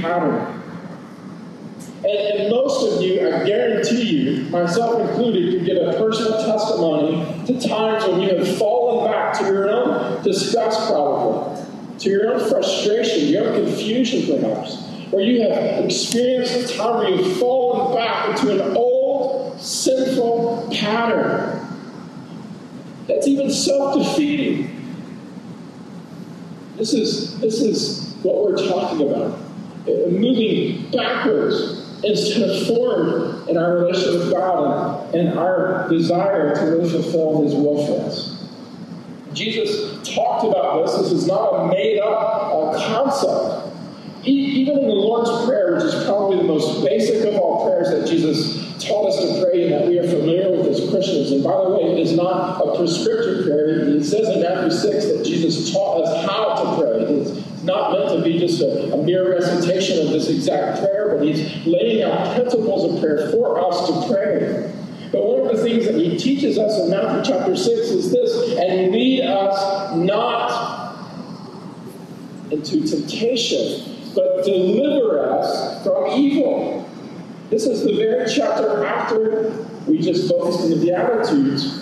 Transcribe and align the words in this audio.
pattern. 0.00 0.62
And, 1.98 2.06
and, 2.06 2.50
most 2.50 2.96
of 2.96 3.02
you, 3.02 3.20
I 3.28 3.44
guarantee 3.44 4.02
you, 4.02 4.50
myself 4.50 5.00
included, 5.00 5.52
could 5.52 5.66
get 5.66 5.76
a 5.76 5.98
personal 5.98 6.44
testimony 6.44 7.46
to 7.46 7.68
times 7.68 8.06
when 8.06 8.20
you 8.20 8.36
have 8.36 8.56
fallen 8.56 9.10
back 9.10 9.36
to 9.38 9.44
your 9.44 9.68
own 9.68 10.22
disgust, 10.22 10.88
probably, 10.88 11.64
to 11.98 12.08
your 12.08 12.34
own 12.34 12.48
frustration, 12.48 13.28
your 13.28 13.48
own 13.48 13.64
confusion, 13.64 14.40
perhaps, 14.40 14.76
where 15.10 15.24
you 15.24 15.42
have 15.42 15.84
experienced 15.84 16.54
a 16.54 16.76
time 16.76 16.98
where 16.98 17.08
you've 17.10 17.36
fallen 17.38 17.96
back 17.96 18.28
into 18.28 18.52
an 18.52 18.76
old, 18.76 19.60
sinful 19.60 20.68
pattern 20.72 21.66
that's 23.08 23.26
even 23.26 23.50
self-defeating. 23.50 24.74
This 26.76 26.92
is 26.92 27.40
this 27.40 27.60
is 27.60 28.14
what 28.22 28.44
we're 28.44 28.68
talking 28.68 29.10
about. 29.10 29.47
Moving 29.86 30.90
backwards 30.90 31.78
instead 32.04 32.48
of 32.48 32.66
forward 32.66 33.48
in 33.48 33.56
our 33.56 33.78
relationship 33.78 34.20
with 34.20 34.32
God 34.32 35.14
and, 35.14 35.38
our 35.38 35.88
desire 35.88 36.54
to 36.54 36.60
really 36.62 36.88
fulfill 36.88 37.42
His 37.42 37.54
will 37.54 37.86
for 37.86 38.06
us. 38.06 38.48
Jesus 39.32 39.96
talked 40.14 40.44
about 40.44 40.86
this. 40.86 40.96
This 40.98 41.12
is 41.12 41.26
not 41.26 41.52
a 41.52 41.68
made 41.68 41.98
up 41.98 42.52
uh, 42.52 42.88
concept. 42.88 43.74
Even 44.24 44.78
in 44.78 44.88
the 44.88 44.94
Lord's 44.94 45.46
Prayer, 45.46 45.74
which 45.74 45.84
is 45.84 46.04
probably 46.04 46.38
the 46.38 46.44
most 46.44 46.84
basic 46.84 47.24
of 47.24 47.36
all 47.36 47.66
prayers 47.66 47.90
that 47.90 48.06
Jesus 48.06 48.68
taught 48.82 49.08
us 49.08 49.16
to 49.20 49.44
pray 49.44 49.64
and 49.64 49.72
that 49.72 49.86
we 49.86 49.98
are 49.98 50.06
familiar 50.06 50.50
with 50.50 50.66
as 50.66 50.90
Christians, 50.90 51.30
and 51.32 51.42
by 51.42 51.52
the 51.64 51.70
way, 51.70 51.92
it 51.92 51.98
is 51.98 52.16
not 52.16 52.60
a 52.60 52.76
prescriptive 52.76 53.44
prayer. 53.44 53.88
It 53.88 54.04
says 54.04 54.28
in 54.28 54.42
Matthew 54.42 54.70
6 54.70 55.04
that 55.06 55.24
Jesus 55.24 55.72
taught 55.72 56.02
us 56.02 56.26
how 56.26 56.54
to 56.54 56.82
pray. 56.82 56.87
Not 57.68 57.92
meant 57.92 58.08
to 58.16 58.22
be 58.24 58.38
just 58.38 58.62
a, 58.62 58.94
a 58.94 58.96
mere 58.96 59.30
recitation 59.30 60.06
of 60.06 60.10
this 60.10 60.30
exact 60.30 60.80
prayer, 60.80 61.14
but 61.14 61.26
he's 61.26 61.66
laying 61.66 62.02
out 62.02 62.34
principles 62.34 62.94
of 62.94 62.98
prayer 62.98 63.30
for 63.30 63.60
us 63.60 63.86
to 63.88 64.10
pray. 64.10 64.72
But 65.12 65.22
one 65.22 65.46
of 65.50 65.54
the 65.54 65.62
things 65.62 65.84
that 65.84 65.94
he 65.94 66.16
teaches 66.16 66.56
us 66.56 66.80
in 66.80 66.90
Matthew 66.90 67.30
chapter 67.30 67.54
6 67.54 67.68
is 67.68 68.10
this 68.10 68.58
and 68.58 68.90
lead 68.90 69.20
us 69.20 69.94
not 69.96 70.96
into 72.50 72.88
temptation, 72.88 73.96
but 74.14 74.46
deliver 74.46 75.28
us 75.30 75.84
from 75.84 76.18
evil. 76.18 76.88
This 77.50 77.66
is 77.66 77.84
the 77.84 77.94
very 77.96 78.30
chapter 78.30 78.86
after 78.86 79.50
we 79.86 80.00
just 80.00 80.26
focused 80.26 80.60
on 80.60 80.70
the 80.70 80.76
Beatitudes, 80.76 81.77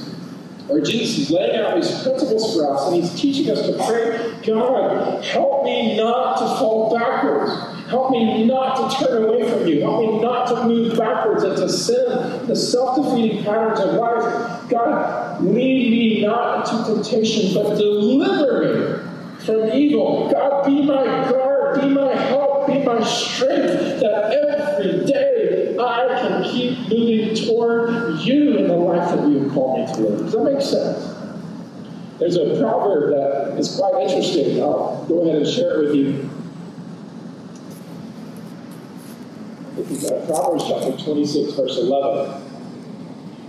where 0.68 0.80
Jesus 0.80 1.18
is 1.18 1.30
laying 1.30 1.56
out 1.56 1.76
these 1.76 2.02
principles 2.02 2.54
for 2.54 2.74
us, 2.74 2.86
and 2.86 3.02
he's 3.02 3.14
teaching 3.20 3.50
us 3.50 3.66
to 3.66 3.72
pray, 3.86 4.34
God, 4.46 5.24
help 5.24 5.64
me 5.64 5.96
not 5.96 6.38
to 6.38 6.44
fall 6.58 6.96
backwards. 6.96 7.52
Help 7.88 8.10
me 8.10 8.44
not 8.44 8.90
to 8.90 9.04
turn 9.04 9.24
away 9.24 9.48
from 9.48 9.66
you. 9.68 9.80
Help 9.80 10.00
me 10.00 10.20
not 10.20 10.48
to 10.48 10.64
move 10.64 10.98
backwards 10.98 11.44
into 11.44 11.68
sin, 11.68 12.46
the 12.46 12.56
self 12.56 12.96
defeating 12.96 13.44
patterns 13.44 13.78
of 13.78 13.94
life. 13.94 14.68
God, 14.68 15.40
lead 15.44 15.90
me 15.90 16.20
not 16.22 16.68
into 16.68 16.94
temptation, 16.94 17.54
but 17.54 17.76
deliver 17.76 18.64
me 18.64 19.08
from 19.38 19.70
evil. 19.70 20.28
God, 20.32 20.66
be 20.66 20.84
my 20.84 21.04
guard, 21.30 21.80
be 21.80 21.88
my 21.88 22.12
help, 22.12 22.66
be 22.66 22.82
my 22.82 23.00
strength, 23.04 24.00
that 24.00 24.32
every 24.32 25.04
day 25.06 25.35
I 25.78 26.20
can 26.20 26.42
keep 26.44 26.78
moving 26.88 27.34
toward 27.34 28.20
you 28.20 28.56
in 28.58 28.68
the 28.68 28.76
life 28.76 29.10
that 29.14 29.28
you 29.28 29.40
have 29.40 29.52
called 29.52 29.78
me 29.78 29.94
to 29.94 30.00
live. 30.00 30.18
Does 30.20 30.32
that 30.32 30.44
make 30.44 30.60
sense? 30.62 31.16
There's 32.18 32.36
a 32.36 32.58
proverb 32.58 33.10
that 33.10 33.58
is 33.58 33.76
quite 33.76 34.02
interesting. 34.02 34.62
I'll 34.62 35.04
go 35.06 35.22
ahead 35.22 35.36
and 35.36 35.46
share 35.46 35.82
it 35.82 35.86
with 35.86 35.94
you. 35.94 36.30
Proverbs 40.26 40.64
chapter 40.66 40.96
26, 40.96 41.52
verse 41.52 41.78
11. 41.78 42.42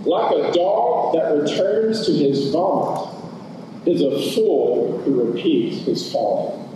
Like 0.04 0.32
a 0.32 0.52
dog 0.52 1.14
that 1.14 1.34
returns 1.34 2.06
to 2.06 2.12
his 2.12 2.50
vomit 2.52 3.14
is 3.86 4.02
a 4.02 4.32
fool 4.34 4.98
who 5.04 5.32
repeats 5.32 5.84
his 5.84 6.12
fault. 6.12 6.68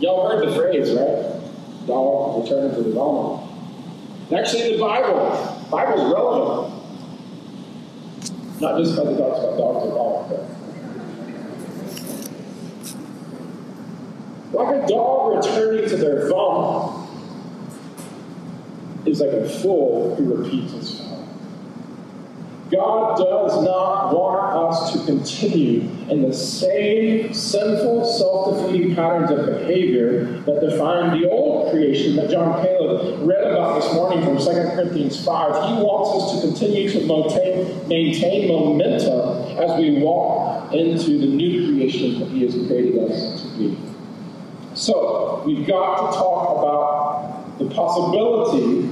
Y'all 0.00 0.28
heard 0.28 0.48
the 0.48 0.54
phrase, 0.54 0.92
right? 0.92 1.86
Dog 1.86 2.42
returning 2.42 2.74
to 2.76 2.82
the 2.82 2.92
vomit. 2.92 3.49
Actually, 4.32 4.76
the 4.76 4.78
Bible, 4.80 5.58
the 5.64 5.70
Bible 5.70 6.06
is 6.06 6.12
relevant. 6.12 6.74
Not 8.60 8.78
just 8.78 8.94
because 8.94 9.08
it 9.08 9.18
talks 9.18 9.38
about 9.40 9.56
dogs 9.58 9.84
and 9.86 9.92
vomit, 9.92 10.30
but 14.52 14.64
like 14.64 14.84
a 14.84 14.86
dog 14.86 15.36
returning 15.36 15.88
to 15.88 15.96
their 15.96 16.28
vomit 16.28 17.08
is 19.06 19.20
like 19.20 19.30
a 19.30 19.48
fool 19.48 20.14
who 20.14 20.34
repeats 20.34 20.72
his. 20.74 20.99
God 22.70 23.18
does 23.18 23.64
not 23.64 24.14
want 24.14 24.72
us 24.72 24.92
to 24.92 25.04
continue 25.04 25.80
in 26.08 26.22
the 26.22 26.32
same 26.32 27.34
sinful, 27.34 28.04
self 28.04 28.66
defeating 28.66 28.94
patterns 28.94 29.30
of 29.32 29.46
behavior 29.46 30.40
that 30.42 30.60
define 30.60 31.20
the 31.20 31.28
old 31.28 31.72
creation 31.72 32.14
that 32.16 32.30
John 32.30 32.62
Caleb 32.62 33.26
read 33.26 33.42
about 33.42 33.80
this 33.80 33.92
morning 33.92 34.24
from 34.24 34.38
2 34.38 34.44
Corinthians 34.76 35.24
5. 35.24 35.52
He 35.52 35.82
wants 35.82 36.22
us 36.22 36.40
to 36.40 36.46
continue 36.46 36.88
to 36.90 37.06
maintain, 37.06 37.88
maintain 37.88 38.48
momentum 38.48 39.58
as 39.58 39.78
we 39.80 40.00
walk 40.00 40.72
into 40.72 41.18
the 41.18 41.26
new 41.26 41.72
creation 41.72 42.20
that 42.20 42.28
He 42.28 42.44
has 42.44 42.54
created 42.54 43.10
us 43.10 43.42
to 43.42 43.58
be. 43.58 43.78
So, 44.74 45.42
we've 45.44 45.66
got 45.66 46.12
to 46.12 46.16
talk 46.16 46.58
about 46.58 47.58
the 47.58 47.68
possibility 47.74 48.88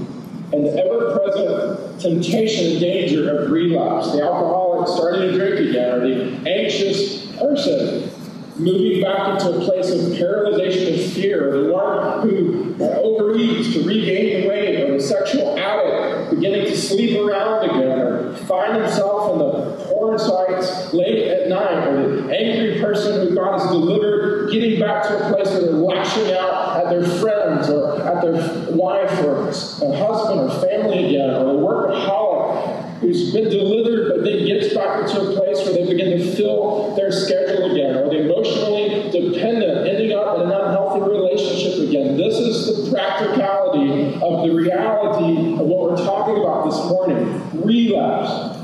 and 0.53 0.65
the 0.65 0.73
ever 0.83 1.19
present 1.19 2.01
temptation 2.01 2.73
and 2.73 2.81
danger 2.81 3.39
of 3.39 3.51
relapse. 3.51 4.13
The 4.13 4.23
alcoholic 4.23 4.89
starting 4.89 5.23
to 5.23 5.33
drink 5.33 5.69
again, 5.69 5.91
or 5.93 6.01
the 6.01 6.51
anxious 6.51 7.27
person 7.37 8.11
moving 8.57 9.01
back 9.01 9.41
into 9.41 9.57
a 9.57 9.61
place 9.65 9.91
of 9.91 10.01
paralyzation 10.19 10.95
of 10.95 11.13
fear, 11.13 11.63
the 11.63 11.73
one 11.73 12.29
who 12.29 12.75
overeats 12.79 13.73
to 13.73 13.85
regain 13.87 14.43
the 14.43 14.49
weight, 14.49 14.81
or 14.81 14.95
the 14.95 15.01
sexual 15.01 15.57
addict 15.59 16.31
beginning 16.31 16.65
to 16.67 16.77
sleep 16.77 17.19
around 17.19 17.71
again, 17.71 18.01
or 18.01 18.35
find 18.35 18.77
himself 18.77 19.33
in 19.33 19.39
the 19.39 19.85
porn 19.85 20.19
sites 20.19 20.93
late 20.93 21.29
at 21.29 21.49
night, 21.49 21.87
or 21.87 22.23
the 22.23 22.37
angry 22.37 22.81
person 22.81 23.29
who 23.29 23.35
God 23.35 23.61
has 23.61 23.71
delivered 23.71 24.51
getting 24.51 24.81
back 24.81 25.05
to 25.05 25.15
a 25.15 25.33
place 25.33 25.49
where 25.51 25.63
they're 25.63 25.73
lashing 25.73 26.33
out 26.33 26.79
at 26.79 26.91
their 26.91 27.07
friends 27.21 27.69
or 27.69 27.88
at 28.09 28.23
their 28.23 28.35
wife 28.75 29.13
or 29.21 29.49
a 29.49 29.97
husband 29.97 30.41
or 30.41 30.51
family 30.61 31.07
again, 31.07 31.31
or 31.31 31.45
the 31.45 31.59
workaholic 31.59 32.99
who's 33.01 33.33
been 33.33 33.49
delivered 33.49 34.09
but 34.09 34.25
then 34.25 34.45
gets 34.45 34.75
back 34.75 35.03
into 35.03 35.21
a 35.21 35.37
place 35.37 35.59
where 35.65 35.75
they 35.75 35.87
begin 35.87 36.19
to 36.19 36.37
fill 36.37 36.95
their 36.97 37.13
schedule 37.13 37.71
again, 37.71 37.95
or 37.97 38.09
the 38.11 38.25
emotionally 38.25 39.11
dependent 39.11 39.87
ending 39.87 40.13
up 40.13 40.37
in 40.37 40.43
an 40.43 40.51
unhealthy 40.51 41.01
relationship 41.01 41.89
again. 41.89 42.17
This 42.17 42.35
is 42.35 42.67
the 42.67 42.91
practicality 42.91 44.15
of 44.15 44.47
the 44.47 44.55
reality 44.55 45.53
of 45.55 45.61
what 45.61 45.91
we're 45.91 46.05
talking 46.05 46.39
about 46.43 46.65
this 46.67 46.79
morning 46.91 47.63
relapse. 47.65 48.57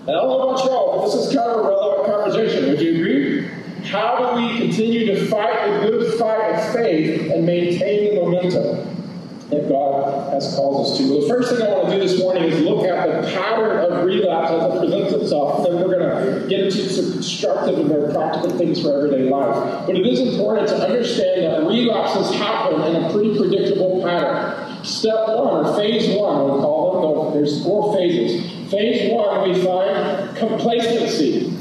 And 0.00 0.10
I 0.10 0.20
don't 0.20 0.28
know 0.28 0.48
about 0.50 0.64
y'all, 0.64 0.98
but 0.98 1.04
this 1.06 1.14
is 1.14 1.34
kind 1.34 1.50
of 1.50 1.64
a 1.64 1.68
relevant 1.68 2.06
conversation. 2.06 2.70
Would 2.70 2.80
you 2.80 2.96
agree? 2.96 3.29
How 3.90 4.36
do 4.36 4.40
we 4.40 4.58
continue 4.58 5.06
to 5.06 5.26
fight 5.26 5.66
the 5.66 5.90
good 5.90 6.18
fight 6.18 6.54
of 6.54 6.72
faith 6.72 7.30
and 7.32 7.44
maintain 7.44 8.14
the 8.14 8.20
momentum? 8.20 8.90
that 9.50 9.68
God 9.68 10.32
has 10.32 10.54
called 10.54 10.86
us 10.86 10.96
to. 10.98 11.10
Well, 11.10 11.22
the 11.22 11.28
first 11.28 11.50
thing 11.50 11.66
I 11.66 11.74
want 11.74 11.88
to 11.88 11.96
do 11.96 12.00
this 12.00 12.20
morning 12.20 12.44
is 12.44 12.60
look 12.60 12.86
at 12.86 13.04
the 13.04 13.28
pattern 13.32 13.78
of 13.92 14.04
relapse 14.04 14.52
as 14.52 14.62
it 14.62 14.78
presents 14.78 15.12
itself. 15.12 15.66
And 15.66 15.66
then 15.66 15.88
we're 15.88 15.98
going 15.98 16.42
to 16.42 16.48
get 16.48 16.60
into 16.60 16.88
some 16.88 17.12
constructive 17.12 17.78
and 17.78 17.88
more 17.88 18.12
practical 18.12 18.56
things 18.56 18.80
for 18.80 18.94
everyday 18.96 19.28
life. 19.28 19.86
But 19.86 19.96
it 19.96 20.06
is 20.06 20.20
important 20.20 20.68
to 20.68 20.76
understand 20.76 21.42
that 21.42 21.66
relapses 21.66 22.32
happen 22.36 22.80
in 22.82 23.02
a 23.02 23.12
pretty 23.12 23.36
predictable 23.36 24.02
pattern. 24.02 24.84
Step 24.84 25.26
one, 25.26 25.66
or 25.66 25.76
phase 25.76 26.16
one, 26.16 26.44
we'll 26.44 26.60
call 26.60 27.24
them. 27.24 27.34
There's 27.34 27.62
four 27.64 27.92
phases. 27.96 28.70
Phase 28.70 29.12
one, 29.12 29.50
we 29.50 29.60
find 29.64 30.36
complacency. 30.36 31.59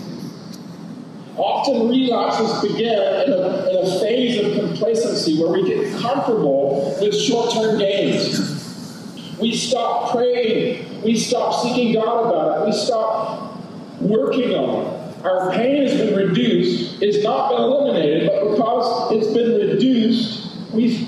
Often 1.40 1.88
relapses 1.88 2.70
begin 2.70 3.00
in 3.00 3.32
a, 3.32 3.70
in 3.70 3.88
a 3.88 4.00
phase 4.02 4.46
of 4.46 4.60
complacency 4.60 5.42
where 5.42 5.50
we 5.54 5.66
get 5.66 5.98
comfortable 6.02 6.98
with 7.00 7.16
short 7.16 7.54
term 7.54 7.80
gains. 7.80 9.38
We 9.40 9.56
stop 9.56 10.12
praying. 10.12 11.02
We 11.02 11.18
stop 11.18 11.64
seeking 11.64 11.94
God 11.94 12.28
about 12.28 12.62
it. 12.62 12.66
We 12.66 12.74
stop 12.74 13.58
working 14.02 14.54
on 14.54 14.86
it. 14.86 15.26
Our 15.26 15.52
pain 15.52 15.88
has 15.88 15.98
been 15.98 16.14
reduced. 16.14 17.02
It's 17.02 17.24
not 17.24 17.52
been 17.52 17.62
eliminated, 17.62 18.30
but 18.30 18.52
because 18.52 19.14
it's 19.14 19.34
been 19.34 19.70
reduced, 19.70 20.74
we, 20.74 21.08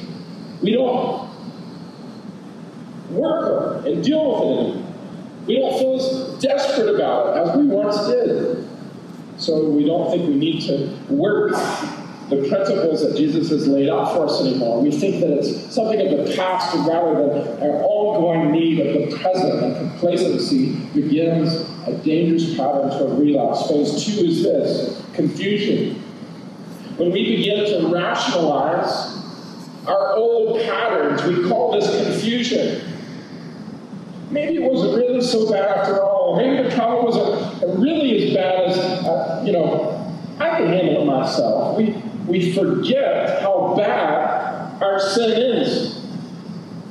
we 0.61 0.71
don't 0.71 1.29
work 3.09 3.79
on 3.79 3.85
it 3.85 3.93
and 3.93 4.03
deal 4.03 4.31
with 4.31 4.41
it 4.41 4.45
anymore. 4.45 4.93
We 5.45 5.59
don't 5.59 5.77
feel 5.77 5.95
as 5.95 6.41
desperate 6.41 6.95
about 6.95 7.35
it 7.35 7.49
as 7.49 7.57
we 7.57 7.67
once 7.67 7.97
did. 8.07 8.50
So 9.41 9.67
we 9.69 9.85
don't 9.87 10.11
think 10.11 10.27
we 10.27 10.35
need 10.35 10.61
to 10.67 10.95
work 11.09 11.53
the 12.29 12.47
principles 12.47 13.01
that 13.01 13.17
Jesus 13.17 13.49
has 13.49 13.67
laid 13.67 13.89
out 13.89 14.13
for 14.13 14.27
us 14.27 14.39
anymore. 14.39 14.83
We 14.83 14.91
think 14.91 15.19
that 15.21 15.31
it's 15.31 15.73
something 15.73 15.99
of 15.99 16.27
the 16.27 16.35
past 16.35 16.75
rather 16.87 17.15
than 17.15 17.63
our 17.63 17.83
ongoing 17.83 18.51
need 18.51 18.85
of 18.85 19.09
the 19.09 19.17
present, 19.17 19.63
and 19.63 19.75
complacency 19.75 20.75
begins 20.93 21.55
a 21.87 21.93
dangerous 22.03 22.55
pattern 22.55 22.91
to 22.91 23.05
a 23.05 23.15
relapse. 23.15 23.67
Phase 23.67 24.05
two 24.05 24.25
is 24.25 24.43
this 24.43 25.03
confusion. 25.15 25.95
When 26.97 27.11
we 27.11 27.35
begin 27.35 27.65
to 27.65 27.91
rationalize 27.91 29.17
our 29.87 30.13
old 30.13 30.61
patterns, 30.61 31.23
we 31.23 31.49
call 31.49 31.71
this 31.71 32.05
confusion. 32.05 32.79
Maybe 34.29 34.63
it 34.63 34.71
wasn't 34.71 34.97
really 34.97 35.21
so 35.21 35.51
bad 35.51 35.79
after 35.79 35.99
all. 35.99 36.10
Maybe 36.37 36.63
the 36.67 36.75
problem 36.75 37.05
wasn't 37.05 37.79
really 37.79 38.27
as 38.27 38.33
bad 38.33 38.69
as, 38.69 38.77
uh, 38.77 39.43
you 39.45 39.51
know, 39.51 39.97
I 40.39 40.57
can 40.57 40.67
handle 40.67 41.03
it 41.03 41.05
myself. 41.05 41.77
We, 41.77 41.91
we 42.27 42.53
forget 42.53 43.41
how 43.41 43.75
bad 43.77 44.81
our 44.81 44.99
sin 44.99 45.31
is. 45.31 46.01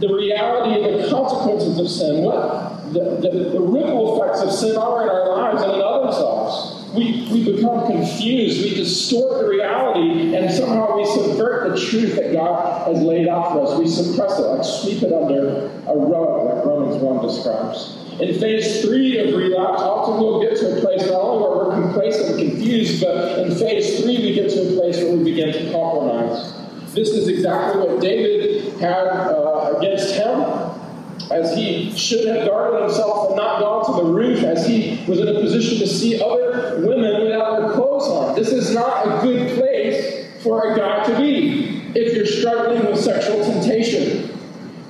The 0.01 0.09
reality 0.09 0.83
of 0.83 1.03
the 1.03 1.11
consequences 1.11 1.79
of 1.79 1.89
sin, 1.89 2.25
what 2.25 2.93
the, 2.93 3.19
the, 3.21 3.51
the 3.51 3.61
ripple 3.61 4.23
effects 4.23 4.41
of 4.43 4.53
sin 4.53 4.77
are 4.77 5.03
in 5.03 5.09
our 5.09 5.37
lives 5.37 5.63
and 5.63 5.73
in 5.73 5.83
others' 5.83 6.19
lives. 6.19 6.95
We, 6.95 7.29
we 7.31 7.53
become 7.55 7.87
confused. 7.87 8.63
We 8.63 8.75
distort 8.75 9.43
the 9.43 9.49
reality, 9.49 10.35
and 10.35 10.53
somehow 10.53 10.97
we 10.97 11.07
subvert 11.07 11.71
the 11.71 11.81
truth 11.81 12.17
that 12.17 12.33
God 12.33 12.89
has 12.89 13.03
laid 13.03 13.29
out 13.29 13.53
for 13.53 13.67
us. 13.67 13.79
We 13.79 13.87
suppress 13.87 14.39
it, 14.39 14.43
like 14.43 14.65
sweep 14.65 15.03
it 15.03 15.13
under 15.13 15.67
a 15.87 15.95
rug, 15.95 16.47
like 16.47 16.65
Romans 16.65 17.01
1 17.01 17.27
describes. 17.27 18.00
In 18.21 18.39
phase 18.39 18.83
three 18.83 19.19
of 19.19 19.35
relapse, 19.35 19.81
often 19.81 20.21
we'll 20.21 20.43
get 20.43 20.57
to 20.59 20.77
a 20.77 20.81
place 20.81 21.01
not 21.07 21.23
only 21.23 21.43
where 21.43 21.57
we're 21.57 21.83
complacent 21.83 22.39
and 22.39 22.51
confused, 22.51 23.03
but 23.03 23.39
in 23.39 23.55
phase 23.55 24.01
three 24.01 24.19
we 24.19 24.35
get 24.35 24.51
to 24.51 24.69
a 24.69 24.79
place 24.79 24.99
where 24.99 25.17
we 25.17 25.25
begin 25.25 25.53
to 25.53 25.73
compromise. 25.73 26.53
This 26.93 27.09
is 27.11 27.29
exactly 27.29 27.81
what 27.81 28.01
David 28.01 28.75
had 28.79 29.07
uh, 29.07 29.75
against 29.79 30.15
him, 30.15 30.43
as 31.31 31.57
he 31.57 31.97
should 31.97 32.27
have 32.29 32.47
guarded 32.47 32.83
himself 32.83 33.29
and 33.29 33.37
not 33.37 33.61
gone 33.61 33.87
to 33.87 34.05
the 34.05 34.13
roof, 34.13 34.43
as 34.43 34.67
he 34.67 35.03
was 35.09 35.21
in 35.21 35.29
a 35.29 35.41
position 35.41 35.79
to 35.79 35.87
see 35.87 36.21
other 36.21 36.85
women 36.87 37.23
without 37.23 37.61
their 37.61 37.73
clothes 37.73 38.09
on. 38.09 38.35
This 38.35 38.49
is 38.49 38.75
not 38.75 39.07
a 39.07 39.23
good 39.23 39.57
place 39.57 40.27
for 40.43 40.73
a 40.73 40.77
guy 40.77 41.05
to 41.05 41.17
be 41.17 41.91
if 41.95 42.15
you're 42.15 42.27
struggling 42.27 42.85
with 42.85 42.99
sexual 42.99 43.43
temptation. 43.45 44.40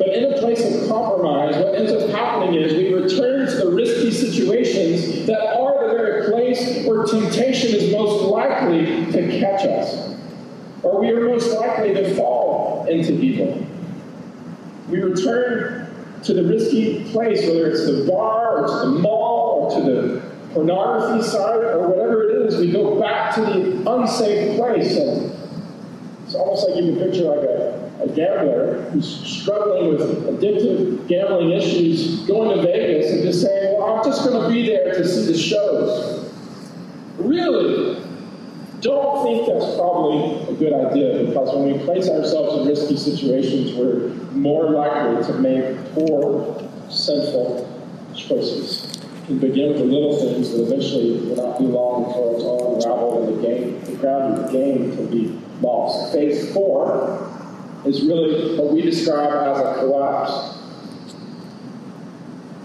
But 0.01 0.15
in 0.15 0.33
a 0.33 0.39
place 0.39 0.65
of 0.65 0.89
compromise, 0.89 1.57
what 1.57 1.75
ends 1.75 1.93
up 1.93 2.09
happening 2.09 2.55
is 2.55 2.73
we 2.73 2.91
return 2.91 3.47
to 3.47 3.55
the 3.55 3.71
risky 3.71 4.11
situations 4.11 5.27
that 5.27 5.59
are 5.59 5.89
the 5.89 5.95
very 5.95 6.31
place 6.31 6.87
where 6.87 7.05
temptation 7.05 7.77
is 7.77 7.93
most 7.93 8.23
likely 8.23 9.05
to 9.13 9.39
catch 9.39 9.67
us, 9.67 10.17
or 10.83 11.01
we 11.01 11.11
are 11.11 11.29
most 11.29 11.53
likely 11.53 11.93
to 11.93 12.15
fall 12.15 12.87
into 12.89 13.13
evil. 13.13 13.67
We 14.89 15.03
return 15.03 15.95
to 16.23 16.33
the 16.33 16.45
risky 16.45 17.05
place, 17.13 17.47
whether 17.47 17.69
it's 17.69 17.85
the 17.85 18.07
bar, 18.11 18.65
or 18.65 18.69
to 18.69 18.91
the 18.91 18.99
mall, 19.01 19.69
or 19.71 19.79
to 19.79 19.83
the 19.83 20.23
pornography 20.55 21.23
site, 21.29 21.63
or 21.63 21.89
whatever 21.89 22.23
it 22.23 22.47
is. 22.47 22.57
We 22.57 22.73
go 22.73 22.99
back 22.99 23.35
to 23.35 23.43
the 23.43 23.91
unsafe 23.91 24.57
place. 24.57 24.97
And 24.97 25.31
it's 26.25 26.35
almost 26.35 26.71
like 26.71 26.83
you 26.83 26.95
can 26.95 27.05
picture 27.05 27.25
like 27.25 27.45
a, 27.45 27.70
a 28.03 28.09
gambler 28.09 28.83
who's 28.91 29.09
struggling 29.09 29.89
with 29.91 30.01
addictive 30.27 31.07
gambling 31.07 31.51
issues, 31.53 32.21
going 32.27 32.57
to 32.57 32.63
Vegas 32.63 33.11
and 33.13 33.23
just 33.23 33.43
saying, 33.43 33.79
well, 33.79 33.97
I'm 33.97 34.05
just 34.05 34.25
going 34.25 34.43
to 34.43 34.49
be 34.49 34.67
there 34.67 34.95
to 34.95 35.07
see 35.07 35.33
the 35.33 35.39
shows. 35.39 36.33
Really? 37.19 38.03
Don't 38.81 39.23
think 39.25 39.47
that's 39.47 39.77
probably 39.77 40.55
a 40.55 40.59
good 40.59 40.73
idea 40.73 41.27
because 41.27 41.55
when 41.55 41.73
we 41.73 41.85
place 41.85 42.09
ourselves 42.09 42.63
in 42.63 42.69
risky 42.69 42.97
situations, 42.97 43.75
we're 43.75 44.09
more 44.33 44.71
likely 44.71 45.23
to 45.27 45.33
make 45.35 45.77
poor, 45.93 46.67
sinful 46.89 47.69
choices. 48.17 48.99
Can 49.27 49.39
begin 49.39 49.69
with 49.69 49.79
the 49.79 49.85
little 49.85 50.19
things 50.19 50.51
that 50.51 50.63
eventually 50.63 51.21
will 51.29 51.37
not 51.37 51.59
be 51.59 51.67
long 51.67 52.05
before 52.05 52.35
it's 52.35 52.45
all 52.45 52.77
unraveled 52.77 53.29
and 53.29 53.39
the 53.39 53.47
game, 53.47 53.85
the 53.85 53.97
ground 53.97 54.39
of 54.39 54.51
the 54.51 54.59
game 54.59 54.97
can 54.97 55.11
be 55.11 55.39
lost. 55.61 56.15
Phase 56.15 56.53
four 56.55 57.30
is 57.85 58.03
really 58.03 58.57
what 58.59 58.73
we 58.73 58.83
describe 58.83 59.57
as 59.57 59.59
a 59.59 59.81
collapse. 59.81 60.59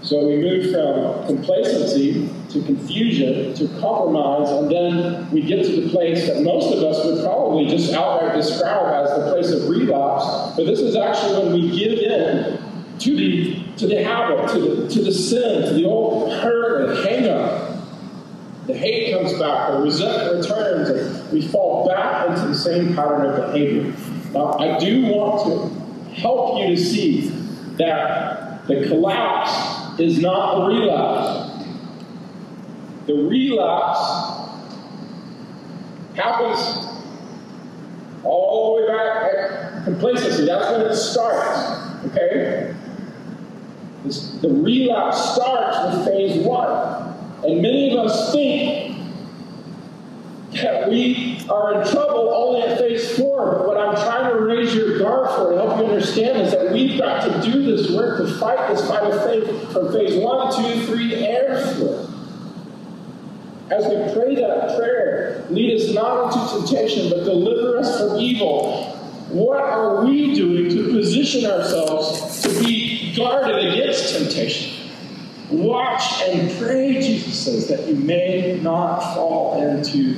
So 0.02 0.24
we 0.24 0.36
move 0.36 0.70
from 0.72 1.26
complacency 1.26 2.30
to 2.50 2.62
confusion 2.62 3.54
to 3.54 3.68
compromise, 3.80 4.50
and 4.50 4.70
then 4.70 5.30
we 5.32 5.42
get 5.42 5.64
to 5.64 5.80
the 5.80 5.88
place 5.90 6.28
that 6.28 6.42
most 6.42 6.72
of 6.72 6.82
us 6.84 7.04
would 7.04 7.24
probably 7.24 7.66
just 7.66 7.92
outright 7.92 8.36
describe 8.36 9.04
as 9.04 9.18
the 9.18 9.32
place 9.32 9.50
of 9.50 9.68
relapse. 9.68 10.56
But 10.56 10.66
this 10.66 10.78
is 10.78 10.94
actually 10.94 11.42
when 11.42 11.52
we 11.54 11.76
give 11.76 11.98
in 11.98 12.58
to 13.00 13.16
the 13.16 13.62
to 13.78 13.86
the 13.86 14.02
habit, 14.02 14.48
to 14.52 14.60
the 14.60 14.88
to 14.88 15.02
the 15.02 15.12
sin, 15.12 15.66
to 15.66 15.74
the 15.74 15.84
old 15.84 16.32
hurt 16.32 16.88
and 16.88 17.06
hang 17.06 17.28
up. 17.28 17.72
The 18.66 18.76
hate 18.76 19.16
comes 19.16 19.32
back, 19.38 19.72
the 19.72 19.78
resentment 19.80 20.42
returns, 20.42 20.88
and 20.88 21.32
we 21.32 21.46
fall 21.46 21.86
back 21.88 22.28
into 22.28 22.48
the 22.48 22.54
same 22.54 22.94
pattern 22.94 23.26
of 23.26 23.52
behavior. 23.52 23.92
Now, 24.32 24.52
I 24.58 24.78
do 24.78 25.06
want 25.06 25.46
to 25.46 26.20
help 26.20 26.60
you 26.60 26.74
to 26.74 26.76
see 26.76 27.28
that 27.78 28.66
the 28.66 28.86
collapse 28.88 29.98
is 30.00 30.18
not 30.18 30.56
the 30.56 30.66
relapse. 30.66 31.64
The 33.06 33.14
relapse 33.14 34.26
happens 36.16 36.86
all 38.24 38.76
the 38.76 38.82
way 38.82 38.88
back 38.88 39.34
at 39.34 39.84
complacency. 39.84 40.46
That's 40.46 40.70
when 40.70 40.80
it 40.82 40.94
starts. 40.94 42.06
Okay? 42.06 42.74
The 44.40 44.48
relapse 44.48 45.34
starts 45.34 45.96
with 45.96 46.06
phase 46.06 46.44
one. 46.44 47.14
And 47.44 47.62
many 47.62 47.96
of 47.96 48.06
us 48.06 48.32
think 48.32 48.85
that 50.62 50.88
we 50.88 51.40
are 51.48 51.80
in 51.80 51.88
trouble 51.88 52.32
only 52.34 52.62
at 52.62 52.78
phase 52.78 53.16
four. 53.16 53.66
What 53.66 53.76
I'm 53.78 53.94
trying 53.94 54.32
to 54.32 54.40
raise 54.40 54.74
your 54.74 54.98
guard 54.98 55.28
for 55.36 55.52
and 55.52 55.60
help 55.60 55.78
you 55.78 55.86
understand 55.86 56.40
is 56.42 56.52
that 56.52 56.72
we've 56.72 56.98
got 56.98 57.22
to 57.24 57.50
do 57.50 57.62
this 57.62 57.90
work 57.90 58.18
to 58.18 58.34
fight 58.38 58.68
this 58.68 58.86
fight 58.88 59.04
of 59.04 59.24
faith 59.24 59.72
from 59.72 59.92
phase 59.92 60.22
one, 60.22 60.54
two, 60.54 60.86
three, 60.86 61.26
and 61.26 61.78
four. 61.78 62.08
As 63.70 63.84
we 63.84 64.14
pray 64.14 64.36
that 64.36 64.76
prayer, 64.76 65.44
lead 65.50 65.80
us 65.80 65.92
not 65.92 66.32
into 66.32 66.56
temptation, 66.56 67.10
but 67.10 67.24
deliver 67.24 67.78
us 67.78 67.98
from 67.98 68.16
evil. 68.18 68.92
What 69.28 69.58
are 69.58 70.04
we 70.04 70.34
doing 70.36 70.70
to 70.70 70.92
position 70.92 71.50
ourselves 71.50 72.42
to 72.42 72.48
be 72.60 73.12
guarded 73.16 73.72
against 73.72 74.14
temptation? 74.14 74.88
Watch 75.50 76.22
and 76.22 76.50
pray, 76.58 77.00
Jesus 77.00 77.44
says, 77.44 77.68
that 77.68 77.88
you 77.88 77.96
may 77.96 78.60
not 78.62 79.14
fall 79.14 79.60
into 79.60 80.16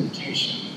temptation. 0.00 0.70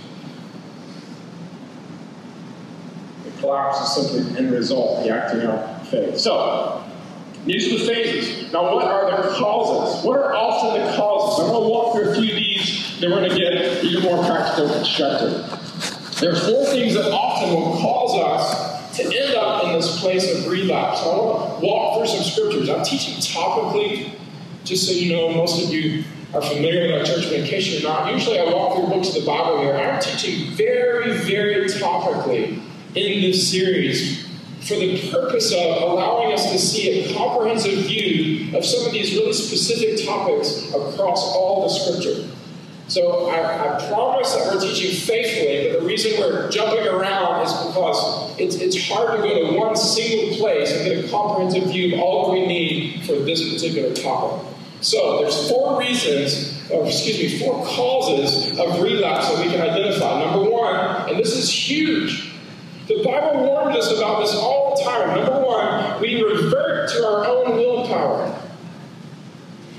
The 3.23 3.31
collapse 3.39 3.97
is 3.97 4.11
simply 4.11 4.31
the 4.31 4.39
end 4.39 4.51
result, 4.51 5.03
the 5.03 5.09
acting 5.09 5.41
out 5.41 5.59
of 5.59 5.87
faith. 5.87 6.19
So, 6.19 6.83
these 7.45 7.73
are 7.73 7.77
the 7.77 7.93
phases. 7.93 8.51
Now, 8.51 8.73
what 8.73 8.85
are 8.85 9.09
the 9.23 9.35
causes? 9.35 10.05
What 10.05 10.17
are 10.19 10.33
often 10.33 10.81
the 10.81 10.95
causes? 10.95 11.45
I'm 11.45 11.51
going 11.51 11.63
to 11.63 11.69
walk 11.69 11.93
through 11.93 12.11
a 12.11 12.15
few 12.15 12.31
of 12.31 12.35
these, 12.35 12.99
then 12.99 13.11
we're 13.11 13.17
going 13.17 13.31
to 13.31 13.37
get 13.37 13.83
even 13.83 14.03
more 14.03 14.23
practical 14.25 14.65
and 14.65 14.75
constructive. 14.75 16.19
There 16.19 16.31
are 16.31 16.35
four 16.35 16.65
things 16.65 16.93
that 16.93 17.11
often 17.11 17.49
will 17.53 17.77
cause 17.77 18.17
us 18.17 18.97
to 18.97 19.03
end 19.03 19.35
up 19.35 19.65
in 19.65 19.73
this 19.73 19.99
place 19.99 20.37
of 20.37 20.47
relapse. 20.49 21.01
I 21.01 21.07
want 21.07 21.59
to 21.59 21.65
walk 21.65 21.97
through 21.97 22.07
some 22.07 22.23
scriptures. 22.23 22.69
I'm 22.69 22.83
teaching 22.85 23.15
topically, 23.15 24.11
just 24.63 24.87
so 24.87 24.93
you 24.93 25.13
know, 25.13 25.33
most 25.33 25.61
of 25.63 25.73
you 25.73 26.03
are 26.33 26.41
familiar 26.41 26.83
with 26.83 26.99
our 26.99 27.05
church, 27.05 27.25
but 27.25 27.33
in 27.33 27.45
case 27.45 27.67
you're 27.67 27.89
not, 27.89 28.11
usually 28.11 28.39
I 28.39 28.45
walk 28.45 28.75
through 28.75 28.87
books 28.87 29.09
of 29.09 29.15
the 29.15 29.25
Bible 29.25 29.61
here. 29.61 29.75
I'm 29.75 30.01
teaching 30.01 30.51
very, 30.51 31.13
very 31.17 31.65
topically 31.65 32.59
in 32.95 33.21
this 33.21 33.51
series 33.51 34.27
for 34.61 34.75
the 34.75 35.11
purpose 35.11 35.51
of 35.51 35.81
allowing 35.81 36.33
us 36.33 36.51
to 36.51 36.57
see 36.57 36.89
a 36.89 37.13
comprehensive 37.13 37.85
view 37.85 38.57
of 38.57 38.65
some 38.65 38.85
of 38.85 38.93
these 38.93 39.13
really 39.13 39.33
specific 39.33 40.05
topics 40.05 40.69
across 40.69 41.35
all 41.35 41.63
the 41.63 41.69
scripture. 41.69 42.29
So 42.87 43.29
I, 43.29 43.77
I, 43.77 43.89
promise 43.89 44.33
that 44.35 44.53
we're 44.53 44.61
teaching 44.61 44.91
faithfully, 44.91 45.69
but 45.69 45.79
the 45.79 45.85
reason 45.85 46.19
we're 46.19 46.49
jumping 46.49 46.85
around 46.87 47.45
is 47.45 47.53
because 47.67 48.39
it's, 48.39 48.55
it's 48.55 48.87
hard 48.87 49.17
to 49.17 49.17
go 49.17 49.51
to 49.51 49.57
one 49.57 49.75
single 49.75 50.37
place 50.37 50.71
and 50.71 50.85
get 50.85 51.05
a 51.05 51.09
comprehensive 51.09 51.69
view 51.69 51.95
of 51.95 52.01
all 52.01 52.27
that 52.27 52.33
we 52.33 52.45
need 52.45 53.01
for 53.05 53.13
this 53.13 53.53
particular 53.53 53.93
topic. 53.93 54.52
So 54.83 55.21
there's 55.21 55.49
four 55.49 55.79
reasons, 55.79 56.61
or 56.69 56.85
excuse 56.85 57.17
me, 57.17 57.39
four 57.39 57.65
causes 57.65 58.59
of 58.59 58.81
relapse 58.81 59.29
that 59.29 59.39
we 59.39 59.49
can 59.49 59.61
identify. 59.61 60.25
Number 60.25 60.49
one, 60.49 61.09
and 61.09 61.17
this 61.17 61.37
is 61.37 61.49
huge, 61.49 62.33
the 62.87 63.01
Bible 63.01 63.45
warns 63.45 63.77
us 63.77 63.97
about 63.97 64.19
this 64.19 64.35
all 64.35 64.75
the 64.75 64.83
time. 64.83 65.17
Number 65.17 65.39
one, 65.39 66.01
we 66.01 66.21
revert 66.21 66.89
to 66.89 67.07
our 67.07 67.25
own 67.25 67.55
willpower. 67.55 68.37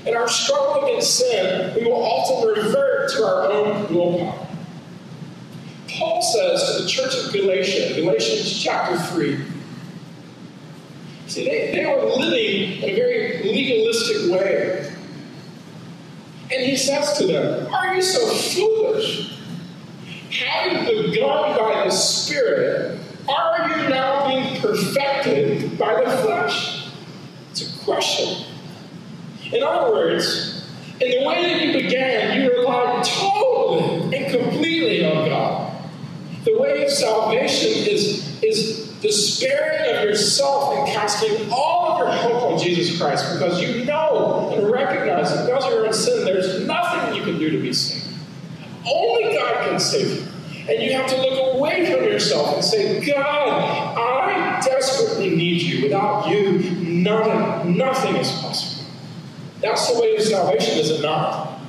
In 0.07 0.17
our 0.17 0.27
struggle 0.27 0.85
against 0.85 1.19
sin, 1.19 1.75
we 1.75 1.85
will 1.85 2.03
often 2.03 2.47
revert 2.47 3.11
to 3.11 3.23
our 3.23 3.51
own 3.51 3.93
willpower. 3.93 4.47
Paul 5.87 6.21
says 6.23 6.77
to 6.77 6.83
the 6.83 6.89
church 6.89 7.15
of 7.15 7.31
Galatia, 7.31 7.93
Galatians 7.93 8.59
chapter 8.59 8.97
3, 8.97 9.39
see, 11.27 11.45
they, 11.45 11.75
they 11.75 11.85
were 11.85 12.05
living 12.05 12.81
in 12.81 12.89
a 12.89 12.95
very 12.95 13.43
legalistic 13.43 14.31
way. 14.31 14.94
And 16.51 16.63
he 16.63 16.75
says 16.77 17.17
to 17.17 17.27
them, 17.27 17.73
Are 17.73 17.95
you 17.95 18.01
so 18.01 18.27
foolish? 18.27 19.35
having 20.35 21.11
begun 21.11 21.57
by 21.57 21.85
the 21.85 21.91
Spirit, 21.91 22.99
are 23.27 23.67
you 23.67 23.89
now 23.89 24.27
being 24.27 24.61
perfected 24.61 25.77
by 25.77 26.03
the 26.03 26.09
flesh? 26.17 26.89
It's 27.51 27.81
a 27.81 27.85
question. 27.85 28.45
In 29.51 29.63
other 29.63 29.91
words, 29.91 30.67
in 30.99 31.11
the 31.11 31.27
way 31.27 31.43
that 31.43 31.61
you 31.61 31.73
began, 31.73 32.41
you 32.41 32.51
relied 32.51 33.03
totally 33.05 34.17
and 34.17 34.39
completely 34.39 35.05
on 35.05 35.29
God. 35.29 35.89
The 36.43 36.57
way 36.57 36.83
of 36.83 36.89
salvation 36.89 37.69
is, 37.69 38.43
is 38.43 38.84
despairing 39.05 39.95
of 39.95 40.03
yourself 40.03 40.75
and 40.75 40.87
casting 40.87 41.49
all 41.51 41.91
of 41.91 41.99
your 41.99 42.11
hope 42.11 42.51
on 42.51 42.59
Jesus 42.59 42.99
Christ 42.99 43.33
because 43.33 43.61
you 43.61 43.85
know 43.85 44.51
and 44.55 44.71
recognize 44.71 45.33
that 45.33 45.45
because 45.45 45.67
you're 45.67 45.85
in 45.85 45.93
sin, 45.93 46.25
there's 46.25 46.65
nothing 46.65 47.15
you 47.15 47.23
can 47.23 47.37
do 47.37 47.51
to 47.51 47.61
be 47.61 47.71
saved. 47.71 48.13
Only 48.91 49.35
God 49.35 49.69
can 49.69 49.79
save 49.79 50.07
you. 50.09 50.27
And 50.67 50.81
you 50.81 50.93
have 50.93 51.07
to 51.07 51.17
look 51.17 51.55
away 51.55 51.85
from 51.85 52.03
yourself 52.03 52.55
and 52.55 52.63
say, 52.63 53.05
God, 53.05 53.97
I 53.97 54.59
desperately 54.61 55.35
need 55.35 55.61
you. 55.61 55.83
Without 55.83 56.27
you, 56.27 56.59
none, 56.81 57.77
nothing 57.77 58.15
is 58.15 58.31
possible. 58.31 58.85
That's 59.61 59.93
the 59.93 60.01
way 60.01 60.15
of 60.15 60.23
salvation, 60.23 60.79
is 60.79 60.89
it 60.89 61.01
not? 61.03 61.59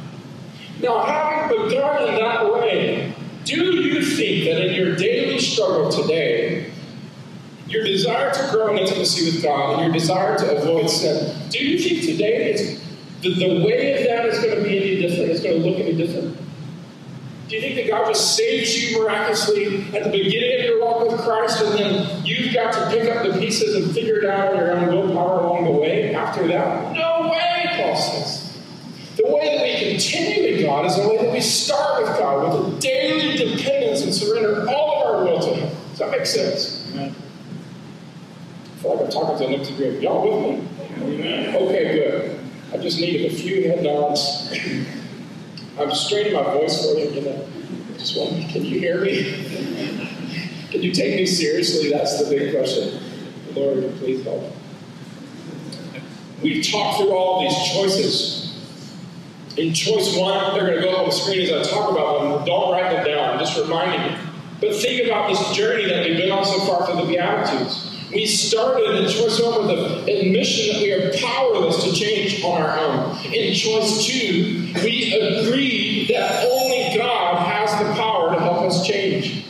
Now, 0.80 1.04
having 1.04 1.64
begun 1.64 2.08
in 2.08 2.14
that 2.16 2.52
way, 2.52 3.14
do 3.44 3.54
you 3.56 4.02
think 4.02 4.44
that 4.46 4.66
in 4.66 4.74
your 4.74 4.96
daily 4.96 5.38
struggle 5.38 5.90
today, 5.90 6.70
your 7.68 7.84
desire 7.84 8.32
to 8.32 8.48
grow 8.52 8.72
in 8.72 8.78
intimacy 8.78 9.26
with 9.26 9.42
God 9.42 9.74
and 9.74 9.82
your 9.82 9.92
desire 9.92 10.38
to 10.38 10.56
avoid 10.56 10.88
sin, 10.88 11.50
do 11.50 11.58
you 11.58 11.78
think 11.78 12.02
today 12.02 12.52
it's, 12.52 12.84
the, 13.22 13.34
the 13.34 13.64
way 13.64 13.98
of 13.98 14.06
that 14.06 14.26
is 14.26 14.38
going 14.44 14.56
to 14.56 14.62
be 14.62 14.76
any 14.76 15.00
different? 15.00 15.30
It's 15.30 15.42
going 15.42 15.62
to 15.62 15.68
look 15.68 15.80
any 15.80 15.96
different? 15.96 16.36
Do 17.48 17.54
you 17.54 17.60
think 17.60 17.76
that 17.76 17.88
God 17.88 18.08
just 18.08 18.36
saves 18.36 18.76
you 18.76 19.00
miraculously 19.00 19.84
at 19.96 20.04
the 20.04 20.10
beginning 20.10 20.58
of 20.58 20.64
your 20.64 20.84
walk 20.84 21.08
with 21.08 21.20
Christ 21.20 21.62
and 21.62 21.78
then 21.78 22.24
you've 22.24 22.52
got 22.52 22.72
to 22.72 22.90
pick 22.90 23.08
up 23.08 23.24
the 23.24 23.38
pieces 23.38 23.76
and 23.76 23.94
figure 23.94 24.18
it 24.18 24.26
out 24.28 24.48
on 24.48 24.56
your 24.56 24.72
own 24.72 24.88
willpower 24.88 25.40
along 25.40 25.64
the 25.64 25.70
way 25.70 26.12
after 26.14 26.46
that? 26.48 26.92
No 26.92 27.30
way, 27.30 27.64
Paul 27.76 27.96
says. 27.96 28.58
The 29.16 29.26
way 29.26 29.56
that 29.56 29.62
we 29.62 29.92
continue 29.92 30.56
in 30.56 30.64
God 30.64 30.86
is 30.86 30.96
the 30.96 31.08
way 31.08 31.18
that 31.18 31.32
we 31.32 31.40
start 31.40 32.02
with 32.02 32.18
God 32.18 32.64
with 32.64 32.76
a 32.76 32.80
daily 32.80 33.36
dependence 33.36 34.02
and 34.02 34.12
surrender 34.12 34.68
all 34.68 35.00
of 35.00 35.06
our 35.06 35.24
will 35.24 35.40
to 35.40 35.54
Him. 35.54 35.76
Does 35.90 35.98
that 36.00 36.10
make 36.10 36.26
sense? 36.26 36.86
Amen. 36.92 37.14
Like 38.88 39.00
I'm 39.00 39.10
talking 39.10 39.38
to 39.38 39.46
an 39.46 39.60
empty 39.60 39.76
group. 39.76 40.02
Y'all 40.02 40.22
with 40.22 40.60
me? 40.60 41.56
Okay, 41.56 41.94
good. 41.94 42.40
I 42.72 42.76
just 42.78 43.00
needed 43.00 43.32
a 43.32 43.34
few 43.34 43.68
head 43.68 43.82
nods. 43.82 44.52
I'm 45.78 45.92
straining 45.92 46.32
my 46.32 46.42
voice 46.42 46.82
for 46.82 46.98
you. 46.98 47.20
Know, 47.20 47.46
just 47.98 48.16
want, 48.18 48.48
can 48.50 48.64
you 48.64 48.78
hear 48.78 49.00
me? 49.02 49.24
can 50.70 50.82
you 50.82 50.92
take 50.92 51.16
me 51.16 51.26
seriously? 51.26 51.90
That's 51.90 52.22
the 52.22 52.34
big 52.34 52.54
question. 52.54 53.02
Lord, 53.54 53.94
please 53.96 54.24
help. 54.24 54.52
We've 56.42 56.64
talked 56.66 56.98
through 56.98 57.12
all 57.12 57.42
these 57.42 57.72
choices. 57.72 58.42
In 59.56 59.72
choice 59.72 60.16
one, 60.16 60.54
they're 60.54 60.66
going 60.66 60.80
to 60.80 60.82
go 60.82 60.92
up 60.92 60.98
on 61.00 61.04
the 61.06 61.12
screen 61.12 61.40
as 61.40 61.66
I 61.66 61.70
talk 61.70 61.90
about 61.90 62.20
them. 62.20 62.44
Don't 62.44 62.72
write 62.72 62.92
them 62.92 63.06
down. 63.06 63.30
I'm 63.30 63.38
just 63.38 63.58
reminding 63.58 64.12
you. 64.12 64.18
But 64.60 64.74
think 64.76 65.06
about 65.06 65.30
this 65.30 65.56
journey 65.56 65.88
that 65.88 66.06
we've 66.06 66.16
been 66.16 66.30
on 66.30 66.44
so 66.44 66.60
far 66.60 66.86
through 66.86 67.02
the 67.02 67.08
Beatitudes. 67.08 67.95
We 68.16 68.24
started 68.24 68.94
in 68.94 69.10
choice 69.10 69.42
one 69.42 69.66
with 69.66 69.76
the 69.76 70.10
admission 70.10 70.72
that 70.72 70.82
we 70.82 70.90
are 70.90 71.12
powerless 71.18 71.84
to 71.84 71.92
change 71.92 72.42
on 72.42 72.62
our 72.62 72.78
own. 72.78 73.18
In 73.26 73.52
choice 73.52 74.06
two, 74.06 74.72
we 74.82 75.12
agreed 75.12 76.08
that 76.08 76.46
only 76.46 76.96
God 76.96 77.46
has 77.46 77.78
the 77.78 77.92
power 77.92 78.32
to 78.32 78.40
help 78.40 78.62
us 78.62 78.86
change. 78.86 79.44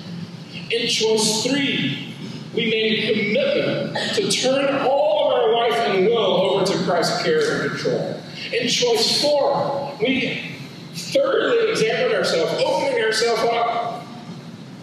In 0.73 0.89
choice 0.89 1.45
three, 1.45 2.13
we 2.57 2.69
made 2.69 3.05
a 3.05 3.15
commitment 3.15 4.17
to 4.17 4.33
turn 4.33 4.85
all 4.85 5.29
of 5.29 5.35
our 5.35 5.55
life 5.55 5.79
and 5.87 6.07
will 6.07 6.19
over 6.19 6.67
to 6.67 6.85
Christ's 6.91 7.23
care 7.23 7.63
and 7.63 7.71
control. 7.71 8.21
In 8.53 8.67
choice 8.67 9.23
four, 9.23 9.97
we 10.01 10.57
thoroughly 10.93 11.71
examined 11.71 12.17
ourselves, 12.17 12.61
opening 12.67 13.01
ourselves 13.01 13.43
up 13.43 13.86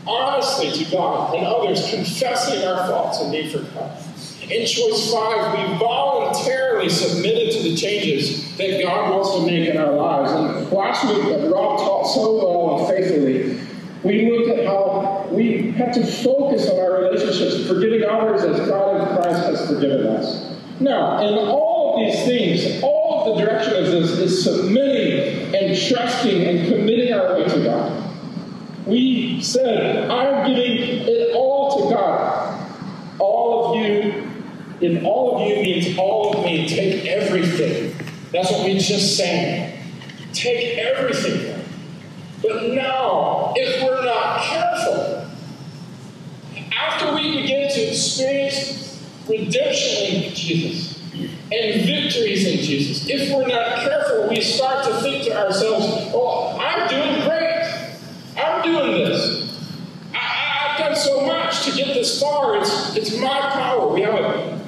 honestly 0.08 0.72
to 0.72 0.92
God 0.92 1.36
and 1.36 1.46
others, 1.46 1.90
confessing 1.90 2.64
our 2.68 2.88
faults 2.88 3.22
and 3.22 3.32
need 3.32 3.52
for 3.52 3.60
God. 3.74 3.98
In 4.44 4.66
choice 4.66 5.12
five, 5.12 5.58
we 5.58 5.78
voluntarily 5.78 6.90
submitted 6.90 7.54
to 7.54 7.64
the 7.64 7.76
changes 7.76 8.58
that 8.58 8.84
God 8.84 9.12
wants 9.12 9.36
to 9.36 9.46
make 9.46 9.70
in 9.70 9.78
our 9.78 9.94
lives. 9.94 10.32
And 10.32 10.72
last 10.72 11.06
week, 11.06 11.24
Rob 11.52 11.80
taught 11.80 12.04
so 12.04 12.36
well 12.38 12.80
and 12.80 12.88
faithfully, 12.88 13.60
we 14.04 14.30
looked 14.30 14.60
at 14.60 14.66
how 14.66 15.28
we 15.32 15.72
have 15.72 15.94
to 15.94 16.06
focus 16.06 16.70
on 16.70 16.78
our 16.78 17.04
relationships, 17.04 17.66
forgiving 17.68 18.04
others 18.04 18.44
as 18.44 18.68
God 18.68 19.00
in 19.00 19.16
Christ 19.16 19.46
has 19.46 19.68
forgiven 19.68 20.08
us. 20.08 20.54
Now, 20.82 21.26
in 21.26 21.34
all 21.36 21.96
of 21.96 22.06
these 22.06 22.26
things, 22.26 22.84
all 22.84 23.32
of 23.32 23.38
the 23.38 23.46
direction 23.46 23.78
of 23.78 23.86
this 23.92 24.12
is 24.12 24.44
submitting 24.44 25.56
and 25.56 25.78
trusting 25.88 26.44
and 26.44 26.68
committing 26.68 27.14
our 27.14 27.36
way 27.36 27.48
to 27.48 27.64
God. 27.64 28.03
We 28.86 29.42
said, 29.42 30.10
I'm 30.10 30.48
giving 30.48 31.08
it 31.08 31.36
all 31.36 31.90
to 31.90 31.96
God. 31.96 32.72
All 33.20 33.70
of 33.70 33.86
you, 33.86 34.30
and 34.82 35.06
all 35.06 35.42
of 35.42 35.48
you 35.48 35.64
means 35.64 35.98
all 35.98 36.38
of 36.38 36.44
me. 36.44 36.68
Take 36.68 37.06
everything. 37.06 37.96
That's 38.32 38.52
what 38.52 38.66
we 38.66 38.78
just 38.80 39.16
sang. 39.16 39.80
Take 40.34 40.78
everything. 40.80 41.64
But 42.42 42.74
now, 42.74 43.54
if 43.56 43.84
we're 43.84 44.04
not 44.04 44.42
careful, 44.42 45.30
after 46.78 47.16
we 47.16 47.42
begin 47.42 47.72
to 47.72 47.82
experience 47.82 49.02
redemption 49.30 50.16
in 50.16 50.36
Jesus 50.36 51.00
and 51.14 51.86
victories 51.86 52.46
in 52.46 52.58
Jesus, 52.58 53.08
if 53.08 53.34
we're 53.34 53.48
not 53.48 53.80
careful, 53.80 54.28
we 54.28 54.42
start 54.42 54.84
to 54.86 54.94
think 54.96 55.24
to 55.26 55.38
ourselves, 55.38 55.86
oh, 56.14 56.58
I'm 56.60 56.90
doing 56.90 57.24
great. 57.24 57.54
I'm 58.36 58.64
doing 58.64 59.06
this. 59.06 59.60
I, 60.14 60.18
have 60.18 60.80
done 60.80 60.93
so 61.04 61.26
much 61.26 61.66
to 61.66 61.72
get 61.76 61.94
this 61.94 62.22
far. 62.22 62.58
It's, 62.58 62.96
it's 62.96 63.20
my 63.20 63.40
power. 63.52 63.94
We 63.94 64.02
have 64.02 64.16
a 64.16 64.60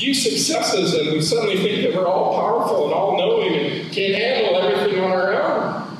few 0.00 0.14
successes 0.14 0.94
and 0.94 1.12
we 1.12 1.20
suddenly 1.20 1.58
think 1.58 1.82
that 1.82 1.96
we're 1.96 2.06
all 2.06 2.34
powerful 2.34 2.86
and 2.86 2.94
all 2.94 3.16
knowing 3.16 3.54
and 3.54 3.92
can 3.92 4.14
handle 4.14 4.56
everything 4.56 5.02
on 5.02 5.10
our 5.10 5.32
own. 5.34 5.98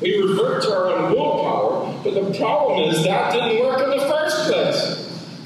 We 0.00 0.20
revert 0.22 0.62
to 0.64 0.72
our 0.72 0.86
own 0.90 1.12
willpower, 1.12 2.00
but 2.02 2.14
the 2.14 2.38
problem 2.38 2.90
is 2.90 3.04
that 3.04 3.32
didn't 3.32 3.60
work 3.60 3.82
in 3.82 3.90
the 3.90 4.06
first 4.06 4.50
place. 4.50 4.96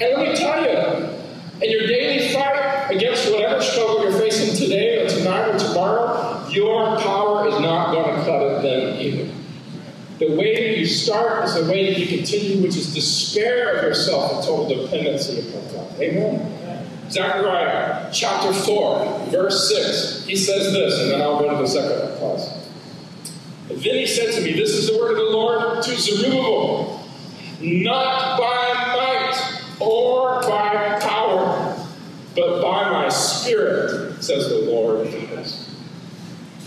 And 0.01 0.13
let 0.13 0.29
me 0.29 0.35
tell 0.35 0.61
you, 0.61 1.15
in 1.61 1.71
your 1.71 1.87
daily 1.87 2.33
fight 2.33 2.91
against 2.91 3.31
whatever 3.31 3.61
struggle 3.61 4.03
you're 4.03 4.19
facing 4.19 4.55
today 4.55 5.05
or 5.05 5.09
tonight 5.09 5.49
or 5.49 5.57
tomorrow, 5.57 6.47
your 6.49 6.97
power 6.99 7.47
is 7.47 7.59
not 7.59 7.93
going 7.93 8.15
to 8.15 8.25
cut 8.25 8.41
it 8.41 8.61
then 8.61 8.99
either. 8.99 9.33
The 10.19 10.35
way 10.35 10.74
start 10.95 11.45
is 11.45 11.55
the 11.55 11.65
way 11.69 11.91
that 11.91 11.99
you 11.99 12.17
continue, 12.17 12.61
which 12.61 12.75
is 12.75 12.93
despair 12.93 13.75
of 13.75 13.83
yourself 13.83 14.33
and 14.33 14.43
total 14.43 14.85
dependency 14.85 15.49
upon 15.49 15.73
God. 15.73 15.99
Amen. 15.99 16.55
Zechariah 17.09 18.09
chapter 18.11 18.51
4, 18.51 19.27
verse 19.27 19.69
6. 19.69 20.25
He 20.25 20.35
says 20.35 20.73
this, 20.73 21.01
and 21.01 21.11
then 21.11 21.21
I'll 21.21 21.39
go 21.39 21.49
to 21.51 21.57
the 21.57 21.67
second 21.67 22.17
clause. 22.17 22.65
Then 23.67 23.95
he 23.95 24.07
said 24.07 24.33
to 24.33 24.41
me, 24.41 24.53
This 24.53 24.71
is 24.71 24.89
the 24.89 24.97
word 24.97 25.11
of 25.11 25.17
the 25.17 25.23
Lord 25.23 25.83
to 25.83 25.95
Zerubbabel, 25.95 27.03
not 27.61 28.39
by 28.39 28.73
might 28.95 29.61
or 29.79 30.41
by 30.41 30.99
power, 31.01 31.75
but 32.35 32.61
by 32.61 32.89
my 32.91 33.09
spirit, 33.09 34.23
says 34.23 34.49
the 34.49 34.71
Lord. 34.71 35.07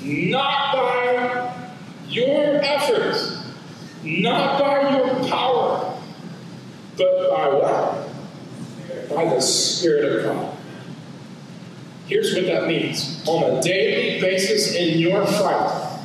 Not 0.02 0.74
by 0.74 1.54
your 2.08 2.56
efforts, 2.62 3.27
not 4.04 4.60
by 4.60 4.96
your 4.96 5.28
power, 5.28 6.00
but 6.96 7.30
by 7.30 7.48
what? 7.48 8.08
by 9.08 9.24
the 9.24 9.40
Spirit 9.40 10.04
of 10.16 10.24
God. 10.24 10.56
Here's 12.06 12.34
what 12.34 12.46
that 12.46 12.68
means 12.68 13.22
on 13.26 13.58
a 13.58 13.62
daily 13.62 14.20
basis 14.20 14.74
in 14.74 14.98
your 14.98 15.26
fight. 15.26 15.98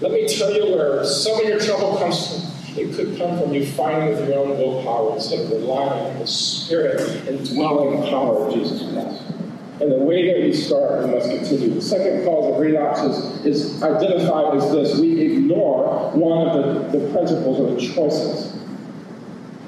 Let 0.00 0.12
me 0.12 0.28
tell 0.28 0.52
you 0.52 0.74
where 0.74 1.04
some 1.04 1.40
of 1.40 1.48
your 1.48 1.58
trouble 1.58 1.96
comes 1.96 2.28
from. 2.28 2.50
It 2.76 2.94
could 2.94 3.16
come 3.16 3.40
from 3.40 3.54
you 3.54 3.64
fighting 3.64 4.08
with 4.10 4.28
your 4.28 4.40
own 4.40 4.58
willpower 4.58 5.14
instead 5.14 5.44
of 5.44 5.50
relying 5.52 6.12
on 6.12 6.18
the 6.18 6.26
Spirit 6.26 7.00
and 7.28 7.48
dwelling 7.54 8.02
power 8.10 8.48
of 8.48 8.54
Jesus 8.54 8.82
Christ. 8.92 9.33
And 9.80 9.90
the 9.90 9.98
way 9.98 10.32
that 10.32 10.46
we 10.46 10.52
start, 10.52 11.04
we 11.04 11.10
must 11.14 11.28
continue. 11.28 11.74
The 11.74 11.82
second 11.82 12.24
cause 12.24 12.54
of 12.54 12.60
relapse 12.60 13.00
is, 13.00 13.44
is 13.44 13.82
identified 13.82 14.56
as 14.56 14.70
this 14.70 15.00
we 15.00 15.20
ignore 15.20 16.12
one 16.12 16.46
of 16.46 16.92
the, 16.92 16.98
the 16.98 17.12
principles 17.12 17.58
or 17.58 17.74
the 17.74 17.80
choices. 17.80 18.54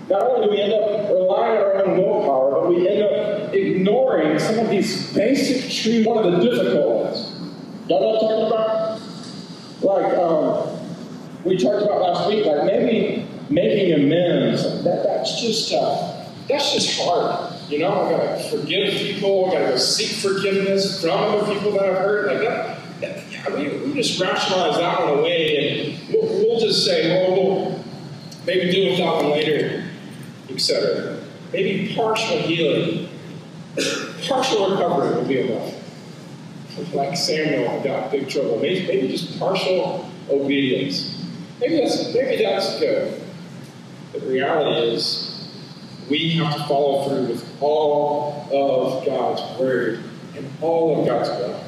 Not 0.09 0.23
only 0.23 0.47
do 0.47 0.53
we 0.53 0.61
end 0.61 0.73
up 0.73 1.11
relying 1.11 1.57
on 1.57 1.64
our 1.64 1.85
own 1.85 1.99
willpower, 1.99 2.51
but 2.53 2.69
we 2.69 2.88
end 2.88 3.03
up 3.03 3.53
ignoring 3.53 4.38
some 4.38 4.61
of 4.61 4.71
these 4.71 5.12
basic 5.12 5.73
truths, 5.73 6.07
one 6.07 6.25
of 6.25 6.33
the 6.33 6.51
difficult 6.51 7.07
ones. 7.07 7.33
Y'all 7.88 8.01
know 8.01 8.09
what 8.09 8.23
I'm 8.23 8.29
talking 8.29 8.47
about? 8.47 9.01
Like, 9.83 10.19
um, 10.19 11.45
we 11.45 11.59
talked 11.59 11.85
about 11.85 12.01
last 12.01 12.29
week, 12.29 12.47
like 12.47 12.64
maybe 12.64 13.27
making 13.51 13.92
amends. 13.95 14.62
That, 14.85 15.03
that's 15.03 15.40
just, 15.40 15.73
uh, 15.73 16.27
that's 16.49 16.73
just 16.73 17.01
hard. 17.01 17.56
You 17.68 17.81
know, 17.81 18.07
I 18.07 18.11
gotta 18.11 18.48
forgive 18.50 18.94
people, 18.94 19.50
I 19.50 19.55
gotta 19.55 19.70
go 19.70 19.76
seek 19.76 20.22
forgiveness 20.22 21.02
from 21.02 21.11
other 21.11 21.52
people 21.52 21.72
that 21.72 21.85
I've 21.85 21.98
hurt. 21.98 22.29
Like 22.29 22.40
that, 22.40 23.00
that 23.00 23.33
yeah, 23.33 23.55
we, 23.55 23.88
we 23.88 23.94
just 23.94 24.20
rationalize 24.20 24.79
that 24.79 25.00
one 25.00 25.18
away 25.18 25.98
and 25.98 26.14
we'll, 26.14 26.29
we'll 26.29 26.61
just 26.61 26.85
say, 26.85 27.09
well, 27.11 27.33
we'll 27.33 27.85
maybe 28.46 28.70
deal 28.70 28.90
with 28.90 28.98
that 28.98 29.24
one 29.24 29.31
later 29.33 29.87
etc. 30.50 31.22
Maybe 31.52 31.94
partial 31.94 32.38
healing, 32.38 33.09
partial 34.26 34.70
recovery 34.70 35.14
will 35.16 35.29
be 35.29 35.40
enough. 35.40 35.74
Like 36.92 37.16
Samuel 37.16 37.83
got 37.83 38.11
big 38.11 38.29
trouble. 38.29 38.59
Maybe, 38.59 38.87
maybe 38.87 39.09
just 39.09 39.38
partial 39.38 40.11
obedience. 40.29 41.24
Maybe 41.61 41.79
that's 41.81 42.14
maybe 42.14 42.42
that's 42.42 42.79
good. 42.79 43.22
The 44.12 44.20
reality 44.20 44.94
is, 44.94 45.36
we 46.09 46.31
have 46.33 46.55
to 46.55 46.64
follow 46.64 47.09
through 47.09 47.27
with 47.29 47.62
all 47.62 48.49
of 48.53 49.05
God's 49.05 49.61
word 49.61 50.05
and 50.37 50.49
all 50.61 51.01
of 51.01 51.07
God's 51.07 51.29
will. 51.31 51.64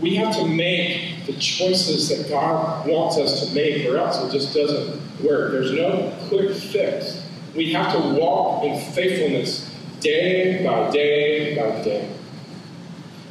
We 0.00 0.16
have 0.16 0.34
to 0.36 0.46
make 0.46 1.26
the 1.26 1.34
choices 1.34 2.08
that 2.08 2.28
God 2.28 2.88
wants 2.88 3.18
us 3.18 3.46
to 3.46 3.54
make, 3.54 3.86
or 3.86 3.98
else 3.98 4.20
it 4.22 4.36
just 4.36 4.52
doesn't 4.52 5.24
work. 5.24 5.52
There's 5.52 5.72
no 5.72 6.12
quick 6.28 6.56
fix. 6.56 7.24
We 7.54 7.72
have 7.72 7.92
to 7.92 8.18
walk 8.18 8.64
in 8.64 8.80
faithfulness 8.92 9.72
day 10.00 10.64
by 10.64 10.90
day 10.90 11.54
by 11.54 11.84
day. 11.84 12.10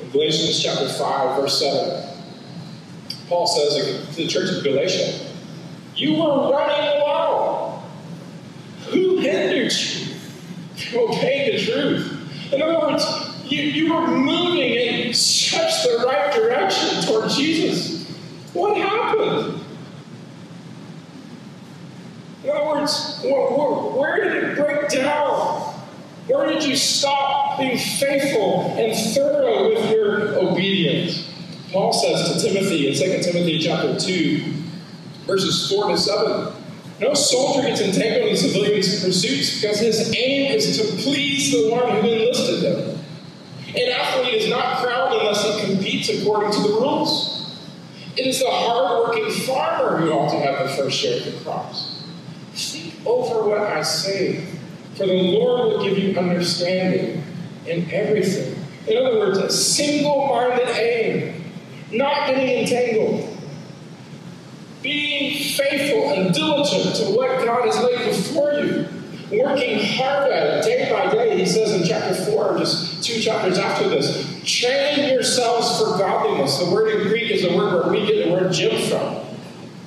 In 0.02 0.10
Galatians 0.12 0.63
chapter 0.63 0.88
5, 0.88 1.41
verse 1.41 1.60
7, 1.60 2.10
Paul 3.28 3.48
says 3.48 4.15
to 4.15 4.15
the 4.15 4.28
church 4.28 4.50
of 4.56 4.63
Galatia, 4.63 5.28
You 5.96 6.13
were 6.13 6.52
running 6.52 7.02
alone. 7.02 7.84
Who 8.91 9.17
hindered 9.17 9.74
you 9.74 10.11
from 10.84 11.10
obeying 11.10 11.56
the 11.56 11.63
truth? 11.63 12.54
In 12.54 12.62
other 12.62 12.80
words, 12.80 13.06
you, 13.52 13.62
you 13.63 13.94
were 13.94 14.08
moving 14.08 14.74
in 14.74 15.13
such 15.13 15.84
the 15.84 16.04
right 16.06 16.34
direction 16.34 17.04
toward 17.04 17.30
Jesus. 17.30 18.10
What 18.54 18.78
happened? 18.78 19.62
In 22.44 22.50
other 22.50 22.65
words, 22.65 23.22
where, 23.24 24.00
where, 24.00 24.24
did 24.24 24.44
it 24.44 24.58
break 24.58 24.89
down? 24.89 25.74
Where 26.28 26.48
did 26.48 26.63
you 26.63 26.76
stop 26.76 27.60
being 27.60 27.78
faithful 27.78 28.76
and 28.78 28.98
thorough 29.13 29.70
with 29.70 29.91
your 29.91 30.39
obedience? 30.39 31.30
Paul 31.72 31.94
says 31.94 32.34
to 32.34 32.50
Timothy 32.50 32.88
in 32.88 32.94
2 32.94 33.32
Timothy 33.32 33.60
chapter 33.60 33.98
2, 33.98 34.54
verses 35.26 35.70
4 35.70 35.89
to 35.89 35.98
7. 35.98 36.61
No 37.02 37.16
soldier 37.16 37.68
gets 37.68 37.82
entangled 37.82 38.28
in 38.28 38.34
the 38.34 38.38
civilian 38.38 38.76
pursuits 38.76 39.60
because 39.60 39.80
his 39.80 40.16
aim 40.16 40.52
is 40.52 40.78
to 40.78 40.84
please 41.02 41.52
the 41.52 41.72
one 41.72 41.90
who 41.96 42.08
enlisted 42.08 42.62
him. 42.62 43.00
An 43.70 43.92
athlete 43.92 44.36
is 44.36 44.50
not 44.50 44.78
crowned 44.78 45.16
unless 45.16 45.44
he 45.44 45.66
competes 45.66 46.10
according 46.10 46.52
to 46.52 46.62
the 46.62 46.70
rules. 46.70 47.58
It 48.16 48.28
is 48.28 48.40
the 48.40 48.50
hardworking 48.50 49.32
farmer 49.32 49.98
who 49.98 50.12
ought 50.12 50.30
to 50.30 50.40
have 50.42 50.70
the 50.70 50.76
first 50.76 51.00
share 51.00 51.18
of 51.18 51.26
the 51.26 51.44
crops 51.44 52.04
Speak 52.54 52.94
over 53.06 53.50
what 53.50 53.62
I 53.62 53.82
say, 53.82 54.46
for 54.96 55.08
the 55.08 55.14
Lord 55.14 55.70
will 55.70 55.84
give 55.84 55.98
you 55.98 56.16
understanding 56.18 57.24
in 57.66 57.90
everything. 57.92 58.64
In 58.88 58.98
other 58.98 59.18
words, 59.18 59.38
a 59.40 59.50
single 59.50 60.28
minded 60.28 60.68
aim, 60.70 61.44
not 61.92 62.28
getting 62.28 62.48
entangled. 62.60 63.31
Being 64.82 65.54
faithful 65.54 66.13
and 66.13 66.34
diligent 66.34 66.96
to 66.96 67.15
what 67.15 67.46
God 67.46 67.65
has 67.65 67.80
laid 67.84 68.06
before 68.06 68.54
you, 68.54 68.88
working 69.44 69.80
hard 69.96 70.32
at 70.32 70.58
it 70.58 70.63
day 70.63 70.91
by 70.91 71.12
day. 71.12 71.38
He 71.38 71.46
says 71.46 71.74
in 71.74 71.88
chapter 71.88 72.15
4, 72.15 72.58
just 72.58 73.04
two 73.04 73.20
chapters 73.20 73.58
after 73.58 73.89
this, 73.89 74.41
train 74.44 75.10
yourselves 75.10 75.80
for 75.80 75.98
godliness. 75.98 76.58
The 76.58 76.72
word 76.72 77.00
in 77.00 77.08
Greek 77.08 77.32
is 77.32 77.44
the 77.44 77.56
word 77.56 77.84
where 77.84 77.91
we 77.91 78.06
get 78.08 78.26
the 78.26 78.32
word 78.32 78.52
gym 78.52 78.89
from. 78.89 79.17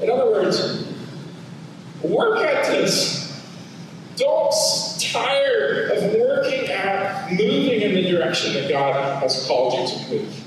In 0.00 0.10
other 0.10 0.30
words, 0.30 0.84
Work 2.04 2.40
at 2.40 2.66
this. 2.66 3.24
Don't 4.16 4.52
tire 5.00 5.88
of 5.90 6.14
working 6.14 6.70
at 6.70 7.32
moving 7.32 7.80
in 7.80 7.94
the 7.94 8.10
direction 8.10 8.52
that 8.52 8.68
God 8.68 9.22
has 9.22 9.46
called 9.46 9.72
you 9.72 9.88
to 9.88 10.10
move. 10.10 10.44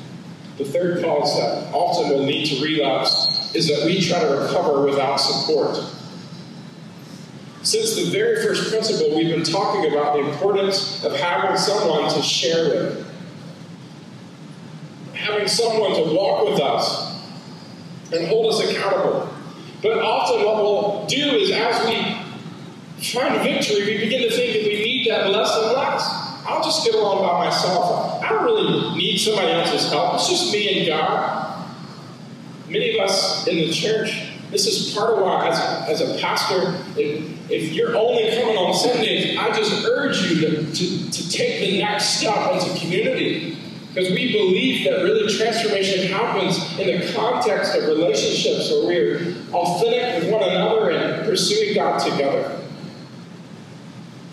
The 0.60 0.65
third 0.65 1.03
cause 1.03 1.36
that 1.39 1.73
often 1.73 2.10
will 2.12 2.25
need 2.25 2.45
to 2.45 2.63
relapse 2.63 3.26
is 3.54 3.67
that 3.67 3.86
we 3.86 4.02
try 4.02 4.19
to 4.19 4.28
recover 4.28 4.86
without 4.86 5.17
support. 5.17 5.78
Since 7.63 7.95
the 7.95 8.12
very 8.12 8.41
first 8.43 8.69
principle, 8.69 9.15
we've 9.15 9.34
been 9.34 9.43
talking 9.43 9.91
about 9.91 10.13
the 10.13 10.30
importance 10.30 11.04
of 11.04 11.13
having 11.15 11.58
someone 11.58 12.12
to 12.13 12.21
share 12.21 12.69
with, 12.69 13.06
having 15.13 15.47
someone 15.47 15.95
to 15.95 16.15
walk 16.15 16.50
with 16.50 16.62
us 16.62 17.19
and 18.13 18.28
hold 18.28 18.54
us 18.54 18.69
accountable. 18.69 19.30
But 19.82 20.00
often 20.00 20.45
what 20.45 20.56
we'll 20.58 21.06
do 21.08 21.36
is 21.36 21.52
as 21.52 21.86
we 21.88 23.04
find 23.04 23.41
victory, 23.43 23.86
we 23.86 23.97
begin 23.97 24.21
to 24.21 24.36
think 24.36 24.54
that 24.54 24.63
we 24.63 24.84
need 24.84 25.10
that 25.10 25.30
less 25.30 25.56
and 25.58 25.73
less. 25.73 26.28
I'll 26.47 26.63
just 26.63 26.86
get 26.86 26.95
along 26.95 27.28
by 27.28 27.45
myself. 27.45 28.23
I 28.23 28.30
don't 28.30 28.45
really 28.45 28.97
need 28.97 29.17
somebody 29.17 29.52
else's 29.52 29.91
help. 29.91 30.15
It's 30.15 30.30
just 30.30 30.54
me 30.54 30.80
and 30.80 30.88
God. 30.88 31.46
Many 32.69 32.97
of 32.97 33.06
us 33.06 33.47
in 33.47 33.56
the 33.56 33.71
church, 33.71 34.30
this 34.51 34.67
is 34.67 34.93
part 34.93 35.13
of 35.13 35.23
why, 35.23 35.47
as, 35.47 36.01
as 36.01 36.01
a 36.01 36.19
pastor, 36.19 36.75
if, 36.97 37.51
if 37.51 37.73
you're 37.73 37.95
only 37.95 38.30
coming 38.36 38.58
on 38.58 38.73
Sundays, 38.73 39.38
I 39.38 39.56
just 39.56 39.86
urge 39.86 40.21
you 40.23 40.41
to, 40.41 40.65
to, 40.73 41.12
to 41.12 41.30
take 41.30 41.62
the 41.62 41.80
next 41.80 42.19
step 42.19 42.51
into 42.53 42.80
community. 42.80 43.58
Because 43.93 44.12
we 44.12 44.32
believe 44.32 44.84
that 44.86 45.01
really 45.01 45.34
transformation 45.34 46.12
happens 46.12 46.58
in 46.77 46.99
the 46.99 47.13
context 47.13 47.75
of 47.75 47.88
relationships 47.88 48.69
where 48.69 48.86
we're 48.86 49.36
authentic 49.53 50.23
with 50.23 50.32
one 50.32 50.43
another 50.43 50.91
and 50.91 51.25
pursuing 51.25 51.73
God 51.73 51.99
together. 51.99 52.62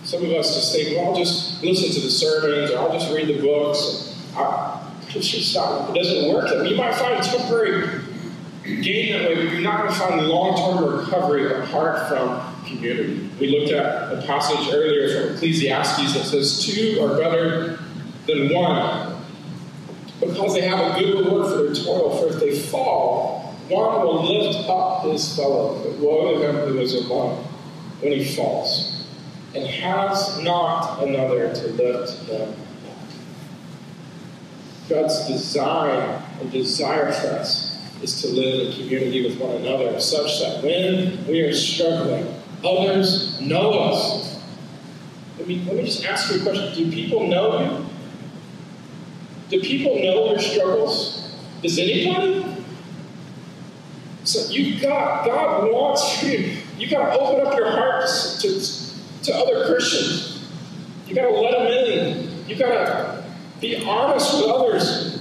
Some 0.02 0.22
of 0.22 0.30
us 0.32 0.54
just 0.54 0.74
think, 0.74 0.96
well, 0.96 1.10
I'll 1.10 1.16
just 1.16 1.62
listen 1.62 1.90
to 1.94 2.00
the 2.00 2.10
sermons 2.10 2.72
or 2.72 2.78
I'll 2.78 2.92
just 2.92 3.10
read 3.10 3.28
the 3.28 3.40
books. 3.40 4.22
I, 4.36 4.82
stop. 5.22 5.90
It 5.90 5.94
doesn't 5.94 6.34
work. 6.34 6.50
You 6.68 6.76
might 6.76 6.94
find 6.96 7.22
temporary 7.22 8.03
gain 8.84 9.14
you're 9.54 9.60
not 9.60 9.80
going 9.80 9.92
to 9.92 9.98
find 9.98 10.26
long-term 10.26 11.00
recovery 11.00 11.52
apart 11.52 12.08
from 12.08 12.54
community. 12.64 13.28
We 13.40 13.58
looked 13.58 13.72
at 13.72 14.12
a 14.12 14.22
passage 14.26 14.72
earlier 14.72 15.26
from 15.26 15.34
Ecclesiastes 15.34 16.14
that 16.14 16.24
says 16.24 16.64
two 16.64 17.00
are 17.02 17.16
better 17.16 17.78
than 18.26 18.52
one 18.52 19.22
because 20.20 20.54
they 20.54 20.62
have 20.62 20.78
a 20.78 20.98
good 20.98 21.24
reward 21.24 21.46
for 21.46 21.62
their 21.62 21.74
toil. 21.74 22.18
For 22.18 22.34
if 22.34 22.40
they 22.40 22.58
fall, 22.58 23.54
one 23.68 24.00
will 24.02 24.22
lift 24.22 24.68
up 24.68 25.04
his 25.04 25.34
fellow. 25.36 25.82
But 25.82 25.98
woe 25.98 26.34
to 26.34 26.48
him 26.48 26.68
who 26.68 26.78
is 26.78 26.94
alone 26.94 27.44
when 28.00 28.12
he 28.12 28.24
falls, 28.24 29.06
and 29.54 29.66
has 29.66 30.40
not 30.42 31.02
another 31.02 31.54
to 31.54 31.68
lift 31.68 32.28
him. 32.28 32.50
up. 32.50 32.56
God's 34.88 35.26
design 35.26 36.22
and 36.40 36.52
desire 36.52 37.10
for 37.12 37.28
us 37.28 37.73
is 38.02 38.20
to 38.22 38.28
live 38.28 38.68
in 38.68 38.72
community 38.72 39.26
with 39.26 39.38
one 39.38 39.56
another, 39.56 39.98
such 40.00 40.40
that 40.40 40.62
when 40.62 41.26
we 41.26 41.40
are 41.40 41.54
struggling, 41.54 42.26
others 42.64 43.40
know 43.40 43.72
us. 43.72 44.42
Let 45.38 45.48
me, 45.48 45.62
let 45.66 45.76
me 45.76 45.84
just 45.84 46.04
ask 46.04 46.32
you 46.32 46.40
a 46.40 46.42
question. 46.42 46.74
Do 46.74 46.90
people 46.90 47.26
know 47.26 47.60
you? 47.60 47.86
Do 49.48 49.60
people 49.60 49.94
know 49.96 50.30
your 50.30 50.38
struggles? 50.38 51.34
Does 51.62 51.78
anybody? 51.78 52.44
So 54.24 54.50
you've 54.50 54.80
got 54.80 55.26
God 55.26 55.70
wants 55.70 56.22
you. 56.22 56.56
You've 56.78 56.90
got 56.90 57.14
to 57.14 57.20
open 57.20 57.46
up 57.46 57.56
your 57.56 57.70
hearts 57.70 58.40
to, 58.42 59.24
to 59.24 59.36
other 59.36 59.66
Christians. 59.66 60.48
You 61.06 61.14
got 61.14 61.28
to 61.28 61.30
let 61.30 61.52
them 61.52 61.66
in. 61.66 62.48
You 62.48 62.56
got 62.56 62.72
to 62.72 63.24
be 63.60 63.84
honest 63.84 64.34
with 64.34 64.46
others. 64.46 65.13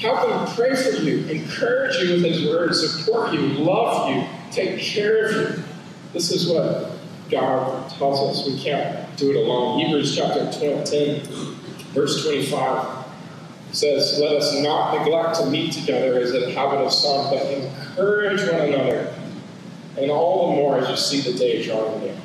Help 0.00 0.28
them 0.30 0.56
pray 0.56 0.74
for 0.74 0.96
you, 1.02 1.26
encourage 1.26 1.96
you 1.98 2.14
with 2.14 2.24
His 2.24 2.46
word, 2.46 2.74
support 2.74 3.34
you, 3.34 3.40
love 3.40 4.08
you, 4.08 4.24
take 4.50 4.80
care 4.80 5.26
of 5.26 5.32
you. 5.34 5.64
This 6.14 6.30
is 6.30 6.48
what 6.48 6.92
God 7.30 7.90
tells 7.90 8.38
us. 8.38 8.46
We 8.46 8.58
can't 8.58 9.14
do 9.18 9.30
it 9.30 9.36
alone. 9.36 9.78
Hebrews 9.78 10.16
chapter 10.16 10.50
10, 10.50 11.20
verse 11.92 12.24
25 12.24 13.04
says, 13.72 14.18
Let 14.18 14.36
us 14.36 14.58
not 14.62 14.98
neglect 14.98 15.38
to 15.40 15.46
meet 15.50 15.74
together 15.74 16.18
as 16.18 16.32
a 16.32 16.50
habit 16.52 16.78
of 16.78 16.92
some, 16.94 17.28
but 17.28 17.44
encourage 17.52 18.40
one 18.50 18.72
another, 18.72 19.14
and 19.98 20.10
all 20.10 20.48
the 20.48 20.56
more 20.56 20.78
as 20.78 20.88
you 20.88 20.96
see 20.96 21.30
the 21.30 21.38
day 21.38 21.62
drawing 21.62 22.00
near. 22.00 22.19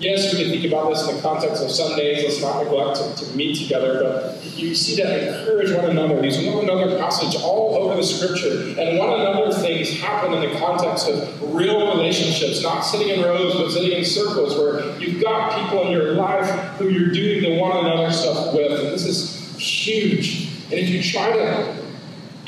Yes, 0.00 0.32
we 0.32 0.42
can 0.42 0.50
think 0.50 0.64
about 0.64 0.88
this 0.88 1.06
in 1.06 1.16
the 1.16 1.20
context 1.20 1.62
of 1.62 1.70
Sundays. 1.70 2.24
Let's 2.24 2.40
not 2.40 2.64
neglect 2.64 3.18
to, 3.18 3.26
to, 3.26 3.36
meet 3.36 3.54
together, 3.58 4.00
but 4.02 4.42
you 4.56 4.74
see 4.74 4.96
that 5.02 5.40
encourage 5.40 5.72
one 5.72 5.90
another. 5.90 6.22
These 6.22 6.42
one 6.46 6.64
another 6.64 6.96
passage 6.98 7.38
all 7.42 7.76
over 7.76 7.96
the 7.96 8.02
scripture, 8.02 8.80
and 8.80 8.98
one 8.98 9.20
another 9.20 9.52
things 9.52 10.00
happen 10.00 10.32
in 10.32 10.40
the 10.40 10.58
context 10.58 11.06
of 11.06 11.54
real 11.54 11.94
relationships, 11.94 12.62
not 12.62 12.80
sitting 12.80 13.10
in 13.10 13.22
rows, 13.22 13.54
but 13.56 13.70
sitting 13.72 13.92
in 13.92 14.02
circles, 14.02 14.56
where 14.56 14.98
you've 14.98 15.22
got 15.22 15.60
people 15.60 15.84
in 15.84 15.92
your 15.92 16.14
life 16.14 16.48
who 16.78 16.88
you're 16.88 17.12
doing 17.12 17.42
the 17.42 17.60
one 17.60 17.84
another 17.84 18.10
stuff 18.10 18.54
with. 18.54 18.80
And 18.80 18.88
this 18.88 19.04
is 19.04 19.54
huge. 19.58 20.48
And 20.64 20.74
if 20.80 20.88
you 20.88 21.02
try 21.02 21.30
to 21.30 21.76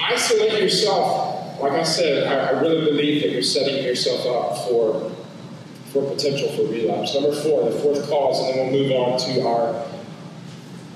isolate 0.01 0.63
yourself, 0.63 1.61
like 1.61 1.73
I 1.73 1.83
said, 1.83 2.27
I, 2.27 2.57
I 2.57 2.61
really 2.63 2.87
believe 2.87 3.23
that 3.23 3.33
you're 3.33 3.43
setting 3.43 3.85
yourself 3.85 4.25
up 4.25 4.67
for, 4.67 5.12
for 5.93 6.03
potential 6.11 6.49
for 6.53 6.63
relapse. 6.73 7.15
Number 7.15 7.33
four, 7.33 7.71
the 7.71 7.79
fourth 7.79 8.09
cause, 8.09 8.41
and 8.41 8.59
then 8.59 8.73
we'll 8.73 8.83
move 8.83 8.93
on 8.93 9.19
to 9.21 9.47
our, 9.47 9.75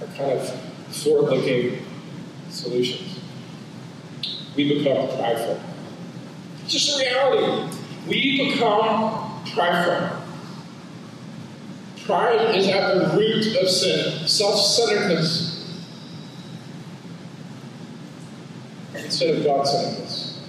our 0.00 0.06
kind 0.16 0.32
of 0.32 0.48
forward-looking 0.96 1.84
solutions. 2.50 3.20
We 4.56 4.78
become 4.78 5.08
prideful. 5.18 5.60
It's 6.64 6.72
just 6.72 6.96
a 6.96 7.04
reality. 7.04 7.78
We 8.08 8.48
become 8.52 9.42
prideful. 9.54 10.22
Pride 12.04 12.56
is 12.56 12.68
at 12.68 12.94
the 12.94 13.16
root 13.16 13.56
of 13.56 13.68
sin, 13.68 14.26
self 14.26 14.56
centeredness. 14.56 15.56
instead 19.06 19.36
of 19.36 19.44
God 19.44 19.66
centeredness. 19.66 20.40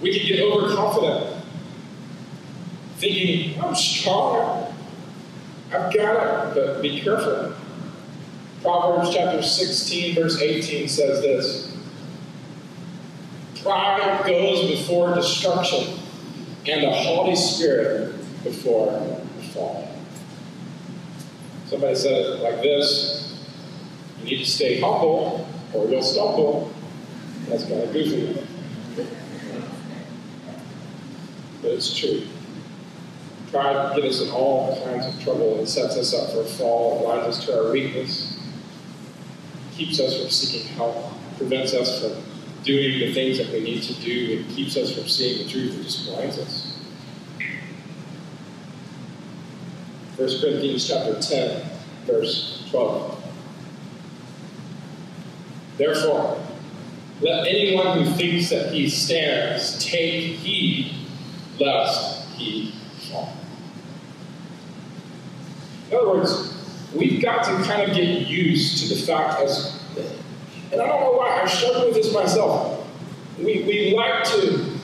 We 0.00 0.18
can 0.18 0.26
get 0.26 0.40
overconfident, 0.40 1.31
thinking, 3.02 3.60
I'm 3.60 3.74
strong, 3.74 4.72
I've 5.72 5.92
got 5.92 5.96
it, 6.48 6.54
but 6.54 6.80
be 6.80 7.00
careful. 7.00 7.52
Proverbs 8.62 9.12
chapter 9.12 9.42
16, 9.42 10.14
verse 10.14 10.40
18 10.40 10.86
says 10.86 11.20
this 11.20 11.76
Pride 13.60 14.24
goes 14.24 14.70
before 14.70 15.16
destruction, 15.16 15.98
and 16.68 16.84
a 16.84 16.92
haughty 16.92 17.34
spirit 17.34 18.14
before 18.44 18.94
a 18.94 19.42
fall. 19.48 19.92
Somebody 21.66 21.96
said 21.96 22.12
it 22.12 22.40
like 22.40 22.62
this 22.62 23.36
You 24.20 24.26
need 24.26 24.44
to 24.44 24.50
stay 24.50 24.80
humble 24.80 25.48
or 25.74 25.88
you'll 25.88 26.02
stumble. 26.02 26.72
That's 27.48 27.64
kind 27.64 27.82
of 27.82 27.92
goofy. 27.92 28.46
But 31.62 31.70
it's 31.72 31.98
true. 31.98 32.22
Pride 33.52 33.94
gets 33.94 34.18
us 34.18 34.26
in 34.26 34.30
all 34.34 34.82
kinds 34.82 35.06
of 35.06 35.22
trouble 35.22 35.58
and 35.58 35.68
sets 35.68 35.98
us 35.98 36.14
up 36.14 36.30
for 36.30 36.40
a 36.40 36.44
fall, 36.44 37.00
blinds 37.02 37.36
us 37.36 37.44
to 37.44 37.62
our 37.62 37.70
weakness, 37.70 38.40
keeps 39.72 40.00
us 40.00 40.18
from 40.18 40.30
seeking 40.30 40.66
help, 40.68 41.12
prevents 41.36 41.74
us 41.74 42.00
from 42.00 42.12
doing 42.64 42.98
the 43.00 43.12
things 43.12 43.36
that 43.36 43.52
we 43.52 43.60
need 43.60 43.82
to 43.82 43.92
do, 44.00 44.38
and 44.38 44.56
keeps 44.56 44.74
us 44.78 44.94
from 44.94 45.06
seeing 45.06 45.44
the 45.44 45.52
truth 45.52 45.74
and 45.74 45.84
just 45.84 46.06
blinds 46.06 46.38
us. 46.38 46.78
1 50.16 50.28
Corinthians 50.40 50.88
chapter 50.88 51.20
10, 51.20 51.70
verse 52.06 52.66
12. 52.70 53.22
Therefore, 55.76 56.42
let 57.20 57.46
anyone 57.46 57.98
who 57.98 58.10
thinks 58.12 58.48
that 58.48 58.72
he 58.72 58.88
stands 58.88 59.84
take 59.84 60.36
heed 60.36 60.94
lest 61.58 62.26
he 62.36 62.74
fall. 63.10 63.36
In 65.92 65.98
other 65.98 66.08
words, 66.08 66.54
we've 66.94 67.20
got 67.20 67.44
to 67.44 67.50
kind 67.68 67.82
of 67.82 67.94
get 67.94 68.26
used 68.26 68.82
to 68.82 68.94
the 68.94 69.00
fact 69.02 69.42
as, 69.42 69.78
and 70.72 70.80
I 70.80 70.86
don't 70.86 71.00
know 71.00 71.12
why, 71.12 71.42
I 71.42 71.46
struggle 71.46 71.84
with 71.88 71.96
this 71.96 72.14
myself. 72.14 72.88
We, 73.36 73.62
we 73.64 73.94
like 73.94 74.24
to, 74.24 74.74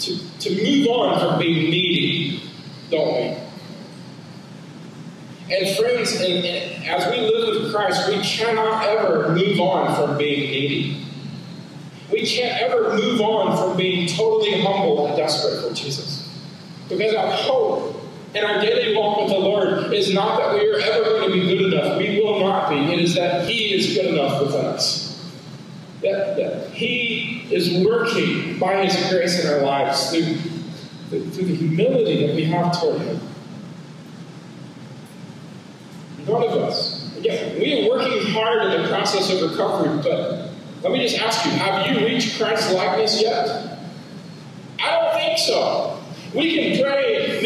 to, 0.00 0.38
to 0.40 0.62
move 0.62 0.88
on 0.88 1.20
from 1.20 1.38
being 1.38 1.70
needy, 1.70 2.50
don't 2.90 3.14
we? 3.14 3.38
And 5.50 5.76
friends, 5.78 6.20
and, 6.20 6.44
and 6.44 6.84
as 6.84 7.10
we 7.10 7.20
live 7.20 7.62
with 7.62 7.72
Christ, 7.72 8.06
we 8.10 8.20
cannot 8.20 8.84
ever 8.84 9.30
move 9.30 9.58
on 9.60 9.96
from 9.96 10.18
being 10.18 10.50
needy. 10.50 11.06
We 12.12 12.26
can't 12.26 12.60
ever 12.60 12.94
move 12.94 13.22
on 13.22 13.56
from 13.56 13.74
being 13.78 14.06
totally 14.06 14.60
humble 14.60 15.06
and 15.06 15.16
desperate 15.16 15.66
for 15.66 15.74
Jesus. 15.74 16.28
Because 16.90 17.14
our 17.14 17.30
hope 17.30 17.97
in 18.34 18.44
our 18.44 18.60
daily 18.60 18.96
walk 18.96 19.18
with 19.18 19.30
the 19.30 19.38
Lord 19.38 19.92
is 19.92 20.12
not 20.12 20.38
that 20.38 20.54
we 20.54 20.68
are 20.70 20.78
ever 20.78 21.04
going 21.04 21.30
to 21.30 21.34
be 21.34 21.46
good 21.46 21.72
enough. 21.72 21.98
We 21.98 22.20
will 22.20 22.40
not 22.40 22.68
be. 22.68 22.76
It 22.92 23.00
is 23.00 23.14
that 23.14 23.48
He 23.48 23.74
is 23.74 23.94
good 23.94 24.14
enough 24.14 24.42
within 24.42 24.66
us. 24.66 25.32
That, 26.02 26.36
that 26.36 26.70
He 26.70 27.46
is 27.50 27.84
working 27.84 28.58
by 28.58 28.86
His 28.86 29.10
grace 29.10 29.42
in 29.44 29.50
our 29.50 29.62
lives 29.62 30.10
through, 30.10 30.34
through 31.08 31.44
the 31.44 31.54
humility 31.54 32.26
that 32.26 32.36
we 32.36 32.44
have 32.44 32.78
toward 32.78 33.00
Him. 33.00 33.20
None 36.26 36.42
of 36.42 36.52
us. 36.58 37.16
Again, 37.16 37.58
we 37.58 37.82
are 37.82 37.90
working 37.90 38.30
hard 38.32 38.62
in 38.62 38.82
the 38.82 38.88
process 38.88 39.30
of 39.30 39.50
recovery, 39.50 40.00
but 40.02 40.50
let 40.82 40.92
me 40.92 41.00
just 41.00 41.20
ask 41.20 41.44
you 41.46 41.52
have 41.52 41.86
you 41.90 42.06
reached 42.06 42.38
Christ's 42.38 42.72
likeness 42.72 43.20
yet? 43.20 43.78
I 44.78 44.92
don't 44.92 45.14
think 45.14 45.38
so. 45.38 45.98
We 46.34 46.54
can 46.54 46.84
pray, 46.84 47.40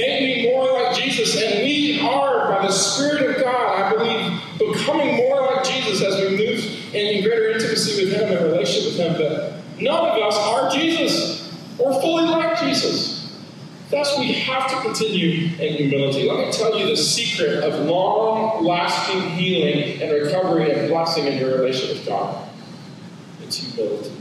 make 1.18 2.02
are, 2.02 2.48
by 2.48 2.66
the 2.66 2.72
Spirit 2.72 3.30
of 3.30 3.42
God, 3.42 3.82
I 3.82 3.90
believe, 3.90 4.40
becoming 4.58 5.16
more 5.16 5.40
like 5.42 5.64
Jesus 5.64 6.02
as 6.02 6.20
we 6.20 6.36
move 6.36 6.94
in 6.94 7.22
greater 7.22 7.50
intimacy 7.50 8.04
with 8.04 8.14
Him 8.14 8.36
and 8.36 8.44
relationship 8.46 8.92
with 8.92 9.00
Him. 9.00 9.12
But 9.14 9.52
none 9.80 10.10
of 10.10 10.22
us 10.22 10.36
are 10.36 10.70
Jesus 10.70 11.56
or 11.78 12.00
fully 12.00 12.24
like 12.24 12.58
Jesus. 12.60 13.20
Thus, 13.90 14.18
we 14.18 14.32
have 14.32 14.70
to 14.70 14.80
continue 14.80 15.48
in 15.58 15.74
humility. 15.74 16.28
Let 16.28 16.46
me 16.46 16.52
tell 16.52 16.78
you 16.78 16.86
the 16.86 16.96
secret 16.96 17.62
of 17.62 17.86
long 17.86 18.64
lasting 18.64 19.20
healing 19.30 20.00
and 20.00 20.10
recovery 20.12 20.72
and 20.72 20.88
blessing 20.88 21.26
in 21.26 21.38
your 21.38 21.58
relationship 21.58 21.98
with 21.98 22.06
God 22.06 22.48
it's 23.52 23.74
humility. 23.74 24.12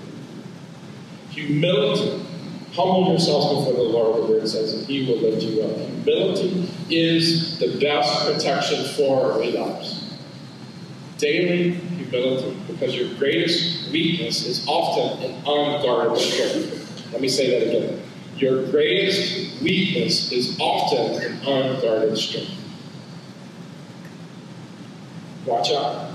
Humility. 1.30 2.26
Humble 2.74 3.10
yourselves 3.10 3.66
before 3.66 3.74
the 3.74 3.90
Lord, 3.90 4.24
the 4.24 4.32
word 4.32 4.48
says, 4.48 4.74
and 4.74 4.88
he 4.88 5.06
will 5.06 5.18
lift 5.18 5.44
you 5.44 5.62
up. 5.62 5.76
Humility 5.76 6.70
is 6.90 7.60
the 7.60 7.78
best 7.80 8.26
protection 8.26 8.86
for 8.96 9.38
relapse. 9.38 10.18
Daily 11.18 11.72
humility, 11.72 12.58
because 12.68 12.96
your 12.96 13.14
greatest 13.16 13.92
weakness 13.92 14.46
is 14.46 14.66
often 14.68 15.22
an 15.24 15.36
unguarded 15.46 16.18
strength. 16.18 17.12
Let 17.12 17.22
me 17.22 17.28
say 17.28 17.60
that 17.60 17.68
again. 17.68 18.02
Your 18.38 18.66
greatest 18.72 19.62
weakness 19.62 20.32
is 20.32 20.58
often 20.60 21.22
an 21.22 21.46
unguarded 21.46 22.18
strength. 22.18 22.56
Watch 25.46 25.72
out. 25.72 26.12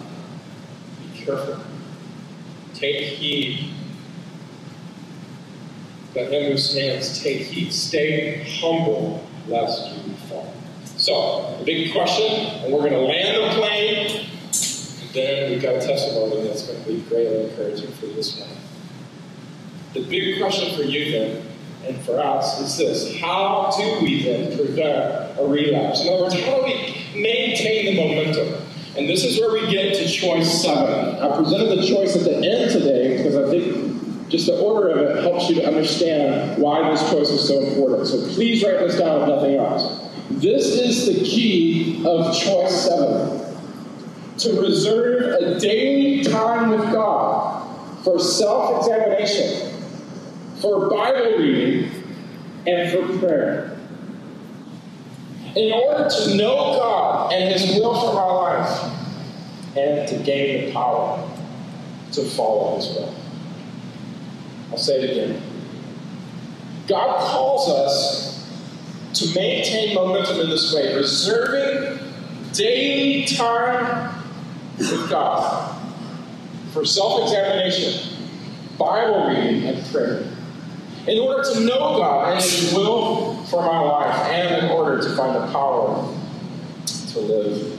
Be 1.13 1.19
careful. 1.19 1.61
Take 2.73 3.19
heed. 3.19 3.76
Let 6.17 6.33
understands 6.33 7.23
take 7.23 7.43
heed. 7.43 7.71
Stay 7.71 8.43
humble 8.59 9.23
lest 9.49 9.93
you 9.93 10.15
fall. 10.31 10.51
So, 10.97 11.57
the 11.59 11.65
big 11.67 11.93
question, 11.93 12.25
and 12.65 12.73
we're 12.73 12.89
going 12.89 12.93
to 12.93 13.01
land 13.01 13.37
the 13.37 13.61
plane, 13.61 14.27
and 15.03 15.11
then 15.13 15.51
we've 15.51 15.61
got 15.61 15.75
a 15.75 15.87
testimony 15.87 16.49
that's 16.49 16.67
going 16.67 16.83
to 16.83 16.89
be 16.89 17.01
greatly 17.03 17.51
encouraging 17.51 17.93
for 17.93 18.07
this 18.07 18.41
one. 18.41 18.49
The 19.93 20.09
big 20.09 20.41
question 20.41 20.75
for 20.75 20.85
you 20.85 21.13
then 21.13 21.47
and 21.87 22.01
for 22.05 22.19
us 22.19 22.61
is 22.61 22.79
this 22.79 23.21
How 23.21 23.71
do 23.77 24.03
we 24.03 24.23
then 24.23 24.57
prevent 24.57 25.39
a 25.39 25.47
relapse? 25.47 26.01
In 26.01 26.15
other 26.15 26.23
words, 26.23 26.35
how 26.35 26.57
do 26.57 26.63
we 26.63 27.21
maintain 27.21 27.95
the 27.95 27.97
momentum? 27.97 28.63
And 28.97 29.07
this 29.07 29.23
is 29.23 29.39
where 29.39 29.53
we 29.53 29.71
get 29.71 29.95
to 29.97 30.09
choice 30.09 30.63
seven. 30.63 31.17
I 31.17 31.37
presented 31.37 31.79
the 31.79 31.87
choice 31.87 32.17
at 32.17 32.25
the 32.25 32.37
end 32.37 32.73
today 32.73 33.19
because 33.19 33.37
I 33.37 33.51
think 33.51 33.86
just 34.29 34.47
the 34.47 34.59
order 34.61 34.89
of 34.89 34.99
it 34.99 35.23
helps 35.23 35.49
you 35.49 35.57
to 35.57 35.67
understand 35.67 36.61
why 36.61 36.91
this 36.91 37.09
choice 37.11 37.31
is 37.31 37.47
so 37.47 37.61
important. 37.61 38.09
So 38.09 38.35
please 38.35 38.63
write 38.65 38.79
this 38.81 38.99
down 38.99 39.23
if 39.23 39.29
nothing 39.29 39.57
else. 39.57 40.03
This 40.31 40.67
is 40.67 41.07
the 41.07 41.25
key 41.25 42.03
of 42.07 42.37
choice 42.37 42.89
seven 42.89 43.43
to 44.39 44.61
reserve 44.61 45.43
a 45.43 45.59
daily 45.61 46.25
time 46.25 46.71
with 46.71 46.93
God 46.93 48.03
for 48.05 48.19
self 48.19 48.79
examination 48.79 49.77
for 50.61 50.89
Bible 50.89 51.39
reading, 51.39 51.91
and 52.67 52.91
for 52.91 53.19
prayer. 53.19 53.79
In 55.55 55.73
order 55.73 56.09
to 56.09 56.35
know 56.35 56.55
God 56.55 57.33
and 57.33 57.53
His 57.53 57.79
will 57.79 57.95
for 58.01 58.19
our 58.19 58.59
life, 58.61 58.93
and 59.77 60.09
to 60.09 60.19
gain 60.25 60.67
the 60.67 60.73
power 60.73 61.29
to 62.13 62.23
follow 62.23 62.77
His 62.77 62.89
will. 62.89 63.15
I'll 64.71 64.79
say 64.79 65.03
it 65.03 65.11
again. 65.11 65.43
God 66.89 67.19
calls 67.21 67.69
us 67.69 68.27
to 69.15 69.27
maintain 69.35 69.95
momentum 69.95 70.41
in 70.41 70.51
this 70.51 70.75
way, 70.75 70.95
reserving 70.95 71.99
daily 72.53 73.25
time 73.27 74.23
with 74.79 75.09
God 75.11 75.75
for 76.73 76.85
self 76.85 77.23
examination, 77.23 78.13
Bible 78.79 79.29
reading, 79.29 79.65
and 79.65 79.85
prayer 79.87 80.33
in 81.07 81.19
order 81.21 81.49
to 81.53 81.61
know 81.61 81.99
God 81.99 82.35
and 82.35 82.43
His 82.43 82.75
will 82.75 83.37
for 83.45 83.63
my 83.63 83.79
life, 83.79 84.29
and 84.31 84.65
in 84.65 84.71
order 84.71 85.01
to 85.01 85.17
find 85.17 85.37
the 85.37 85.53
power 85.53 86.13
to 86.87 87.19
live 87.21 87.47
in 87.47 87.73
it. 87.73 87.79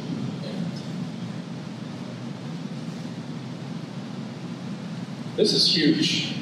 This 5.36 5.54
is 5.54 5.76
huge. 5.76 6.37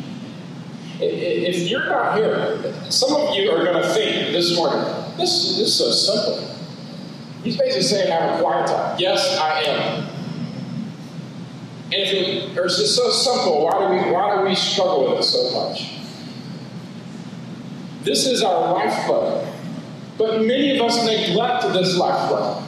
If 0.99 1.69
you're 1.69 1.86
not 1.86 2.17
here, 2.17 2.73
some 2.89 3.13
of 3.15 3.36
you 3.36 3.51
are 3.51 3.63
going 3.63 3.81
to 3.81 3.89
think 3.89 4.31
this 4.31 4.55
morning, 4.55 4.81
this, 5.17 5.58
this 5.58 5.60
is 5.60 5.75
so 5.75 5.91
simple. 5.91 6.55
He's 7.43 7.58
basically 7.58 7.84
saying 7.84 8.12
I 8.12 8.15
have 8.15 8.39
a 8.39 8.41
quiet 8.41 8.67
time. 8.67 8.95
Yes, 8.97 9.38
I 9.38 9.62
am. 9.63 10.08
And 11.86 11.93
if 11.93 12.13
it, 12.13 12.58
or 12.58 12.65
is 12.65 12.77
this 12.77 12.95
so 12.95 13.10
simple, 13.12 13.63
why 13.63 13.79
do 13.79 13.93
we 13.93 14.12
why 14.12 14.36
do 14.36 14.41
we 14.49 14.55
struggle 14.55 15.12
with 15.12 15.19
it 15.19 15.23
so 15.23 15.69
much? 15.69 15.91
This 18.03 18.25
is 18.25 18.41
our 18.41 18.73
lifeblood. 18.73 19.47
But 20.17 20.41
many 20.41 20.75
of 20.75 20.86
us 20.86 21.05
neglect 21.05 21.71
this 21.73 21.95
lifeblood. 21.97 22.63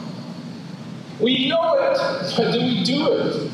We 1.20 1.50
know 1.50 1.74
it, 1.80 2.34
but 2.38 2.52
do 2.52 2.60
we 2.60 2.84
do 2.84 3.12
it? 3.14 3.47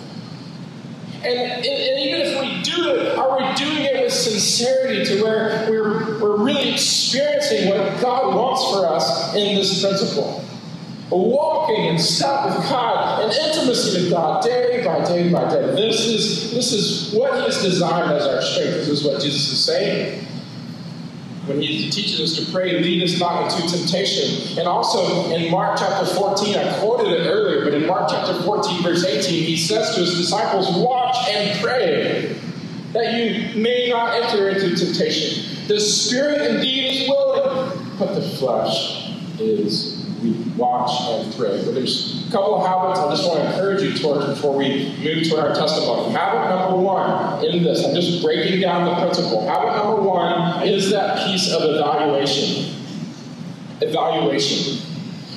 And, 1.25 1.39
and, 1.39 1.65
even 1.65 2.21
if 2.21 2.41
we 2.41 2.62
do 2.62 2.95
it, 2.95 3.17
are 3.17 3.38
we 3.38 3.55
doing 3.55 3.83
it 3.83 4.03
with 4.03 4.12
sincerity 4.12 5.05
to 5.05 5.23
where 5.23 5.65
we're, 5.69 6.19
we're 6.19 6.43
really 6.43 6.73
experiencing 6.73 7.69
what 7.69 8.01
God 8.01 8.36
wants 8.36 8.69
for 8.71 8.86
us 8.86 9.33
in 9.36 9.55
this 9.55 9.81
principle? 9.81 10.43
Walking 11.09 11.86
in 11.86 11.99
step 11.99 12.45
with 12.45 12.55
God, 12.69 13.23
and 13.23 13.31
intimacy 13.31 14.03
with 14.03 14.12
God 14.12 14.43
day 14.43 14.83
by 14.83 15.05
day 15.05 15.31
by 15.31 15.49
day. 15.49 15.62
This 15.75 16.05
is, 16.05 16.51
this 16.53 16.73
is 16.73 17.13
what 17.13 17.36
He 17.36 17.41
has 17.43 17.62
designed 17.62 18.12
as 18.12 18.25
our 18.25 18.41
strength. 18.41 18.73
This 18.73 18.89
is 18.89 19.03
what 19.05 19.21
Jesus 19.21 19.51
is 19.51 19.63
saying 19.63 20.27
when 21.45 21.62
he 21.62 21.89
teaches 21.89 22.21
us 22.21 22.45
to 22.45 22.51
pray, 22.51 22.82
lead 22.82 23.03
us 23.03 23.19
not 23.19 23.51
into 23.51 23.77
temptation. 23.77 24.58
And 24.58 24.67
also 24.67 25.29
in 25.32 25.51
Mark 25.51 25.77
chapter 25.77 26.06
14, 26.06 26.56
I 26.56 26.79
quoted 26.79 27.12
it 27.12 27.27
earlier, 27.27 27.65
but 27.65 27.73
in 27.73 27.86
Mark 27.86 28.10
chapter 28.10 28.41
14, 28.43 28.82
verse 28.82 29.03
18, 29.03 29.43
he 29.43 29.58
says 29.58 29.93
to 29.95 30.01
his 30.01 30.15
disciples, 30.15 30.69
Watch 30.77 31.17
and 31.29 31.60
pray 31.62 32.38
that 32.93 33.13
you 33.13 33.62
may 33.62 33.89
not 33.89 34.13
enter 34.13 34.49
into 34.49 34.75
temptation. 34.75 35.67
The 35.67 35.82
spirit 35.82 36.41
indeed 36.49 36.91
is 36.91 37.10
willing, 37.10 37.88
but 37.99 38.13
the 38.15 38.21
flesh 38.21 39.12
is 39.39 40.02
we 40.23 40.31
watch 40.55 40.91
and 41.09 41.36
pray. 41.36 41.63
But 41.65 41.75
there's 41.75 42.27
a 42.27 42.31
couple 42.31 42.55
of 42.55 42.65
habits 42.65 42.99
I 42.99 43.09
just 43.12 43.27
want 43.27 43.41
to 43.41 43.49
encourage 43.49 43.81
you 43.81 43.97
towards 43.97 44.25
before 44.25 44.55
we 44.55 44.95
move 45.03 45.23
to 45.29 45.39
our 45.39 45.53
testimony. 45.53 46.13
Habit 46.13 46.55
number 46.55 46.77
one 46.77 47.43
in 47.45 47.63
this, 47.63 47.86
I'm 47.86 47.93
just 47.93 48.23
breaking 48.23 48.62
down 48.62 48.86
the 48.86 48.95
principle. 48.95 49.47
Habit 49.47 49.83
number 49.83 50.01
one 50.01 50.67
is 50.67 50.89
that 50.91 51.27
piece 51.27 51.51
of 51.51 51.62
evaluation. 51.63 52.73
Evaluation. 53.81 54.79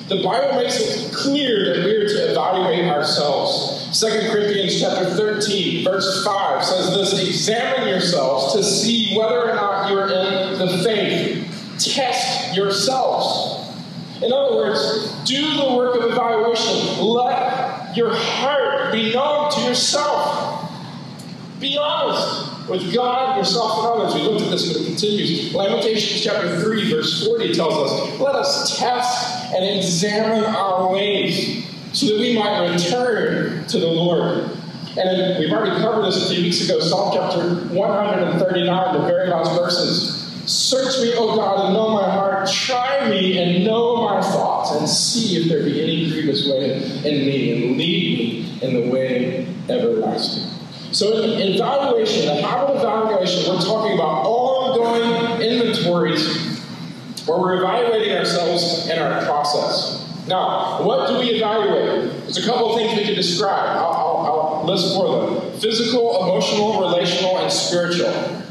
The 0.09 0.22
Bible 0.22 0.62
makes 0.62 0.79
it 0.79 1.12
clear 1.12 1.75
that 1.75 1.85
we 1.85 1.96
are 1.96 2.07
to 2.07 2.31
evaluate 2.31 2.85
ourselves. 2.85 4.01
2 4.01 4.31
Corinthians 4.31 4.81
chapter 4.81 5.05
13, 5.05 5.85
verse 5.85 6.25
5 6.25 6.64
says 6.64 6.94
this 6.94 7.29
examine 7.29 7.88
yourselves 7.88 8.53
to 8.53 8.62
see 8.62 9.16
whether 9.18 9.51
or 9.51 9.55
not 9.55 9.90
you're 9.90 10.05
in 10.05 10.59
the 10.59 10.81
faith. 10.85 11.42
Test 11.81 12.55
yourselves. 12.55 13.56
In 14.22 14.33
other 14.33 14.57
words, 14.57 15.12
do 15.24 15.57
the 15.57 15.74
work 15.74 15.96
of 15.96 16.11
evaluation. 16.11 17.05
Let 17.05 17.96
your 17.96 18.14
heart 18.14 18.92
be 18.92 19.12
known 19.12 19.50
to 19.52 19.61
yourself. 19.61 20.70
Be 21.61 21.79
honest 21.79 22.68
with 22.68 22.94
God, 22.94 23.38
yourself, 23.38 23.79
and 23.79 23.87
others. 23.87 24.14
We 24.14 24.22
looked 24.22 24.42
at 24.42 24.50
this, 24.50 24.72
but 24.72 24.83
it 24.83 24.87
continues. 24.87 25.55
Lamentations 25.55 26.22
chapter 26.22 26.61
3, 26.61 26.90
verse 26.90 27.26
40 27.26 27.55
tells 27.55 27.74
us, 27.74 28.20
Let 28.20 28.35
us 28.35 28.79
test 28.79 29.55
and 29.55 29.64
examine 29.64 30.44
our 30.44 30.92
ways 30.92 31.64
so 31.92 32.07
that 32.07 32.18
we 32.18 32.37
might 32.37 32.70
return 32.70 33.66
to 33.66 33.79
the 33.79 33.87
Lord. 33.87 34.50
And 34.98 35.38
we've 35.38 35.52
already 35.52 35.76
covered 35.81 36.07
this 36.07 36.31
a 36.31 36.35
few 36.35 36.42
weeks 36.42 36.64
ago, 36.64 36.81
Psalm 36.81 37.12
chapter 37.14 37.55
139, 37.74 38.94
the 38.94 39.07
very 39.07 39.29
last 39.29 39.59
verses. 39.61 40.26
Search 40.47 41.03
me, 41.03 41.13
O 41.17 41.37
God, 41.37 41.67
and 41.67 41.75
know 41.75 41.91
my 41.91 42.09
heart. 42.09 42.49
Try 42.49 43.09
me 43.11 43.37
and 43.39 43.65
know 43.65 43.97
my 43.97 44.23
thoughts, 44.23 44.77
and 44.77 44.89
see 44.89 45.43
if 45.43 45.49
there 45.49 45.65
be 45.65 45.83
any 45.83 46.09
grievous 46.09 46.49
way 46.49 46.77
in 46.99 47.27
me, 47.27 47.53
and 47.53 47.77
lead 47.77 48.19
me 48.19 48.59
in 48.63 48.75
the 48.75 48.89
way 48.89 49.49
everlasting. 49.69 50.49
So, 50.93 51.21
in 51.25 51.55
evaluation, 51.55 52.27
the 52.27 52.41
habit 52.43 52.75
of 52.75 52.77
evaluation, 52.77 53.53
we're 53.53 53.61
talking 53.61 53.95
about 53.95 54.25
ongoing 54.25 55.43
inventories 55.43 56.61
where 57.27 57.39
we're 57.39 57.57
evaluating 57.59 58.17
ourselves 58.17 58.89
and 58.89 59.01
our 59.01 59.25
process. 59.25 60.05
Now, 60.29 60.83
what 60.83 61.09
do 61.09 61.19
we 61.19 61.31
evaluate? 61.31 62.11
There's 62.23 62.39
a 62.39 62.47
couple 62.47 62.71
of 62.71 62.79
things 62.79 62.97
we 62.97 63.05
can 63.05 63.15
describe. 63.15 63.77
I'll, 63.77 63.93
I'll, 63.93 64.17
I'll 64.27 64.65
list 64.65 64.95
for 64.95 65.27
them 65.27 65.59
physical, 65.59 66.23
emotional, 66.23 66.81
relational, 66.81 67.39
and 67.39 67.51
spiritual. 67.51 68.43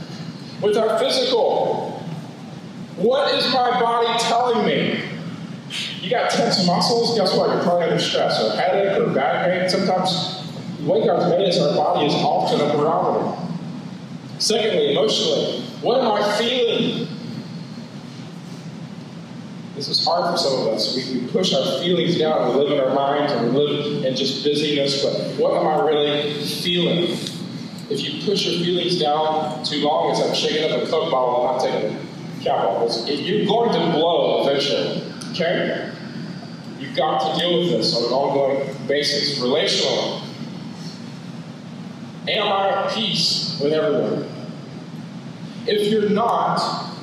With 0.62 0.78
our 0.78 0.98
physical, 1.00 1.85
what 2.98 3.34
is 3.36 3.52
my 3.54 3.80
body 3.80 4.20
telling 4.20 4.66
me? 4.66 5.16
you 6.06 6.12
got 6.12 6.30
tense 6.30 6.66
muscles, 6.68 7.18
guess 7.18 7.36
what? 7.36 7.50
You're 7.50 7.64
probably 7.64 7.86
under 7.86 8.00
stress, 8.00 8.42
or 8.42 8.56
headache, 8.56 8.98
or 9.00 9.12
back 9.14 9.46
pain. 9.46 9.70
Sometimes 9.70 10.44
way 10.82 11.06
God's 11.06 11.30
made 11.30 11.48
us, 11.50 11.60
our 11.60 11.76
body 11.76 12.06
is 12.06 12.14
often 12.14 12.62
a 12.62 12.78
barometer. 12.78 13.36
Secondly, 14.38 14.92
emotionally, 14.92 15.62
what 15.82 16.02
am 16.02 16.12
I 16.12 16.38
feeling? 16.38 17.08
This 19.76 19.90
is 19.90 20.06
hard 20.06 20.32
for 20.32 20.38
some 20.38 20.62
of 20.62 20.68
us. 20.68 20.96
We, 20.96 21.20
we 21.20 21.28
push 21.28 21.54
our 21.54 21.80
feelings 21.80 22.18
down 22.18 22.44
and 22.44 22.58
we 22.58 22.66
live 22.66 22.72
in 22.72 22.80
our 22.80 22.94
minds 22.94 23.34
and 23.34 23.54
we 23.54 23.60
live 23.60 24.06
in 24.06 24.16
just 24.16 24.44
busyness, 24.44 25.04
but 25.04 25.14
what 25.40 25.60
am 25.60 25.68
I 25.68 25.86
really 25.86 26.44
feeling? 26.46 27.18
If 27.90 28.02
you 28.02 28.24
push 28.24 28.46
your 28.46 28.64
feelings 28.64 29.00
down 29.00 29.64
too 29.66 29.84
long, 29.84 30.12
it's 30.12 30.22
like 30.22 30.36
shaking 30.36 30.72
up 30.72 30.82
a 30.82 30.90
Coke 30.90 31.12
bottle 31.12 31.50
and 31.50 31.58
not 31.58 31.62
taking 31.62 31.98
the 31.98 32.05
If 32.48 33.22
you're 33.22 33.46
going 33.46 33.72
to 33.72 33.92
blow 33.98 34.48
eventually, 34.48 35.04
okay? 35.32 35.92
You've 36.80 36.96
got 36.96 37.34
to 37.34 37.40
deal 37.40 37.60
with 37.60 37.70
this 37.72 37.96
on 37.96 38.06
an 38.06 38.12
ongoing 38.12 38.88
basis, 38.88 39.40
relationally. 39.40 40.22
Am 42.28 42.48
I 42.48 42.70
at 42.70 42.94
peace 42.94 43.60
with 43.62 43.74
everyone? 43.74 44.28
If 45.68 45.92
you're 45.92 46.10
not, 46.10 46.58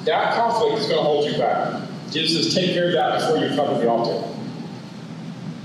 that 0.05 0.35
conflict 0.35 0.79
is 0.79 0.87
going 0.87 0.99
to 0.99 1.03
hold 1.03 1.31
you 1.31 1.39
back. 1.39 1.83
Jesus 2.11 2.45
says, 2.45 2.55
take 2.55 2.75
care 2.75 2.89
of 2.89 2.93
that 2.93 3.21
before 3.21 3.39
you 3.39 3.55
come 3.57 3.75
to 3.75 3.81
the 3.81 3.89
altar. 3.89 4.29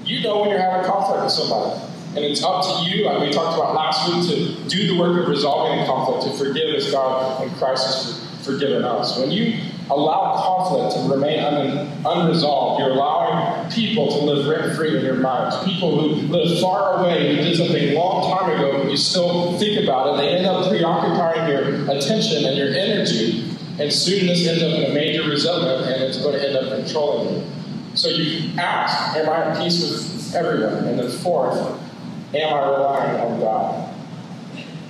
You 0.06 0.22
know 0.22 0.40
when 0.42 0.50
you're 0.50 0.60
having 0.60 0.90
conflict 0.90 1.24
with 1.24 1.34
somebody. 1.34 1.82
And 2.16 2.20
it's 2.26 2.42
up 2.42 2.64
to 2.64 2.90
you, 2.90 3.06
like 3.06 3.20
we 3.20 3.32
talked 3.32 3.58
about 3.58 3.76
last 3.76 4.08
week, 4.12 4.28
to 4.30 4.70
do 4.70 4.88
the 4.88 5.00
work 5.00 5.22
of 5.22 5.28
resolving 5.28 5.80
the 5.80 5.86
conflict, 5.86 6.24
to 6.24 6.44
forgive 6.44 6.74
as 6.74 6.90
God 6.92 7.44
and 7.44 7.56
Christ 7.58 7.86
has 7.86 8.27
forgiven 8.48 8.84
us. 8.84 9.20
When 9.20 9.30
you 9.30 9.60
allow 9.90 10.34
conflict 10.36 10.96
to 10.96 11.14
remain 11.14 11.40
un- 11.40 11.92
unresolved, 12.06 12.80
you're 12.80 12.92
allowing 12.92 13.70
people 13.72 14.08
to 14.08 14.18
live 14.26 14.48
rent 14.48 14.76
free 14.76 14.98
in 14.98 15.06
your 15.06 15.16
minds. 15.16 15.64
People 15.64 16.00
who 16.00 16.28
live 16.28 16.60
far 16.60 17.00
away, 17.00 17.36
who 17.36 17.44
did 17.44 17.58
something 17.58 17.90
a 17.90 17.94
long 17.94 18.32
time 18.32 18.58
ago, 18.58 18.80
but 18.80 18.90
you 18.90 18.98
still 18.98 19.58
think 19.60 19.84
about 19.84 20.14
it, 20.14 20.22
they 20.22 20.30
end 20.30 20.46
up 20.46 20.68
preoccupying 20.68 21.50
your 21.50 21.92
attention 21.92 22.46
and 22.46 22.58
your 22.58 22.70
energy. 22.70 23.44
And 23.80 23.94
soon 23.94 24.26
this 24.26 24.48
ends 24.48 24.64
up 24.64 24.72
in 24.72 24.92
a 24.92 24.94
major 24.94 25.24
resentment 25.30 25.86
and 25.86 26.04
it's 26.04 26.18
going 26.18 26.34
to 26.34 26.48
end 26.48 26.58
up 26.58 26.80
controlling 26.80 27.36
you. 27.36 27.44
So 27.94 28.10
you 28.10 28.58
ask, 28.58 29.16
Am 29.18 29.30
I 29.30 29.52
at 29.52 29.58
peace 29.58 29.82
with 29.82 30.36
everyone? 30.36 30.86
And 30.86 31.00
then 31.00 31.10
fourth, 31.10 31.58
Am 32.34 32.54
I 32.54 32.70
relying 32.70 33.22
on 33.22 33.40
God? 33.40 33.94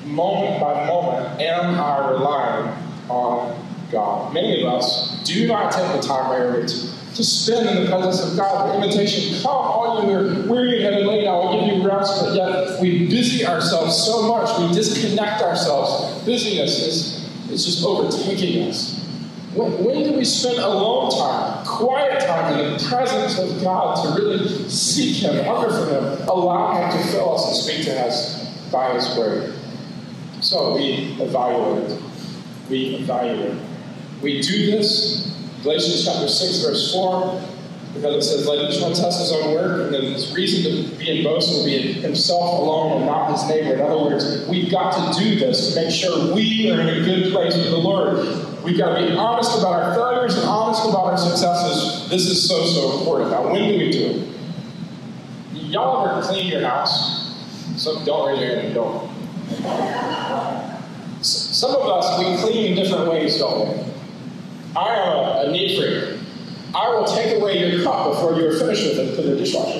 Moment 0.05 0.61
by 0.61 0.87
moment, 0.87 1.41
am 1.41 1.75
I 1.75 2.09
relying 2.11 2.87
on 3.09 3.67
God? 3.91 4.33
Many 4.33 4.63
of 4.63 4.73
us 4.73 5.23
do 5.23 5.47
not 5.47 5.71
take 5.71 6.01
the 6.01 6.07
time 6.07 6.31
regularly 6.31 6.67
to, 6.67 7.23
spend 7.23 7.67
in 7.67 7.83
the 7.83 7.89
presence 7.89 8.31
of 8.31 8.37
God. 8.37 8.69
The 8.69 8.85
invitation, 8.85 9.41
come, 9.41 9.51
all 9.51 10.05
you 10.05 10.13
are 10.13 10.47
weary 10.47 10.85
and 10.85 10.93
heavy 10.93 11.03
laden, 11.03 11.27
I 11.27 11.33
will 11.33 11.59
give 11.59 11.75
you 11.75 11.87
rest. 11.87 12.23
But 12.23 12.35
yet 12.35 12.79
we 12.79 13.07
busy 13.07 13.43
ourselves 13.43 13.97
so 13.97 14.27
much, 14.27 14.59
we 14.59 14.75
disconnect 14.75 15.41
ourselves. 15.41 16.23
Busyness 16.25 16.79
is, 16.85 17.49
is 17.49 17.65
just 17.65 17.83
overtaking 17.83 18.69
us. 18.69 18.97
When, 19.55 19.83
when 19.83 20.03
do 20.03 20.13
we 20.13 20.23
spend 20.23 20.59
alone 20.59 21.09
time, 21.09 21.65
quiet 21.65 22.19
time 22.27 22.59
in 22.59 22.73
the 22.73 22.83
presence 22.87 23.39
of 23.39 23.63
God 23.63 24.03
to 24.03 24.21
really 24.21 24.47
seek 24.69 25.15
Him, 25.23 25.43
hunger 25.45 25.69
for 25.69 25.89
Him, 25.89 26.27
allow 26.27 26.75
Him 26.75 27.01
to 27.01 27.07
fill 27.07 27.33
us 27.33 27.47
and 27.47 27.55
speak 27.55 27.85
to 27.85 27.99
us 27.99 28.71
by 28.71 28.93
His 28.93 29.17
Word? 29.17 29.55
So 30.41 30.75
we 30.75 31.17
evaluate. 31.19 31.99
We 32.69 32.95
evaluate. 32.95 33.58
We 34.21 34.41
do 34.41 34.71
this, 34.71 35.34
Galatians 35.63 36.06
chapter 36.06 36.27
6, 36.27 36.65
verse 36.65 36.93
4, 36.93 37.41
because 37.93 38.15
it 38.15 38.21
says, 38.30 38.47
Let 38.47 38.69
each 38.69 38.82
one 38.82 38.93
test 38.93 39.19
his 39.19 39.32
own 39.32 39.53
work, 39.53 39.86
and 39.86 39.93
then 39.93 40.13
his 40.13 40.34
reason 40.34 40.63
to 40.63 40.95
be 40.97 41.19
in 41.19 41.23
boast 41.23 41.49
will 41.49 41.65
be 41.65 41.93
himself 41.93 42.60
alone 42.60 42.97
and 42.97 43.06
not 43.06 43.32
his 43.32 43.47
neighbor. 43.47 43.75
In 43.75 43.82
other 43.82 43.97
words, 43.97 44.47
we've 44.47 44.69
got 44.69 45.13
to 45.13 45.19
do 45.19 45.39
this 45.39 45.73
to 45.73 45.82
make 45.82 45.91
sure 45.93 46.34
we 46.34 46.71
are 46.71 46.82
in 46.82 46.89
a 46.89 47.06
good 47.06 47.32
place 47.32 47.56
with 47.56 47.69
the 47.69 47.77
Lord. 47.77 48.17
We've 48.63 48.77
got 48.77 48.99
to 48.99 49.08
be 49.08 49.13
honest 49.13 49.58
about 49.58 49.73
our 49.82 49.93
failures 49.95 50.36
and 50.36 50.45
honest 50.45 50.89
about 50.89 51.06
our 51.06 51.17
successes. 51.17 52.10
This 52.10 52.25
is 52.25 52.47
so, 52.47 52.65
so 52.65 52.99
important. 52.99 53.32
Now, 53.32 53.51
when 53.51 53.71
do 53.71 53.77
we 53.77 53.91
do 53.91 54.06
it? 54.08 54.27
Y'all 55.53 56.08
ever 56.08 56.21
clean 56.21 56.47
your 56.47 56.67
house? 56.67 57.17
So 57.77 58.03
don't 58.03 58.30
raise 58.30 58.41
your 58.41 58.73
don't. 58.73 59.08
Some 61.57 61.71
of 61.71 61.89
us, 61.89 62.19
we 62.19 62.37
clean 62.37 62.67
in 62.67 62.75
different 62.75 63.09
ways, 63.09 63.39
don't 63.39 63.67
we? 63.67 63.83
I 64.75 64.93
am 64.93 65.07
a, 65.09 65.49
a 65.49 65.51
neat 65.51 65.75
freak. 65.75 66.19
I 66.75 66.87
will 66.89 67.05
take 67.05 67.35
away 67.35 67.57
your 67.57 67.83
cup 67.83 68.11
before 68.11 68.39
you're 68.39 68.59
finished 68.59 68.85
with 68.85 68.99
it 68.99 69.15
to 69.15 69.23
the 69.23 69.35
dishwasher. 69.37 69.79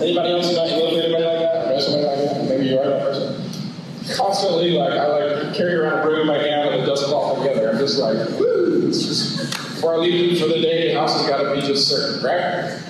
Anybody 0.00 0.32
else 0.32 0.54
know 0.54 0.64
anybody 0.64 1.22
like 1.22 1.38
that? 1.40 1.68
Know 1.68 1.80
somebody 1.80 2.04
like 2.06 2.32
that? 2.32 2.44
Maybe 2.48 2.68
you 2.68 2.78
are 2.78 2.88
that 2.88 3.02
person. 3.02 4.16
Constantly, 4.16 4.70
like 4.70 4.92
I 4.94 5.06
like 5.06 5.54
carry 5.54 5.74
around 5.74 5.98
a 5.98 6.02
broom 6.02 6.20
in 6.22 6.26
my 6.28 6.38
hand 6.38 6.70
and 6.70 6.82
a 6.82 6.86
dust 6.86 7.04
cloth 7.04 7.42
together. 7.42 7.72
I'm 7.72 7.76
just 7.78 7.98
like, 7.98 8.16
woo! 8.40 8.88
It's 8.88 9.02
just 9.02 9.52
before 9.52 9.96
I 9.96 9.98
leave 9.98 10.40
for 10.40 10.48
the 10.48 10.62
day, 10.62 10.88
the 10.88 10.98
house 10.98 11.12
has 11.20 11.28
got 11.28 11.42
to 11.42 11.54
be 11.54 11.60
just 11.60 11.88
certain, 11.88 12.24
right? 12.24 12.80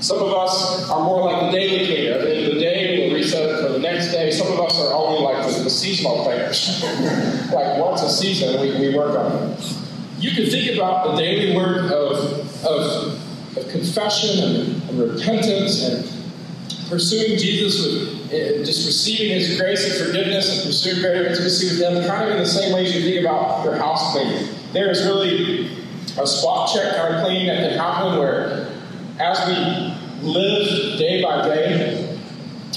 Some 0.00 0.18
of 0.18 0.32
us 0.32 0.88
are 0.88 1.02
more 1.02 1.32
like 1.32 1.50
the 1.50 1.58
daily 1.58 2.06
of 2.12 2.22
the 2.22 2.60
day, 2.60 3.08
we'll 3.08 3.16
reset 3.16 3.42
it 3.42 3.65
for 3.65 3.65
the 3.76 3.82
next 3.82 4.10
day. 4.10 4.30
Some 4.30 4.52
of 4.52 4.60
us 4.60 4.78
are 4.80 4.92
only 4.94 5.20
like 5.20 5.46
the, 5.46 5.64
the 5.64 5.70
seasonal 5.70 6.24
cleaners. 6.24 6.82
like 7.52 7.78
once 7.78 8.02
a 8.02 8.10
season, 8.10 8.60
we, 8.60 8.88
we 8.88 8.96
work 8.96 9.18
on 9.18 9.50
it. 9.50 9.76
You 10.18 10.30
can 10.30 10.46
think 10.46 10.74
about 10.74 11.10
the 11.10 11.16
daily 11.16 11.54
work 11.54 11.92
of, 11.92 12.64
of, 12.64 13.56
of 13.56 13.68
confession 13.68 14.44
and, 14.44 14.82
and 14.88 14.98
repentance 14.98 15.82
and 15.82 16.88
pursuing 16.88 17.38
Jesus 17.38 17.84
with 17.84 18.32
uh, 18.32 18.64
just 18.64 18.86
receiving 18.86 19.38
His 19.38 19.60
grace 19.60 19.84
and 19.84 20.06
forgiveness 20.06 20.56
and 20.56 20.66
pursuing 20.66 21.02
greater 21.02 21.26
intimacy 21.26 21.66
with 21.66 21.80
Him, 21.80 22.08
kind 22.08 22.24
of 22.24 22.30
in 22.30 22.38
the 22.38 22.48
same 22.48 22.72
ways 22.72 22.94
you 22.94 23.02
think 23.02 23.20
about 23.20 23.62
your 23.62 23.76
house 23.76 24.12
cleaning. 24.12 24.48
There 24.72 24.90
is 24.90 25.04
really 25.04 25.70
a 26.18 26.26
spot 26.26 26.70
check 26.72 26.96
kind 26.96 27.14
of 27.14 27.24
cleaning 27.24 27.48
that 27.48 27.68
can 27.68 27.78
happen 27.78 28.18
where, 28.18 28.72
as 29.20 29.46
we 29.46 30.26
live 30.26 30.98
day 30.98 31.22
by 31.22 31.46
day, 31.46 32.05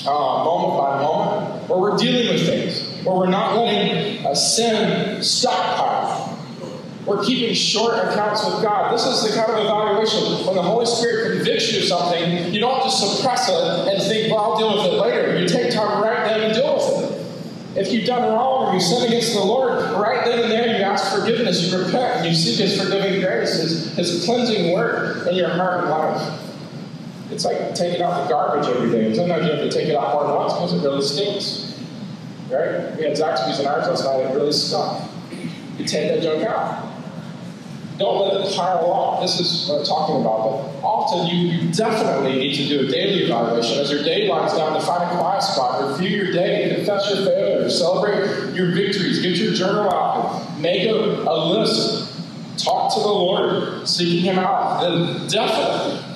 uh, 0.06 0.44
moment 0.44 0.78
by 0.78 1.02
moment, 1.02 1.70
where 1.70 1.80
we're 1.80 1.98
dealing 1.98 2.34
with 2.34 2.46
things, 2.46 3.04
where 3.04 3.16
we're 3.16 3.30
not 3.30 3.58
letting 3.58 4.26
a 4.26 4.36
sin 4.36 5.22
stockpile. 5.24 6.38
We're 7.06 7.24
keeping 7.24 7.56
short 7.56 7.96
accounts 7.96 8.46
with 8.46 8.62
God. 8.62 8.94
This 8.94 9.06
is 9.06 9.24
the 9.24 9.40
kind 9.40 9.52
of 9.52 9.66
evaluation. 9.66 10.46
When 10.46 10.56
the 10.56 10.62
Holy 10.62 10.86
Spirit 10.86 11.38
convicts 11.38 11.72
you 11.72 11.80
of 11.80 11.86
something, 11.86 12.54
you 12.54 12.60
don't 12.60 12.84
just 12.84 13.18
suppress 13.18 13.50
it 13.50 13.56
and 13.56 14.02
think, 14.04 14.32
well, 14.32 14.52
I'll 14.52 14.58
deal 14.58 14.78
with 14.78 14.94
it 14.94 14.98
later. 14.98 15.40
You 15.40 15.48
take 15.48 15.74
time 15.74 16.04
right 16.04 16.28
then 16.28 16.42
and 16.42 16.54
deal 16.54 16.76
with 16.76 17.12
it. 17.12 17.20
If 17.80 17.92
you've 17.94 18.06
done 18.06 18.34
wrong 18.34 18.70
or 18.70 18.74
you 18.74 18.80
sin 18.80 19.08
against 19.08 19.34
the 19.34 19.40
Lord, 19.40 19.72
right 19.94 20.26
then 20.26 20.40
and 20.40 20.52
there 20.52 20.68
you 20.68 20.84
ask 20.84 21.16
forgiveness, 21.18 21.72
you 21.72 21.78
repent, 21.78 22.18
and 22.18 22.26
you 22.26 22.34
seek 22.34 22.60
His 22.60 22.80
forgiving 22.80 23.22
grace, 23.22 23.54
His, 23.54 23.96
His 23.96 24.26
cleansing 24.26 24.74
work 24.74 25.28
in 25.28 25.36
your 25.36 25.50
heart 25.50 25.82
and 25.82 25.90
life. 25.90 26.49
It's 27.32 27.46
like 27.46 27.76
taking 27.76 28.02
out 28.02 28.24
the 28.24 28.30
garbage 28.30 28.68
every 28.68 28.90
day. 28.90 29.14
Sometimes 29.14 29.46
you 29.46 29.52
have 29.52 29.60
to 29.60 29.72
take 29.72 29.88
it 29.88 29.96
out 29.96 30.14
more 30.14 30.26
than 30.26 30.36
once 30.36 30.54
because 30.54 30.74
it 30.74 30.84
really 30.84 31.02
stinks. 31.02 31.80
Right? 32.50 32.98
We 32.98 33.04
had 33.04 33.14
Zaxby's 33.14 33.60
in 33.60 33.68
ours 33.68 33.88
last 33.88 34.04
night, 34.04 34.22
it 34.22 34.34
really 34.34 34.52
stunk. 34.52 35.12
You 35.78 35.86
take 35.86 36.10
that 36.10 36.24
junk 36.24 36.44
out. 36.44 36.88
Don't 38.00 38.20
let 38.20 38.48
it 38.48 38.56
pile 38.56 38.92
up. 38.94 39.22
This 39.22 39.40
is 39.40 39.70
what 39.70 39.80
I'm 39.80 39.86
talking 39.86 40.22
about. 40.22 40.38
But 40.42 40.88
often 40.88 41.28
you, 41.28 41.50
you 41.50 41.72
definitely 41.72 42.40
need 42.40 42.56
to 42.56 42.68
do 42.68 42.88
a 42.88 42.92
daily 42.92 43.26
evaluation. 43.26 43.78
As 43.78 43.92
your 43.92 44.04
day 44.04 44.28
winds 44.28 44.56
down, 44.56 44.74
to 44.74 44.82
find 44.86 45.04
a 45.04 45.18
quiet 45.18 45.44
spot, 45.44 45.92
review 45.92 46.24
your 46.24 46.32
day, 46.32 46.74
confess 46.76 47.14
your 47.14 47.26
failures, 47.26 47.78
celebrate 47.78 48.56
your 48.56 48.72
victories, 48.72 49.22
get 49.22 49.36
your 49.36 49.54
journal 49.54 49.92
out, 49.92 50.60
make 50.60 50.90
a, 50.90 50.94
a 50.94 51.36
list, 51.50 52.18
talk 52.58 52.94
to 52.94 53.02
the 53.02 53.08
Lord, 53.08 53.88
seeking 53.88 54.24
Him 54.24 54.40
out. 54.40 54.82
Then 54.82 55.28
definitely 55.28 56.09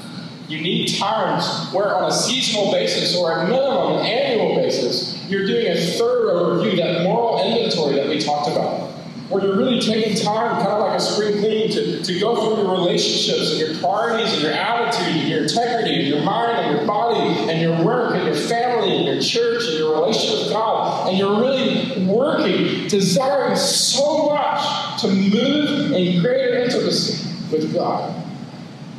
you 0.47 0.61
need 0.61 0.97
times 0.97 1.73
where, 1.73 1.95
on 1.95 2.05
a 2.05 2.11
seasonal 2.11 2.71
basis 2.71 3.15
or 3.15 3.31
at 3.33 3.49
minimum 3.49 3.99
an 3.99 4.05
annual 4.05 4.55
basis, 4.55 5.23
you're 5.29 5.45
doing 5.45 5.67
a 5.67 5.75
thorough 5.75 6.57
review, 6.57 6.77
that 6.77 7.03
moral 7.03 7.43
inventory 7.43 7.95
that 7.95 8.07
we 8.07 8.19
talked 8.19 8.49
about 8.49 8.93
where 9.29 9.43
you're 9.43 9.57
really 9.57 9.79
taking 9.79 10.15
time, 10.15 10.61
kind 10.61 10.67
of 10.67 10.79
like 10.81 10.97
a 10.97 11.01
spring 11.01 11.39
cleaning, 11.39 11.71
to, 11.71 12.03
to 12.03 12.19
go 12.19 12.35
through 12.35 12.63
your 12.63 12.71
relationships 12.71 13.51
and 13.51 13.59
your 13.59 13.77
priorities 13.79 14.31
and 14.33 14.43
your 14.43 14.51
attitude 14.51 15.15
and 15.15 15.29
your 15.29 15.43
integrity 15.43 15.95
and 15.95 16.07
your 16.07 16.23
mind 16.23 16.59
and 16.59 16.77
your 16.77 16.85
body 16.85 17.49
and 17.49 17.59
your 17.59 17.83
work 17.83 18.15
and 18.15 18.25
your 18.25 18.35
family 18.35 18.95
and 18.95 19.05
your 19.05 19.19
church 19.21 19.63
and 19.67 19.79
your 19.79 19.95
relationship 19.95 20.45
with 20.45 20.53
God. 20.53 21.09
And 21.09 21.17
you're 21.17 21.39
really 21.39 22.05
working, 22.05 22.87
desiring 22.87 23.55
so 23.55 24.29
much 24.29 25.01
to 25.01 25.07
move 25.07 25.91
in 25.93 26.21
greater 26.21 26.59
intimacy 26.59 27.27
with 27.51 27.73
God. 27.73 28.22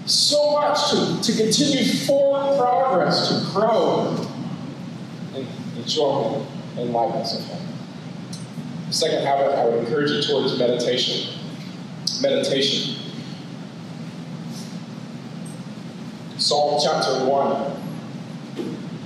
So 0.06 0.52
much 0.52 0.90
to, 0.90 1.22
to 1.22 1.42
continue 1.42 1.84
forward 2.04 2.58
progress, 2.58 3.28
to 3.28 3.52
grow 3.52 4.14
in 5.34 5.46
enjoyment 5.78 6.46
and 6.76 6.92
likeness 6.92 7.38
of 7.38 7.46
Him. 7.46 7.64
Second 8.90 9.24
habit 9.24 9.58
I 9.58 9.64
would 9.64 9.78
encourage 9.80 10.10
you 10.10 10.22
towards 10.22 10.58
meditation. 10.58 11.38
Meditation. 12.20 12.96
Psalm 16.36 16.78
chapter 16.84 17.24
1. 17.24 17.82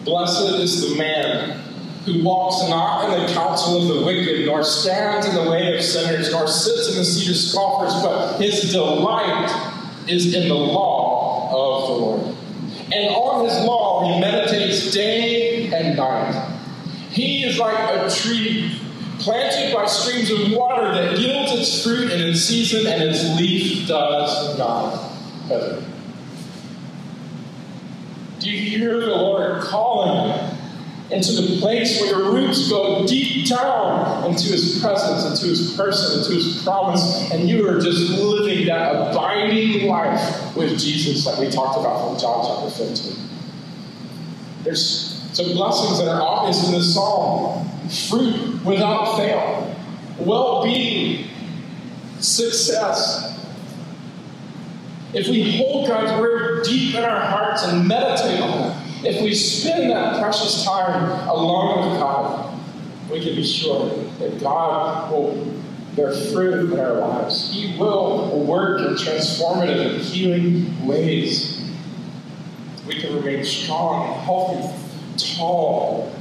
Blessed 0.04 0.54
is 0.54 0.90
the 0.90 0.96
man 0.96 1.60
who 2.04 2.24
walks 2.24 2.68
not 2.68 3.04
in 3.04 3.22
the 3.22 3.32
counsel 3.32 3.82
of 3.82 3.98
the 3.98 4.04
wicked, 4.04 4.46
nor 4.46 4.64
stands 4.64 5.28
in 5.28 5.34
the 5.36 5.48
way 5.48 5.76
of 5.76 5.82
sinners, 5.82 6.32
nor 6.32 6.48
sits 6.48 6.90
in 6.90 6.96
the 6.96 7.04
seat 7.04 7.30
of 7.30 7.36
scoffers, 7.36 7.92
but 8.02 8.40
his 8.40 8.72
delight 8.72 9.77
is 10.08 10.34
in 10.34 10.48
the 10.48 10.54
law 10.54 11.48
of 11.50 11.88
the 11.88 11.94
Lord. 11.94 12.36
And 12.92 13.14
on 13.14 13.44
his 13.44 13.64
law 13.64 14.12
he 14.12 14.20
meditates 14.20 14.92
day 14.92 15.70
and 15.72 15.96
night. 15.96 16.56
He 17.10 17.44
is 17.44 17.58
like 17.58 17.78
a 17.78 18.10
tree 18.10 18.80
planted 19.18 19.74
by 19.74 19.86
streams 19.86 20.30
of 20.30 20.52
water 20.52 20.92
that 20.92 21.18
yields 21.18 21.52
its 21.52 21.82
fruit 21.82 22.10
in 22.10 22.20
its 22.20 22.40
season, 22.40 22.86
and 22.86 23.02
its 23.02 23.24
leaf 23.38 23.86
does 23.88 24.58
not 24.58 25.10
wither. 25.48 25.82
Do 28.38 28.50
you 28.50 28.78
hear 28.78 29.00
the 29.00 29.06
Lord 29.06 29.60
calling 29.62 30.57
into 31.10 31.32
the 31.32 31.58
place 31.58 32.00
where 32.00 32.10
your 32.10 32.32
roots 32.32 32.68
go 32.68 33.06
deep 33.06 33.46
down 33.46 34.26
into 34.26 34.48
His 34.48 34.80
presence, 34.80 35.24
into 35.24 35.48
His 35.48 35.74
person, 35.74 36.18
into 36.18 36.34
His 36.34 36.62
promise, 36.62 37.30
and 37.32 37.48
you 37.48 37.68
are 37.68 37.80
just 37.80 38.10
living 38.18 38.66
that 38.66 38.94
abiding 38.94 39.88
life 39.88 40.56
with 40.56 40.78
Jesus 40.78 41.24
that 41.24 41.38
we 41.38 41.50
talked 41.50 41.78
about 41.78 42.10
from 42.10 42.20
John 42.20 42.44
chapter 42.46 42.84
15? 42.84 43.28
There's 44.64 45.18
some 45.32 45.46
blessings 45.52 45.98
that 45.98 46.08
are 46.08 46.20
obvious 46.20 46.66
in 46.66 46.74
this 46.74 46.94
psalm. 46.94 47.66
Fruit 48.10 48.62
without 48.66 49.16
fail, 49.16 49.74
well 50.18 50.62
being, 50.62 51.30
success, 52.20 53.28
if 55.14 55.26
we 55.28 55.56
hold 55.56 55.88
God's 55.88 56.20
word 56.20 56.64
deep 56.66 56.94
in 56.94 57.02
our 57.02 57.20
hearts 57.20 57.64
and 57.66 57.88
meditate 57.88 58.40
on 58.40 58.70
it, 58.70 58.77
if 59.04 59.22
we 59.22 59.34
spend 59.34 59.90
that 59.90 60.20
precious 60.20 60.64
time 60.64 61.28
alone 61.28 61.90
with 61.90 62.00
God, 62.00 62.58
we 63.10 63.20
can 63.20 63.34
be 63.34 63.44
sure 63.44 63.88
that 64.18 64.40
God 64.40 65.10
will 65.10 65.54
bear 65.94 66.12
fruit 66.12 66.72
in 66.72 66.78
our 66.78 66.94
lives. 66.94 67.52
He 67.52 67.76
will 67.78 68.44
work 68.44 68.80
in 68.80 68.94
transformative 68.94 69.94
and 69.94 70.00
healing 70.02 70.86
ways. 70.86 71.70
We 72.86 73.00
can 73.00 73.14
remain 73.14 73.44
strong, 73.44 74.20
healthy, 74.20 74.74
tall. 75.36 76.12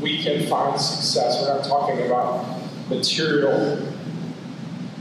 We 0.00 0.22
can 0.22 0.46
find 0.46 0.80
success. 0.80 1.40
We're 1.40 1.56
not 1.56 1.64
talking 1.64 2.06
about 2.06 2.60
material 2.88 3.92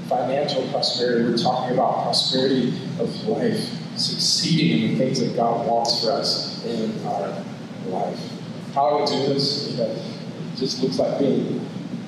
financial 0.07 0.67
prosperity. 0.69 1.29
We're 1.29 1.37
talking 1.37 1.73
about 1.73 2.03
prosperity 2.03 2.69
of 2.99 3.27
life, 3.27 3.69
succeeding 3.97 4.89
in 4.89 4.91
the 4.91 5.05
things 5.05 5.19
that 5.19 5.35
God 5.35 5.67
wants 5.67 6.03
for 6.03 6.11
us 6.11 6.63
in 6.65 7.05
our 7.07 7.43
life. 7.87 8.19
How 8.73 8.89
do 8.89 9.03
we 9.03 9.19
do 9.19 9.33
this? 9.33 9.77
It 9.79 9.97
just 10.55 10.81
looks 10.81 10.99
like 10.99 11.19
being 11.19 11.65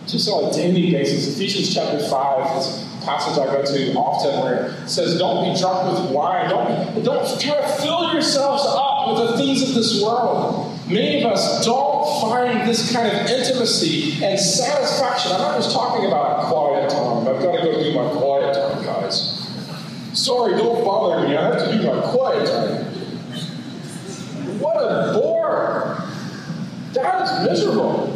just 0.07 0.29
on 0.29 0.45
a 0.45 0.53
daily 0.53 0.91
basis. 0.91 1.35
Ephesians 1.35 1.73
chapter 1.73 1.99
5 1.99 2.57
is 2.57 2.83
a 3.01 3.05
passage 3.05 3.37
I 3.37 3.45
go 3.45 3.63
to 3.63 3.93
often 3.93 4.41
where 4.41 4.69
it 4.83 4.89
says, 4.89 5.17
Don't 5.17 5.53
be 5.53 5.59
drunk 5.59 5.91
with 5.91 6.11
wine. 6.11 6.49
Don't, 6.49 7.03
don't 7.03 7.39
try 7.39 7.61
to 7.61 7.67
fill 7.81 8.13
yourselves 8.13 8.63
up 8.65 9.09
with 9.09 9.31
the 9.31 9.37
things 9.37 9.67
of 9.67 9.75
this 9.75 10.01
world. 10.01 10.73
Many 10.87 11.21
of 11.21 11.31
us 11.31 11.65
don't 11.65 12.21
find 12.21 12.67
this 12.67 12.93
kind 12.93 13.07
of 13.07 13.27
intimacy 13.29 14.23
and 14.23 14.39
satisfaction. 14.39 15.33
I'm 15.33 15.39
not 15.39 15.57
just 15.57 15.71
talking 15.71 16.05
about 16.05 16.45
quiet 16.45 16.89
time. 16.89 17.27
I've 17.27 17.43
got 17.43 17.57
to 17.57 17.61
go 17.63 17.83
do 17.83 17.93
my 17.93 18.09
quiet 18.17 18.53
time. 18.53 18.76
Sorry, 20.17 20.57
don't 20.57 20.83
bother 20.83 21.27
me. 21.27 21.37
I 21.37 21.43
have 21.43 21.59
to 21.59 21.77
do 21.77 21.83
my 21.85 22.01
quiet 22.11 22.47
time. 22.47 22.85
What 24.59 24.77
a 24.77 25.13
bore. 25.13 26.01
That 26.93 27.21
is 27.21 27.47
miserable. 27.47 28.07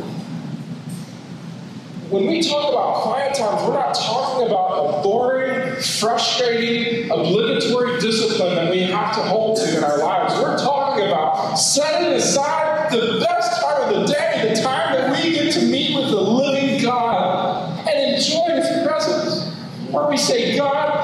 When 2.10 2.26
we 2.26 2.42
talk 2.42 2.74
about 2.74 3.04
quiet 3.04 3.36
times, 3.36 3.62
we're 3.68 3.76
not 3.76 3.94
talking 3.94 4.48
about 4.48 4.72
a 4.72 5.04
boring, 5.04 5.80
frustrating, 5.80 7.12
obligatory 7.12 8.00
discipline 8.00 8.56
that 8.56 8.72
we 8.72 8.80
have 8.80 9.14
to 9.14 9.22
hold 9.22 9.58
to 9.58 9.78
in 9.78 9.84
our 9.84 10.00
lives. 10.00 10.34
We're 10.42 10.58
talking 10.58 11.06
about 11.06 11.54
setting 11.56 12.14
aside 12.14 12.92
the 12.92 13.24
best 13.24 13.62
part 13.62 13.84
of 13.84 13.94
the 13.94 14.12
day, 14.12 14.56
the 14.56 14.60
time 14.60 14.94
that 14.96 15.12
we 15.12 15.34
get 15.34 15.54
to 15.54 15.62
meet 15.68 15.96
with 15.96 16.10
the 16.10 16.20
living 16.20 16.82
God 16.82 17.88
and 17.88 18.16
enjoy 18.16 18.56
His 18.56 18.88
presence. 18.88 19.54
Where 19.92 20.08
we 20.08 20.18
say, 20.18 20.58
God, 20.58 21.01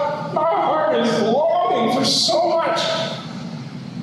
heart 1.06 1.34
longing 1.34 1.98
for 1.98 2.06
so 2.06 2.50
much. 2.50 2.80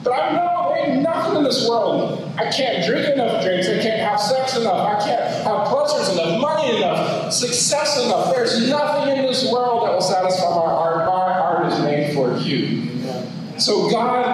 But 0.02 0.12
I 0.12 0.32
know 0.32 0.74
there 0.74 0.86
ain't 0.86 1.02
nothing 1.02 1.36
in 1.36 1.44
this 1.44 1.66
world. 1.68 2.32
I 2.36 2.50
can't 2.50 2.84
drink 2.84 3.08
enough 3.08 3.42
drinks. 3.42 3.68
I 3.68 3.78
can't 3.80 4.00
have 4.00 4.20
sex 4.20 4.56
enough. 4.56 4.86
I 4.86 5.04
can't 5.04 5.44
have 5.44 5.66
pleasures 5.68 6.14
enough, 6.14 6.40
money 6.40 6.76
enough, 6.76 7.32
success 7.32 8.04
enough. 8.04 8.34
There's 8.34 8.68
nothing 8.68 9.16
in 9.16 9.24
this 9.24 9.50
world 9.50 9.86
that 9.86 9.92
will 9.92 10.00
satisfy 10.00 10.50
my 10.50 10.66
heart. 10.66 11.06
My 11.06 11.32
heart 11.32 11.72
is 11.72 11.80
made 11.80 12.14
for 12.14 12.36
you. 12.36 12.90
So, 13.58 13.88
God, 13.90 14.26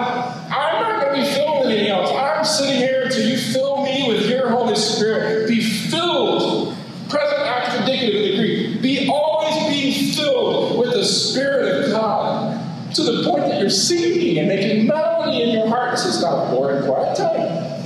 I'm 0.51 0.81
not 0.81 1.01
going 1.01 1.15
to 1.15 1.21
be 1.21 1.35
filled 1.35 1.59
with 1.59 1.67
anything 1.69 1.89
else. 1.89 2.11
I'm 2.11 2.43
sitting 2.43 2.77
here 2.77 3.03
until 3.03 3.29
you 3.29 3.37
fill 3.37 3.83
me 3.83 4.05
with 4.07 4.27
your 4.27 4.49
Holy 4.49 4.75
Spirit. 4.75 5.47
Be 5.47 5.61
filled, 5.61 6.75
present, 7.07 7.41
active, 7.41 7.81
indicative, 7.81 8.31
and 8.31 8.39
Greek. 8.39 8.81
Be 8.81 9.07
always 9.07 9.55
being 9.69 10.13
filled 10.13 10.79
with 10.79 10.91
the 10.91 11.05
Spirit 11.05 11.85
of 11.85 11.91
God 11.91 12.57
to 12.95 13.03
the 13.03 13.23
point 13.23 13.47
that 13.47 13.61
you're 13.61 13.69
singing 13.69 14.39
and 14.39 14.47
making 14.47 14.87
melody 14.87 15.43
in 15.43 15.49
your 15.51 15.67
heart. 15.67 15.91
This 15.91 16.05
is 16.05 16.21
not 16.21 16.47
a 16.47 16.51
boring, 16.51 16.83
quiet 16.83 17.15
time. 17.15 17.83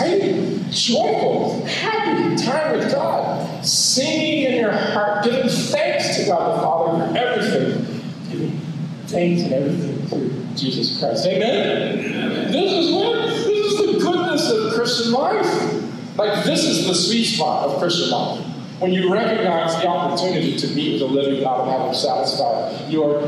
Exciting, 0.00 0.70
joyful, 0.70 1.62
happy 1.66 2.34
time 2.42 2.78
with 2.78 2.90
God. 2.90 3.62
Singing 3.62 4.44
in 4.44 4.54
your 4.54 4.72
heart, 4.72 5.22
giving 5.22 5.46
thanks 5.46 6.16
to 6.16 6.24
God 6.24 6.56
the 6.56 6.62
Father 6.62 7.06
for 7.06 7.18
everything. 7.18 8.02
Giving 8.30 8.60
thanks 9.08 9.42
and 9.42 9.52
everything 9.52 10.06
through 10.06 10.56
Jesus 10.56 10.98
Christ. 10.98 11.26
Amen? 11.26 12.50
This 12.50 12.72
is 12.72 12.94
what? 12.94 13.26
This 13.44 13.72
is 13.72 13.78
the 13.78 13.98
goodness 14.00 14.50
of 14.50 14.72
Christian 14.72 15.12
life. 15.12 16.16
Like, 16.16 16.46
this 16.46 16.64
is 16.64 16.86
the 16.86 16.94
sweet 16.94 17.24
spot 17.24 17.68
of 17.68 17.78
Christian 17.78 18.08
life. 18.08 18.42
When 18.78 18.94
you 18.94 19.12
recognize 19.12 19.82
the 19.82 19.86
opportunity 19.86 20.56
to 20.56 20.66
meet 20.68 20.92
with 20.92 21.00
the 21.00 21.08
living 21.08 21.42
God 21.42 21.68
and 21.68 21.70
have 21.72 21.88
Him 21.88 21.94
satisfy 21.94 22.88
your 22.88 23.22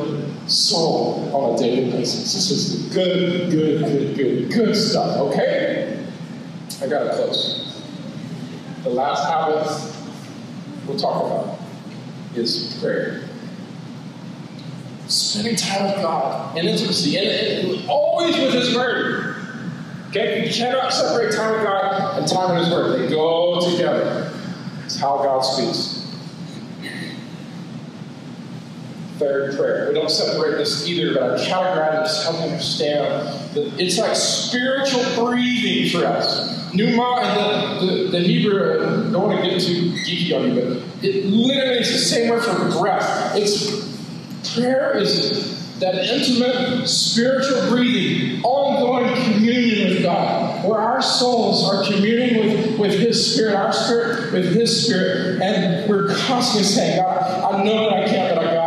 soul 0.47 1.31
on 1.35 1.55
a 1.55 1.59
daily 1.59 1.91
basis. 1.91 2.33
This 2.33 2.51
is 2.51 2.89
the 2.89 2.95
good, 2.95 3.51
good, 3.51 3.81
good, 3.81 4.17
good, 4.17 4.51
good 4.51 4.75
stuff, 4.75 5.19
okay? 5.19 6.02
I 6.83 6.89
gotta 6.89 7.11
close. 7.15 7.81
The 8.83 8.91
last 8.91 9.25
habit 9.29 9.95
we'll 10.85 10.99
talk 10.99 11.25
about 11.25 11.61
is 12.35 12.77
prayer. 12.81 13.29
Spending 15.07 15.55
time 15.55 15.85
with 15.85 16.03
God 16.03 16.59
in 16.59 16.67
intimacy, 16.67 17.19
and, 17.19 17.89
always 17.89 18.37
with 18.37 18.53
His 18.53 18.75
Word. 18.75 19.37
Okay? 20.09 20.45
You 20.45 20.53
cannot 20.53 20.93
separate 20.93 21.33
time 21.33 21.53
with 21.53 21.63
God 21.63 22.19
and 22.19 22.27
time 22.27 22.57
in 22.57 22.65
His 22.65 22.75
Word. 22.75 23.01
They 23.01 23.09
go 23.09 23.61
together. 23.71 24.33
It's 24.85 24.99
how 24.99 25.19
God 25.19 25.43
speaks. 25.43 26.02
Third 29.23 29.57
prayer. 29.57 29.89
We 29.89 29.95
don't 29.95 30.11
separate 30.11 30.59
this 30.59 30.89
either, 30.89 31.15
but 31.15 31.23
I 31.23 31.45
categorize 31.47 32.03
this 32.03 32.25
help 32.25 32.41
understand 32.41 33.29
that 33.55 33.81
it's 33.81 33.97
like 33.97 34.17
spiritual 34.17 35.05
breathing 35.15 35.91
for 35.91 36.05
us. 36.05 36.75
Pneuma 36.75 37.79
the, 37.81 37.87
the, 37.87 38.09
the 38.09 38.19
Hebrew, 38.19 38.83
I 38.83 39.13
don't 39.13 39.29
want 39.29 39.45
to 39.45 39.49
get 39.49 39.61
too 39.61 39.93
geeky 39.93 40.37
on 40.37 40.49
you, 40.49 40.61
but 40.61 41.05
it 41.05 41.27
literally 41.27 41.79
is 41.79 41.93
the 41.93 41.99
same 41.99 42.31
word 42.31 42.43
for 42.43 42.81
breath. 42.81 43.37
It's 43.37 43.93
prayer 44.55 44.97
is 44.97 45.79
that 45.79 45.95
intimate 45.95 46.89
spiritual 46.89 47.69
breathing, 47.69 48.43
ongoing 48.43 49.15
communion 49.25 49.91
with 49.91 50.03
God, 50.03 50.69
where 50.69 50.81
our 50.81 51.03
souls 51.03 51.69
are 51.69 51.85
communing 51.85 52.39
with, 52.39 52.79
with 52.79 52.99
His 52.99 53.35
Spirit, 53.35 53.55
our 53.55 53.73
spirit 53.73 54.33
with 54.33 54.53
His 54.53 54.85
Spirit, 54.85 55.43
and 55.43 55.89
we're 55.89 56.15
constantly 56.15 56.65
saying, 56.65 56.99
God, 56.99 57.55
I 57.55 57.63
know 57.65 57.91
that 57.91 58.05
I 58.05 58.09
can't, 58.09 58.35
but 58.35 58.45
I 58.45 58.53
God, 58.53 58.57
I 58.57 58.62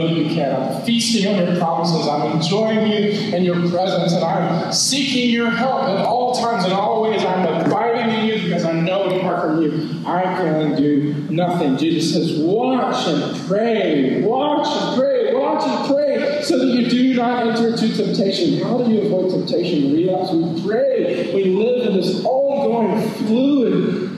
that 0.00 0.10
you 0.10 0.34
can. 0.34 0.54
I'm 0.54 0.82
feasting 0.82 1.26
on 1.26 1.46
your 1.46 1.56
promises. 1.56 2.06
I'm 2.08 2.32
enjoying 2.32 2.90
you 2.90 3.34
and 3.34 3.44
your 3.44 3.56
presence, 3.70 4.12
and 4.12 4.24
I'm 4.24 4.72
seeking 4.72 5.30
your 5.30 5.50
help 5.50 5.82
at 5.84 6.04
all 6.04 6.34
times 6.34 6.64
and 6.64 6.72
all 6.72 7.02
ways. 7.02 7.24
I'm 7.24 7.46
abiding 7.66 8.14
in 8.14 8.24
you 8.26 8.42
because 8.42 8.64
I 8.64 8.72
know 8.72 9.10
apart 9.18 9.42
from 9.42 9.62
you, 9.62 9.88
I 10.06 10.22
can 10.22 10.76
do 10.76 11.14
nothing. 11.30 11.76
Jesus 11.76 12.12
says, 12.12 12.38
watch 12.38 13.06
and 13.06 13.46
pray, 13.46 14.22
watch 14.22 14.66
and 14.66 15.00
pray, 15.00 15.34
watch 15.34 15.64
and 15.64 15.94
pray, 15.94 16.42
so 16.42 16.58
that 16.58 16.66
you 16.66 16.88
do 16.88 17.14
not 17.14 17.46
enter 17.46 17.68
into 17.68 17.94
temptation. 17.94 18.62
How 18.62 18.78
do 18.78 18.90
you 18.90 19.02
avoid 19.02 19.30
temptation? 19.30 19.92
We 19.92 20.00
Relapse. 20.06 20.32
We 20.32 20.62
pray. 20.62 21.34
We 21.34 21.44
live 21.44 21.88
in 21.88 21.94
this 21.94 22.24
ongoing, 22.24 23.08
fluid, 23.10 24.09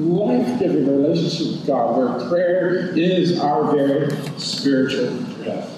life-giving 0.00 0.86
relationship 0.86 1.58
with 1.58 1.66
God, 1.66 1.96
where 1.96 2.28
prayer 2.28 2.96
is 2.96 3.38
our 3.40 3.74
very 3.74 4.10
spiritual 4.38 5.14
breath. 5.42 5.70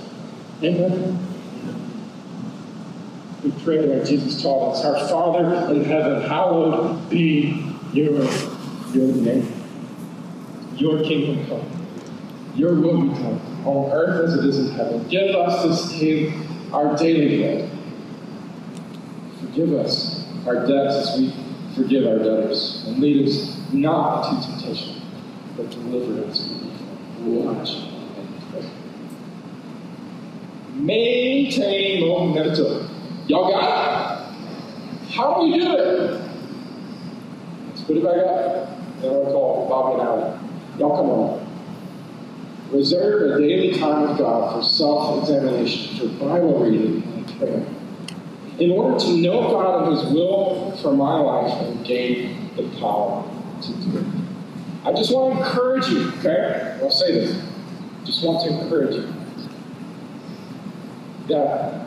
Amen. 0.63 1.19
We 3.43 3.51
pray 3.65 3.81
like 3.81 4.07
Jesus 4.07 4.41
taught 4.41 4.75
us. 4.75 4.85
Our 4.85 5.09
Father 5.09 5.75
in 5.75 5.85
heaven, 5.85 6.23
hallowed 6.23 7.11
be 7.11 7.75
your, 7.93 8.23
your 8.93 9.15
name. 9.17 9.53
Your 10.77 11.03
kingdom 11.03 11.47
come. 11.49 11.67
Your 12.55 12.75
will 12.75 13.03
be 13.03 13.09
done 13.09 13.41
on 13.65 13.91
earth 13.93 14.29
as 14.29 14.35
it 14.37 14.45
is 14.45 14.59
in 14.59 14.75
heaven. 14.75 15.09
Give 15.09 15.35
us 15.35 15.63
this 15.65 15.99
day 15.99 16.33
our 16.73 16.97
daily 16.97 17.39
bread. 17.39 17.71
Forgive 19.41 19.73
us 19.75 20.27
our 20.47 20.67
debts 20.67 20.97
as 20.97 21.19
we 21.19 21.35
forgive 21.75 22.07
our 22.07 22.19
debtors. 22.19 22.85
And 22.87 22.99
lead 22.99 23.29
us 23.29 23.59
not 23.73 24.35
into 24.35 24.49
temptation, 24.51 25.03
but 25.57 25.71
deliver 25.71 26.29
us 26.29 26.49
from 26.49 26.71
evil. 27.29 27.55
Watch 27.55 27.71
and 27.75 28.51
pray. 28.51 28.71
Maintain 30.75 32.09
momentum. 32.09 32.89
Y'all 33.29 33.51
got 33.51 33.63
it? 33.63 35.13
How 35.13 35.35
do 35.35 35.43
we 35.43 35.59
do 35.59 35.77
it? 35.77 36.21
Let's 37.69 37.83
put 37.83 37.97
it 37.97 38.03
back 38.03 38.17
up. 38.19 39.01
Then 39.01 39.15
I'll 39.15 39.25
call 39.33 39.69
Bobby 39.69 40.01
and 40.01 40.09
Allie. 40.09 40.39
Y'all 40.79 40.97
come 40.97 41.11
on. 41.11 41.43
Reserve 42.73 43.33
a 43.33 43.39
daily 43.39 43.79
time 43.79 44.09
with 44.09 44.19
God 44.19 44.55
for 44.57 44.63
self 44.67 45.23
examination, 45.23 45.99
for 45.99 46.25
Bible 46.25 46.59
reading 46.61 47.03
and 47.03 47.39
prayer. 47.39 47.67
In 48.59 48.71
order 48.71 48.99
to 48.99 49.17
know 49.17 49.51
God 49.51 49.89
and 49.89 49.97
His 49.97 50.13
will 50.13 50.77
for 50.83 50.93
my 50.93 51.19
life 51.19 51.63
and 51.63 51.85
gain 51.85 52.51
the 52.57 52.69
power 52.79 53.25
to 53.63 53.73
do 53.73 53.99
it. 53.99 54.05
I 54.85 54.93
just 54.93 55.15
want 55.15 55.39
to 55.39 55.45
encourage 55.45 55.89
you, 55.89 56.13
okay? 56.19 56.79
I'll 56.83 56.91
say 56.91 57.13
this. 57.13 57.43
Just 58.05 58.25
want 58.25 58.45
to 58.45 58.63
encourage 58.63 58.97
you 58.97 59.15
that 61.29 61.87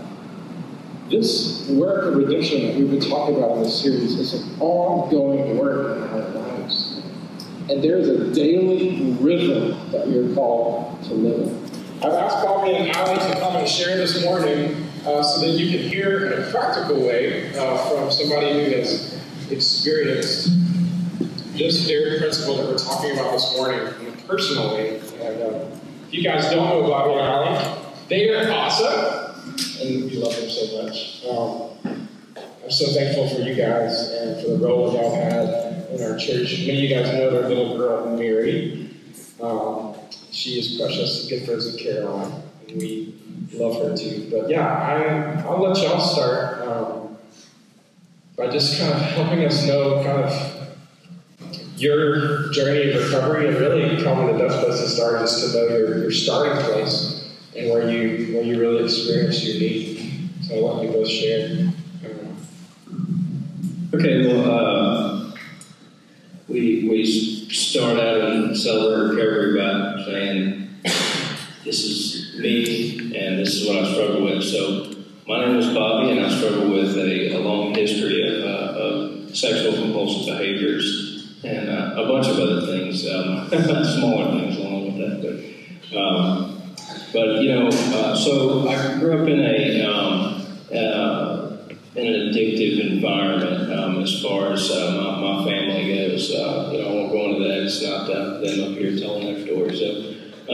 this 1.09 1.68
work 1.70 2.05
of 2.05 2.16
redemption 2.16 2.68
that 2.68 2.76
we've 2.76 2.89
been 2.89 3.09
talking 3.09 3.36
about 3.36 3.57
in 3.57 3.63
this 3.63 3.82
series 3.82 4.18
is 4.18 4.34
an 4.34 4.59
ongoing 4.59 5.57
work 5.57 5.97
in 5.97 6.03
our 6.03 6.30
lives. 6.30 7.01
And 7.70 7.84
there's 7.84 8.07
a 8.07 8.34
daily 8.34 9.11
rhythm 9.20 9.91
that 9.91 10.07
we 10.07 10.18
are 10.18 10.34
called 10.34 11.03
to 11.03 11.13
live 11.13 11.47
in. 11.47 11.66
I've 11.97 12.13
asked 12.13 12.45
Bobby 12.45 12.76
and 12.76 12.95
Allie 12.95 13.18
to 13.18 13.39
come 13.39 13.55
and 13.55 13.68
share 13.68 13.97
this 13.97 14.24
morning 14.24 14.84
uh, 15.06 15.24
so 15.24 15.41
that 15.41 15.51
you 15.51 15.78
can 15.78 15.88
hear 15.88 16.32
in 16.32 16.43
a 16.43 16.51
practical 16.51 16.99
way 17.06 17.56
uh, 17.58 17.78
from 17.89 18.12
somebody 18.12 18.53
who 18.53 18.72
has 18.76 19.22
experienced 19.51 20.49
this 21.53 21.88
very 21.88 22.18
principle 22.20 22.58
that 22.58 22.66
we're 22.66 22.78
talking 22.78 23.12
about 23.12 23.32
this 23.32 23.56
morning 23.56 24.14
personally. 24.28 24.97
And 25.22 25.41
uh, 25.41 25.66
if 26.08 26.14
you 26.14 26.24
guys 26.24 26.49
don't 26.49 26.68
know 26.70 26.88
Bobby 26.88 27.14
and 27.14 27.22
Allie, 27.22 27.82
they 28.10 28.30
are 28.30 28.51
awesome, 28.51 29.53
and 29.82 30.06
we 30.06 30.18
love 30.18 30.36
them 30.36 30.49
so 30.49 30.84
much. 30.84 31.26
Um, 31.26 31.99
I'm 32.64 32.72
so 32.72 32.91
thankful 32.93 33.30
for 33.30 33.41
you 33.41 33.56
guys 33.56 34.10
and 34.10 34.41
for 34.41 34.51
the 34.51 34.58
role 34.58 34.91
y'all 34.93 35.16
had 35.16 35.89
in 35.91 36.03
our 36.03 36.18
church. 36.18 36.66
Many 36.66 36.86
of 36.86 36.89
you 36.89 36.95
guys 36.95 37.14
know 37.14 37.30
their 37.30 37.47
little 37.47 37.78
girl, 37.78 38.18
Mary. 38.18 38.89
Um, 39.39 39.95
she 40.32 40.60
is 40.60 40.78
precious, 40.80 41.28
good 41.30 41.45
friends 41.45 41.66
with 41.66 41.80
Caroline, 41.80 42.41
we 42.74 43.16
love 43.53 43.76
her 43.82 43.95
too. 43.95 44.30
But 44.32 44.49
yeah, 44.49 44.68
I, 44.68 45.41
I'll 45.41 45.61
let 45.61 45.78
y'all 45.78 45.99
start 45.99 46.61
um, 46.61 47.18
by 48.38 48.47
just 48.47 48.80
kind 48.80 48.93
of 48.93 49.01
helping 49.01 49.45
us 49.45 49.66
know 49.66 50.03
kind 50.03 50.24
of 50.24 50.55
your 51.78 52.51
journey 52.51 52.91
of 52.91 53.03
recovery 53.03 53.47
and 53.47 53.57
really 53.57 54.01
probably 54.01 54.34
the 54.34 54.39
best 54.39 54.59
place 54.63 54.80
to 54.80 54.88
start 54.88 55.22
is 55.22 55.51
to 55.51 55.57
know 55.57 55.68
your, 55.68 55.97
your 55.99 56.11
starting 56.11 56.63
place 56.63 57.34
and 57.55 57.70
where 57.70 57.89
you 57.89 58.36
where 58.36 58.43
you 58.43 58.59
really 58.59 58.84
experienced 58.84 59.43
your 59.43 59.59
need. 59.59 60.30
So 60.41 60.55
I'll 60.55 60.76
let 60.76 60.86
you 60.86 60.91
both 60.91 61.07
share. 61.07 61.72
Okay, 63.93 64.28
well, 64.28 64.51
uh, 64.51 65.36
we 66.47 66.88
we 66.89 67.05
start 67.49 67.97
out 67.97 68.32
in 68.32 68.55
Celebrate 68.55 69.16
Recovery 69.16 69.57
by 69.57 70.03
saying, 70.05 70.70
"This 71.63 71.84
is 71.84 72.14
me, 72.39 73.15
and 73.15 73.39
this 73.39 73.55
is 73.55 73.67
what 73.67 73.83
I 73.83 73.93
struggle 73.93 74.23
with." 74.23 74.43
So, 74.43 74.93
my 75.27 75.45
name 75.45 75.57
is 75.57 75.73
Bobby, 75.73 76.11
and 76.11 76.25
I 76.25 76.29
struggle 76.29 76.69
with 76.71 76.97
a, 76.97 77.36
a 77.36 77.39
long 77.39 77.73
history 77.73 78.21
of, 78.21 78.43
uh, 78.43 78.79
of 78.79 79.36
sexual 79.36 79.73
compulsive 79.73 80.38
behaviors 80.38 81.15
and 81.43 81.69
uh, 81.69 82.03
a 82.03 82.07
bunch 82.07 82.27
of 82.27 82.39
other 82.39 82.65
things, 82.65 83.07
um, 83.07 83.47
smaller 83.49 84.39
things 84.39 84.57
along 84.57 84.86
with 84.86 84.97
that. 84.97 85.21
But, 85.91 85.97
um, 85.97 86.61
but 87.13 87.41
you 87.41 87.53
know, 87.53 87.67
uh, 87.67 88.15
so 88.15 88.67
I 88.67 88.99
grew 88.99 89.21
up 89.21 89.27
in 89.29 89.39
a 89.39 89.86
um, 89.86 90.45
uh, 90.73 91.57
in 91.95 92.07
an 92.07 92.29
addictive 92.29 92.91
environment 92.91 93.71
um, 93.71 94.01
as 94.01 94.21
far 94.21 94.51
as 94.51 94.69
uh, 94.69 95.19
my, 95.21 95.21
my, 95.21 95.45
family 95.45 95.95
goes. 95.95 96.31
Uh, 96.31 96.69
you 96.73 96.81
know, 96.81 96.89
I 96.89 96.93
won't 96.93 97.11
go 97.11 97.25
into 97.29 97.47
that. 97.47 97.63
It's 97.63 97.81
not 97.81 98.07
them 98.07 98.71
up 98.71 98.77
here 98.77 98.97
telling 98.97 99.25
their 99.25 99.45
story. 99.45 99.77
So, 99.77 100.53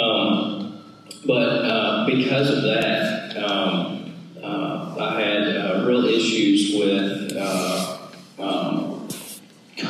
um, 1.24 1.28
but 1.28 2.06
because 2.06 2.50
of 2.50 2.64
that, 2.64 3.38
um, 3.38 3.98
I 4.44 5.20
had 5.20 5.86
real 5.86 6.06
issues 6.06 6.76
with 6.78 7.32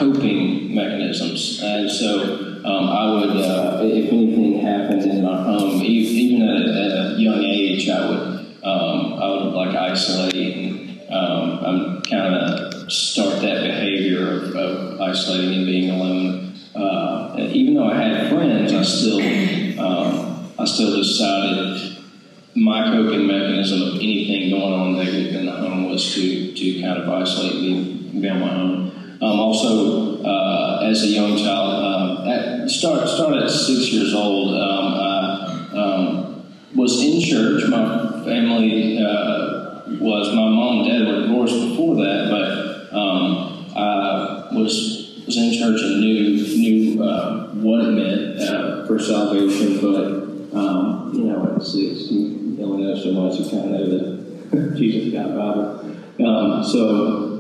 coping 0.02 0.74
mechanisms. 0.74 1.62
And 1.62 1.90
so 1.90 2.62
um, 2.66 2.90
I 2.90 3.12
would, 3.12 3.38
uh, 3.38 3.80
if 3.84 4.12
anything 4.12 4.60
happened 4.60 5.04
in 5.04 5.24
my 5.24 5.44
home, 5.44 5.82
even 5.82 6.48
at 6.48 6.58
a, 6.58 6.84
at 6.84 6.92
a 6.92 7.22
young 7.22 7.44
age, 7.44 7.88
I 7.88 8.10
would, 8.10 8.64
um, 8.64 9.14
I 9.14 9.30
would 9.30 9.54
like 9.54 9.76
isolate 9.76 10.58
and 10.58 11.12
um, 11.12 11.60
I'm 11.66 12.02
kind 12.04 12.36
of 12.36 12.92
start 12.92 13.42
that 13.42 13.64
behavior 13.64 14.32
of, 14.32 14.56
of, 14.56 15.02
isolating 15.02 15.54
and 15.56 15.66
being 15.66 15.90
alone. 15.90 16.56
Uh, 16.74 17.36
even 17.52 17.74
though 17.74 17.90
I 17.90 17.96
had 17.96 18.30
friends, 18.30 18.74
I 18.74 18.82
still, 18.84 19.20
um, 19.80 20.31
I 20.62 20.66
still 20.66 20.96
decided 20.96 21.98
my 22.56 22.84
coping 22.84 23.26
mechanism 23.26 23.82
of 23.82 23.96
anything 23.96 24.52
going 24.52 24.74
on 24.74 24.96
negative 24.96 25.34
in 25.34 25.48
the 25.48 25.54
home 25.54 25.90
was 25.90 26.14
to, 26.14 26.54
to 26.54 26.82
kind 26.82 27.00
of 27.02 27.10
isolate 27.10 27.56
me, 27.56 28.22
be, 28.22 28.30
on 28.30 28.40
my 28.40 28.54
own. 28.54 29.18
Um, 29.22 29.40
also, 29.40 30.24
uh, 30.24 30.82
as 30.84 31.02
a 31.04 31.08
young 31.08 31.36
child, 31.36 31.84
um, 31.84 32.28
at, 32.30 32.70
start, 32.70 33.02
at 33.02 33.50
six 33.50 33.92
years 33.92 34.14
old, 34.14 34.54
um, 34.54 34.94
I 34.94 35.78
um, 35.78 36.46
was 36.76 37.02
in 37.02 37.22
church. 37.22 37.68
My 37.68 38.24
family 38.24 39.00
uh, 39.00 39.84
was, 40.00 40.28
my 40.30 40.48
mom 40.48 40.80
and 40.80 40.88
dad 40.88 41.08
were 41.08 41.22
divorced 41.22 41.70
before 41.70 41.96
that, 41.96 42.30
but 42.30 42.96
um, 42.96 43.66
I 43.76 44.50
was, 44.52 45.24
was 45.26 45.38
in 45.38 45.54
church 45.54 45.82
and 45.82 46.02
knew, 46.02 46.36
knew 46.58 47.04
uh, 47.04 47.48
what 47.54 47.86
it 47.86 47.92
meant 47.94 48.42
uh, 48.42 48.86
for 48.86 49.00
salvation, 49.00 49.82
but, 49.82 50.21
um, 50.54 51.12
you 51.14 51.26
know, 51.26 51.56
at 51.56 51.62
six, 51.64 52.12
you 52.12 52.58
only 52.62 52.84
know 52.84 52.96
so 52.96 53.12
much, 53.14 53.40
you 53.40 53.50
kind 53.50 53.74
of 53.74 53.82
know 53.82 53.88
that 53.90 54.76
Jesus 54.78 55.14
got 55.14 55.36
Bible. 55.36 56.64
so, 56.64 57.32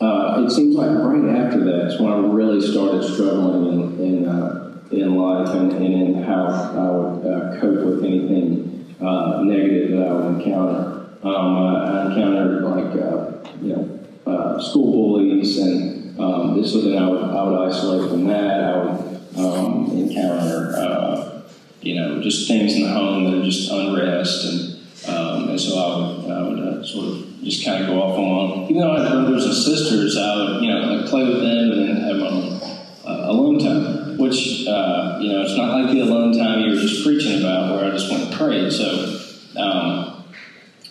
uh, 0.00 0.44
it 0.44 0.50
seems 0.50 0.76
like 0.76 0.90
right 0.90 1.36
after 1.36 1.64
that 1.64 1.88
is 1.88 2.00
when 2.00 2.12
I 2.12 2.18
really 2.18 2.60
started 2.60 3.02
struggling 3.02 3.66
in 3.66 4.00
in, 4.00 4.28
uh, 4.28 4.80
in 4.92 5.16
life 5.16 5.48
and, 5.54 5.72
and, 5.72 6.16
in 6.16 6.22
how 6.22 6.46
I 6.46 6.90
would 6.90 7.26
uh, 7.26 7.60
cope 7.60 7.84
with 7.84 8.04
anything 8.04 8.94
uh, 9.00 9.42
negative 9.42 9.98
that 9.98 10.06
I 10.06 10.12
would 10.12 10.40
encounter. 10.40 10.94
Um, 11.22 11.56
I, 11.56 12.06
encountered 12.06 12.62
like 12.62 12.94
uh, 12.94 13.32
you 13.60 13.74
know 13.74 14.00
uh, 14.24 14.62
school 14.62 14.92
bullies, 14.92 15.58
and 15.58 16.20
um, 16.20 16.60
this 16.60 16.72
was 16.74 16.84
then 16.84 17.02
I 17.02 17.08
would 17.08 17.22
I 17.22 17.42
would 17.42 17.68
isolate 17.68 18.08
from 18.08 18.26
that. 18.28 18.60
I 18.60 18.84
would 18.84 19.44
um, 19.44 19.90
encounter 19.98 21.37
you 21.80 21.94
know 21.94 22.20
just 22.20 22.48
things 22.48 22.74
in 22.74 22.82
the 22.82 22.90
home 22.90 23.24
that 23.24 23.34
are 23.34 23.44
just 23.44 23.70
unrest 23.70 24.44
and 24.44 24.78
um, 25.06 25.48
and 25.50 25.60
so 25.60 25.78
I 25.78 25.96
would, 25.96 26.30
I 26.30 26.42
would 26.42 26.58
uh, 26.58 26.84
sort 26.84 27.06
of 27.06 27.42
just 27.42 27.64
kind 27.64 27.82
of 27.82 27.88
go 27.88 28.02
off 28.02 28.18
on 28.18 28.64
Even 28.70 28.82
though 28.82 28.96
I 28.96 29.02
had 29.02 29.12
brothers 29.12 29.44
and 29.46 29.54
sisters, 29.54 30.16
I 30.16 30.34
would, 30.34 30.62
you 30.62 30.70
know, 30.70 31.00
I'd 31.00 31.08
play 31.08 31.24
with 31.24 31.40
them 31.40 31.72
and 31.72 31.88
then 31.88 31.96
have 31.96 32.16
my 32.16 33.10
uh, 33.10 33.30
alone 33.30 33.58
time, 33.58 34.18
which, 34.18 34.66
uh, 34.66 35.18
you 35.20 35.32
know, 35.32 35.42
it's 35.42 35.56
not 35.56 35.80
like 35.80 35.92
the 35.92 36.00
alone 36.00 36.36
time 36.36 36.60
you 36.60 36.74
were 36.74 36.80
just 36.80 37.04
preaching 37.04 37.40
about 37.40 37.76
where 37.76 37.86
I 37.86 37.90
just 37.90 38.10
went 38.10 38.24
and 38.24 38.32
prayed. 38.34 38.72
So, 38.72 39.20
um, 39.56 40.24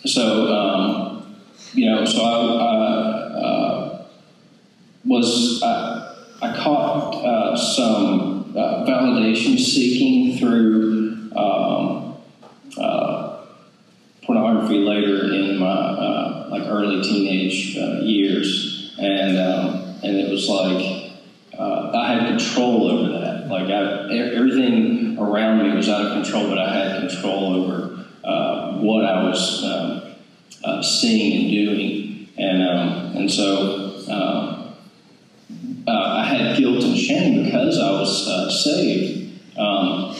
so, 0.05 0.47
um, 0.53 1.35
you 1.73 1.85
know, 1.91 2.05
so 2.05 2.23
I, 2.23 3.37
uh, 3.37 4.05
was, 5.05 5.61
I, 5.61 6.15
I 6.41 6.55
caught 6.57 7.13
uh, 7.23 7.57
some 7.57 8.36
uh, 8.57 8.85
validation 8.85 9.59
seeking 9.59 10.37
through 10.37 11.31
um, 11.35 12.17
pornography 14.27 14.79
later 14.79 15.33
in 15.33 15.57
my 15.57 15.65
uh, 15.65 16.47
like 16.51 16.63
early 16.67 17.01
teenage 17.01 17.77
uh, 17.77 18.01
years, 18.01 18.93
and 18.99 19.37
um, 19.37 19.95
and 20.03 20.17
it 20.17 20.29
was 20.29 20.47
like 20.49 21.13
uh, 21.57 21.91
I 21.95 22.13
had 22.13 22.27
control 22.37 22.91
over 22.91 23.19
that. 23.19 23.47
Like 23.47 23.69
I, 23.69 24.13
everything 24.35 25.17
around 25.17 25.63
me 25.63 25.75
was 25.75 25.89
out 25.89 26.05
of 26.05 26.23
control, 26.23 26.49
but 26.49 26.59
I 26.59 26.73
had 26.73 27.09
control 27.09 27.55
over 27.55 28.05
uh, 28.23 28.73
what 28.79 29.05
I 29.05 29.23
was 29.23 29.63
um, 29.63 30.01
uh, 30.63 30.83
seeing 30.83 31.43
and 31.43 31.51
doing. 31.51 32.29
and 32.37 32.63
um, 32.63 33.17
and 33.17 33.31
so 33.31 33.87
uh, 35.87 35.91
I 35.91 36.23
had 36.25 36.57
guilt 36.57 36.83
and 36.83 36.97
shame 36.97 37.45
because 37.45 37.79
I 37.79 37.91
was 37.91 38.27
uh, 38.27 38.51
saved, 38.51 39.57
um, 39.57 40.15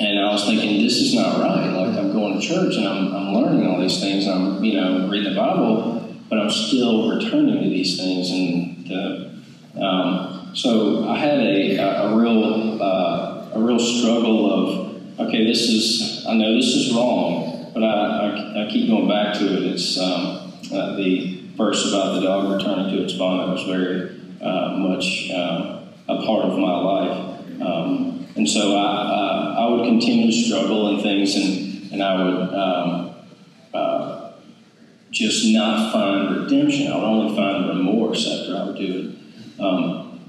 and 0.00 0.18
I 0.18 0.32
was 0.32 0.46
thinking 0.46 0.82
this 0.82 0.96
is 0.96 1.14
not 1.14 1.40
right. 1.40 1.66
Like 1.66 1.98
I'm 1.98 2.12
going 2.12 2.40
to 2.40 2.46
church 2.46 2.76
and 2.76 2.88
I'm, 2.88 3.14
I'm 3.14 3.34
learning 3.34 3.66
all 3.66 3.80
these 3.80 4.00
things. 4.00 4.26
I'm 4.26 4.64
you 4.64 4.80
know 4.80 5.08
reading 5.08 5.34
the 5.34 5.38
Bible, 5.38 6.16
but 6.28 6.38
I'm 6.38 6.50
still 6.50 7.10
returning 7.10 7.62
to 7.62 7.68
these 7.68 7.98
things, 7.98 8.30
and 8.30 8.86
the, 8.86 9.84
um, 9.84 10.52
so 10.54 11.08
I 11.08 11.18
had 11.18 11.40
a, 11.40 11.76
a, 11.76 12.08
a 12.08 12.16
real 12.16 12.82
uh, 12.82 13.50
a 13.54 13.60
real 13.60 13.78
struggle 13.78 14.50
of 14.50 15.20
okay, 15.20 15.44
this 15.44 15.60
is 15.68 16.24
I 16.26 16.34
know 16.34 16.54
this 16.54 16.68
is 16.68 16.94
wrong, 16.94 17.70
but 17.74 17.82
I, 17.82 17.86
I, 17.86 18.64
I 18.66 18.70
keep 18.70 18.88
going 18.88 19.08
back 19.08 19.34
to 19.34 19.44
it. 19.44 19.62
It's 19.74 19.98
um, 19.98 20.52
uh, 20.72 20.96
the 20.96 21.42
verse 21.56 21.88
about 21.88 22.14
the 22.14 22.22
dog 22.22 22.50
returning 22.50 22.96
to 22.96 23.04
its 23.04 23.12
vomit 23.14 23.48
was 23.48 23.64
very 23.64 24.11
uh, 24.42 24.76
much 24.78 25.30
um, 25.30 25.88
a 26.08 26.22
part 26.26 26.44
of 26.44 26.58
my 26.58 26.76
life. 26.78 27.62
Um, 27.62 28.26
and 28.34 28.48
so 28.48 28.76
I, 28.76 28.84
uh, 28.84 29.54
I 29.58 29.70
would 29.70 29.84
continue 29.84 30.26
to 30.26 30.32
struggle 30.32 30.88
in 30.94 31.02
things, 31.02 31.36
and, 31.36 31.92
and 31.92 32.02
I 32.02 32.22
would 32.22 32.54
um, 32.54 33.14
uh, 33.72 34.32
just 35.10 35.52
not 35.52 35.92
find 35.92 36.36
redemption. 36.36 36.90
I 36.90 36.96
would 36.96 37.04
only 37.04 37.36
find 37.36 37.68
remorse 37.68 38.26
after 38.26 38.56
I 38.56 38.64
would 38.64 38.76
do 38.76 39.14
it. 39.58 39.62
Um, 39.62 40.20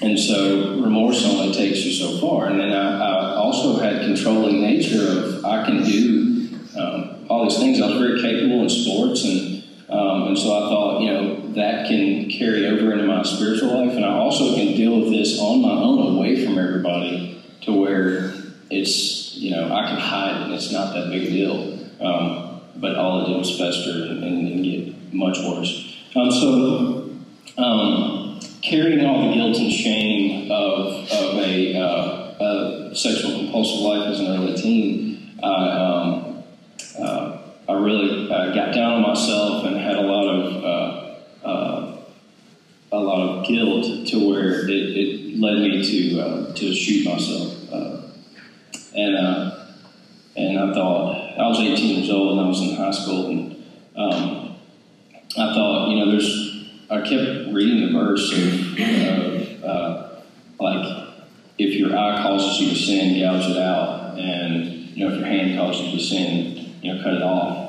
and 0.00 0.18
so 0.18 0.80
remorse 0.80 1.24
only 1.26 1.52
takes 1.52 1.84
you 1.84 1.92
so 1.92 2.18
far. 2.18 2.46
And 2.46 2.58
then 2.58 2.72
I, 2.72 2.98
I 2.98 3.34
also 3.34 3.78
had 3.78 4.00
controlling 4.00 4.62
nature 4.62 5.06
of 5.06 5.44
I 5.44 5.66
can 5.66 5.82
do 5.84 6.58
um, 6.78 7.26
all 7.28 7.48
these 7.48 7.58
things. 7.58 7.80
I 7.80 7.88
was 7.88 7.98
very 7.98 8.20
capable 8.20 8.62
in 8.62 8.70
sports, 8.70 9.24
and 9.24 9.59
um, 9.90 10.28
and 10.28 10.38
so 10.38 10.48
I 10.48 10.68
thought, 10.68 11.00
you 11.02 11.10
know, 11.10 11.52
that 11.54 11.88
can 11.88 12.30
carry 12.30 12.66
over 12.66 12.92
into 12.92 13.06
my 13.06 13.22
spiritual 13.22 13.84
life, 13.84 13.96
and 13.96 14.04
I 14.04 14.12
also 14.12 14.54
can 14.54 14.76
deal 14.76 15.00
with 15.00 15.10
this 15.10 15.38
on 15.40 15.62
my 15.62 15.70
own, 15.70 16.16
away 16.16 16.44
from 16.44 16.58
everybody, 16.58 17.42
to 17.62 17.72
where 17.72 18.32
it's, 18.70 19.34
you 19.36 19.50
know, 19.50 19.72
I 19.72 19.88
can 19.88 19.98
hide 19.98 20.42
and 20.42 20.54
it's 20.54 20.72
not 20.72 20.94
that 20.94 21.10
big 21.10 21.26
a 21.26 21.30
deal. 21.30 21.78
Um, 22.00 22.50
but 22.76 22.96
all 22.96 23.24
it 23.24 23.28
did 23.28 23.36
was 23.36 23.58
fester 23.58 23.90
and, 23.90 24.24
and, 24.24 24.48
and 24.48 24.64
get 24.64 25.12
much 25.12 25.38
worse. 25.38 25.96
Um, 26.16 26.30
so, 26.30 27.10
um, 27.58 28.40
carrying 28.62 29.04
all 29.04 29.28
the 29.28 29.34
guilt 29.34 29.58
and 29.58 29.72
shame 29.72 30.50
of, 30.50 31.10
of 31.10 31.38
a, 31.38 31.76
uh, 31.78 32.90
a 32.90 32.94
sexual 32.94 33.38
compulsive 33.38 33.80
life 33.80 34.08
as 34.08 34.20
an 34.20 34.26
early 34.28 34.54
teen, 34.56 35.38
uh, 35.42 35.46
um, 35.46 36.19
I 36.19 36.19
really 37.80 38.30
uh, 38.30 38.54
got 38.54 38.74
down 38.74 38.94
on 38.94 39.02
myself 39.02 39.64
and 39.64 39.76
had 39.76 39.96
a 39.96 40.02
lot 40.02 40.28
of 40.28 40.64
uh, 40.64 41.46
uh, 41.46 42.02
a 42.92 42.98
lot 42.98 43.38
of 43.38 43.46
guilt 43.46 44.08
to 44.08 44.30
where 44.30 44.68
it, 44.68 44.70
it 44.70 45.38
led 45.38 45.58
me 45.58 45.82
to 45.82 46.20
uh, 46.20 46.54
to 46.54 46.74
shoot 46.74 47.06
myself. 47.06 47.56
And 48.92 49.16
and 50.36 50.58
I 50.58 50.74
thought 50.74 51.38
I 51.38 51.46
was 51.48 51.60
18 51.60 51.96
years 51.96 52.10
old 52.10 52.32
and 52.32 52.46
I 52.46 52.48
was 52.48 52.60
in 52.60 52.74
high 52.74 52.90
school 52.90 53.26
and 53.30 53.64
um, 53.96 54.56
I 55.36 55.54
thought 55.54 55.88
you 55.90 55.98
know 55.98 56.10
there's 56.10 56.50
I 56.90 57.00
kept 57.02 57.54
reading 57.54 57.86
the 57.86 57.98
verse 57.98 58.32
of 58.32 59.64
uh, 59.64 60.20
like 60.58 61.08
if 61.58 61.74
your 61.74 61.96
eye 61.96 62.22
causes 62.22 62.60
you 62.60 62.70
to 62.70 62.76
sin, 62.76 63.20
gouge 63.20 63.50
it 63.50 63.58
out, 63.58 64.18
and 64.18 64.66
you 64.96 65.06
know 65.06 65.14
if 65.14 65.20
your 65.20 65.28
hand 65.28 65.56
causes 65.56 65.86
you 65.86 65.98
to 65.98 66.04
sin, 66.04 66.74
you 66.82 66.94
know 66.94 67.02
cut 67.02 67.14
it 67.14 67.22
off, 67.22 67.59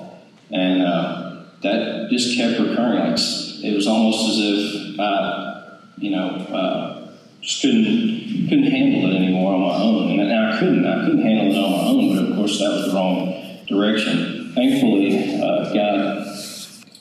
and 0.52 0.82
uh, 0.82 1.44
that 1.62 2.10
just 2.10 2.38
kept 2.38 2.60
recurring. 2.60 3.00
Like 3.00 3.20
it 3.20 3.76
was 3.76 3.88
almost 3.88 4.30
as 4.30 4.38
if 4.40 5.00
I, 5.00 5.78
you 5.98 6.12
know, 6.12 6.28
uh, 6.28 7.12
just 7.42 7.62
couldn't 7.62 8.50
couldn't 8.50 8.72
handle 8.72 9.12
it 9.12 9.16
anymore 9.16 9.54
on 9.54 9.62
my 9.62 9.76
own, 9.76 10.20
and 10.20 10.34
I 10.34 10.60
couldn't 10.60 10.86
I 10.86 11.06
couldn't 11.06 11.22
handle 11.22 11.54
it 11.54 11.58
on 11.58 11.72
my 11.72 11.88
own. 11.90 12.16
But 12.16 12.32
of 12.32 12.36
course, 12.36 12.60
that 12.60 12.70
was 12.70 12.88
the 12.88 12.96
wrong 12.96 13.66
direction. 13.68 14.52
Thankfully, 14.54 15.42
uh, 15.42 15.74
God 15.74 16.28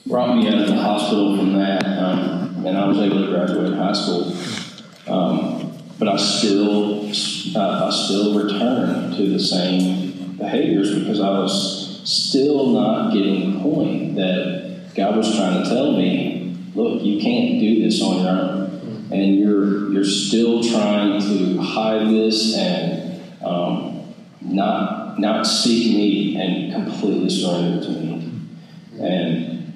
brought 0.06 0.36
me 0.36 0.48
out 0.48 0.62
of 0.62 0.68
the 0.68 0.76
hospital 0.76 1.36
from 1.36 1.52
that, 1.54 1.84
um, 1.84 2.66
and 2.66 2.76
I 2.76 2.86
was 2.86 2.98
able 2.98 3.24
to 3.24 3.30
graduate 3.30 3.74
high 3.74 3.92
school. 3.92 4.36
Um, 5.06 5.72
but 5.98 6.08
I 6.08 6.16
still, 6.16 7.06
uh, 7.56 7.86
I 7.86 7.90
still 7.90 8.42
return 8.42 9.10
to 9.10 9.28
the 9.28 9.38
same 9.38 10.36
behaviors 10.38 10.98
because 10.98 11.20
I 11.20 11.30
was 11.30 11.79
still 12.04 12.70
not 12.70 13.12
getting 13.12 13.54
the 13.54 13.60
point 13.60 14.16
that 14.16 14.90
God 14.94 15.16
was 15.16 15.34
trying 15.36 15.62
to 15.62 15.68
tell 15.68 15.92
me, 15.92 16.56
look, 16.74 17.02
you 17.02 17.20
can't 17.20 17.60
do 17.60 17.82
this 17.82 18.02
on 18.02 18.22
your 18.22 18.30
own, 18.30 19.08
and 19.12 19.36
you're 19.36 19.92
you're 19.92 20.04
still 20.04 20.62
trying 20.62 21.20
to 21.20 21.58
hide 21.58 22.08
this 22.08 22.56
and 22.56 23.22
um, 23.44 24.14
not 24.40 25.18
not 25.18 25.46
seek 25.46 25.94
me 25.94 26.36
and 26.36 26.72
completely 26.72 27.30
surrender 27.30 27.82
to 27.84 27.90
me, 27.90 28.32
and 29.00 29.72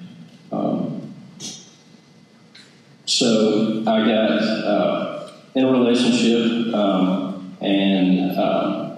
um, 0.53 1.15
so 3.07 3.81
I 3.87 4.07
got 4.07 4.31
uh, 4.31 5.31
in 5.55 5.65
a 5.65 5.71
relationship, 5.71 6.75
um, 6.75 7.57
and 7.61 8.39
um, 8.39 8.94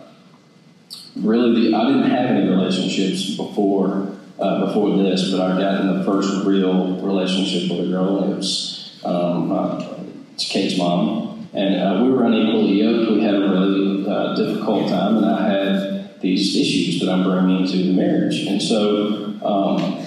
really, 1.16 1.70
the, 1.70 1.76
I 1.76 1.84
didn't 1.86 2.10
have 2.10 2.30
any 2.30 2.48
relationships 2.48 3.36
before 3.36 4.16
uh, 4.38 4.66
before 4.66 4.96
this, 4.98 5.30
but 5.30 5.40
I 5.40 5.58
got 5.58 5.80
in 5.80 5.98
the 5.98 6.04
first 6.04 6.44
real 6.44 7.00
relationship 7.00 7.70
with 7.70 7.88
a 7.88 7.90
girl. 7.90 8.22
And 8.22 8.32
it 8.34 8.36
was 8.36 9.00
um, 9.04 9.50
uh, 9.50 9.94
Kate's 10.38 10.76
mom, 10.76 11.48
and 11.54 11.80
uh, 11.80 12.04
we 12.04 12.10
were 12.10 12.24
unequally 12.24 12.82
yoked. 12.82 13.12
We 13.12 13.22
had 13.22 13.34
a 13.34 13.40
really 13.40 14.06
uh, 14.08 14.34
difficult 14.34 14.88
time, 14.90 15.16
and 15.18 15.26
I 15.26 15.48
had 15.48 16.20
these 16.20 16.56
issues 16.56 17.00
that 17.00 17.10
I'm 17.10 17.24
bringing 17.24 17.66
to 17.66 17.76
the 17.76 17.92
marriage, 17.92 18.46
and 18.46 18.60
so. 18.60 19.34
Um, 19.44 20.02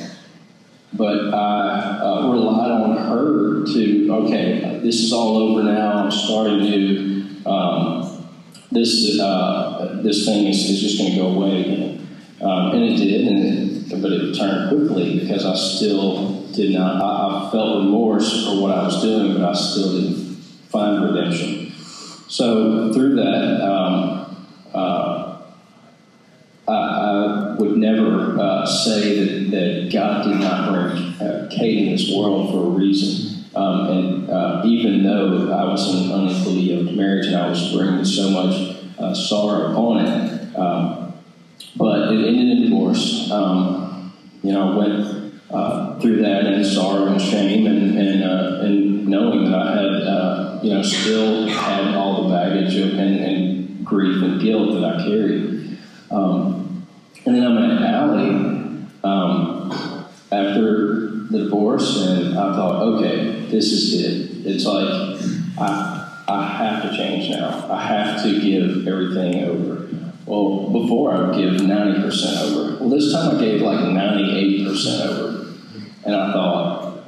but 0.91 1.33
I 1.33 1.99
uh, 2.01 2.31
relied 2.31 2.71
on 2.71 2.97
her 2.97 3.63
to 3.63 4.11
okay, 4.11 4.79
this 4.83 4.95
is 4.95 5.13
all 5.13 5.37
over 5.37 5.63
now. 5.63 6.03
I'm 6.03 6.11
starting 6.11 6.65
to 6.65 7.49
um, 7.49 8.08
this 8.71 9.19
uh, 9.19 9.99
this 10.03 10.25
thing 10.25 10.47
is, 10.47 10.57
is 10.69 10.81
just 10.81 10.97
going 10.97 11.11
to 11.11 11.17
go 11.17 11.27
away 11.27 11.61
again, 11.61 12.07
um, 12.41 12.71
and 12.71 12.83
it 12.83 12.97
did, 12.97 13.27
and 13.27 13.91
it, 13.91 14.01
but 14.01 14.11
it 14.11 14.35
turned 14.35 14.69
quickly 14.69 15.19
because 15.19 15.45
I 15.45 15.55
still 15.55 16.43
did 16.51 16.73
not. 16.73 17.01
I, 17.01 17.47
I 17.47 17.51
felt 17.51 17.83
remorse 17.83 18.45
for 18.45 18.61
what 18.61 18.71
I 18.71 18.83
was 18.83 19.01
doing, 19.01 19.33
but 19.33 19.43
I 19.43 19.53
still 19.53 19.99
didn't 19.99 20.35
find 20.69 21.03
redemption. 21.03 21.71
So 22.27 22.93
through 22.93 23.15
that. 23.15 23.61
Um, 23.61 24.19
uh, 24.73 25.29
I, 26.67 26.71
I 26.71 27.55
would 27.57 27.77
never 27.77 28.39
uh, 28.39 28.65
say 28.65 29.19
that, 29.19 29.51
that 29.51 29.89
God 29.91 30.23
did 30.25 30.39
not 30.39 30.69
bring 30.69 31.27
uh, 31.27 31.49
Kate 31.51 31.87
in 31.87 31.91
this 31.91 32.13
world 32.15 32.51
for 32.51 32.67
a 32.67 32.69
reason. 32.69 33.28
Um, 33.59 33.87
and 33.87 34.29
uh, 34.29 34.61
even 34.65 35.03
though 35.03 35.51
I 35.51 35.65
was 35.65 35.93
in 35.93 36.11
an 36.11 36.59
yoked 36.59 36.93
marriage 36.95 37.25
and 37.27 37.35
I 37.35 37.49
was 37.49 37.73
bringing 37.73 38.05
so 38.05 38.29
much 38.29 38.77
uh, 38.97 39.13
sorrow 39.13 39.71
upon 39.71 40.05
it, 40.05 40.55
um, 40.55 41.13
but 41.75 42.13
it 42.13 42.25
ended 42.25 42.57
in 42.57 42.69
divorce. 42.69 43.29
Um, 43.29 44.13
you 44.43 44.53
know, 44.53 44.71
I 44.71 44.77
went 44.77 45.33
uh, 45.51 45.99
through 45.99 46.21
that 46.21 46.45
in 46.45 46.63
sorrow 46.63 47.07
and 47.07 47.21
shame 47.21 47.67
and, 47.67 47.97
and, 47.97 48.23
uh, 48.23 48.61
and 48.61 49.07
knowing 49.07 49.43
that 49.51 49.53
I 49.53 49.71
had, 49.75 50.63
you 50.63 50.73
know, 50.73 50.81
still 50.81 51.47
had 51.47 51.95
all 51.95 52.23
the 52.23 52.35
baggage 52.35 52.77
of, 52.77 52.97
and, 52.97 53.19
and 53.19 53.85
grief 53.85 54.23
and 54.23 54.41
guilt 54.41 54.73
that 54.73 54.85
I 54.85 55.03
carried. 55.03 55.77
Um, 56.11 56.87
and 57.25 57.35
then 57.35 57.45
I 57.45 57.49
met 57.49 57.81
Allie 57.81 58.29
um, 59.03 60.07
after 60.31 61.09
the 61.29 61.39
divorce, 61.43 62.07
and 62.07 62.39
I 62.39 62.55
thought, 62.55 62.81
okay, 62.81 63.38
this 63.49 63.71
is 63.71 64.03
it. 64.03 64.45
It's 64.45 64.65
like 64.65 65.19
I, 65.57 66.23
I 66.27 66.47
have 66.47 66.83
to 66.83 66.97
change 66.97 67.29
now. 67.29 67.67
I 67.71 67.81
have 67.85 68.23
to 68.23 68.41
give 68.41 68.87
everything 68.87 69.43
over. 69.43 69.87
Well, 70.25 70.69
before 70.69 71.11
I 71.11 71.21
would 71.21 71.35
give 71.35 71.61
90% 71.61 72.41
over. 72.41 72.79
Well, 72.79 72.89
this 72.89 73.11
time 73.11 73.35
I 73.35 73.39
gave 73.39 73.61
like 73.61 73.79
98% 73.79 75.07
over. 75.07 75.55
And 76.05 76.15
I 76.15 76.31
thought, 76.31 77.03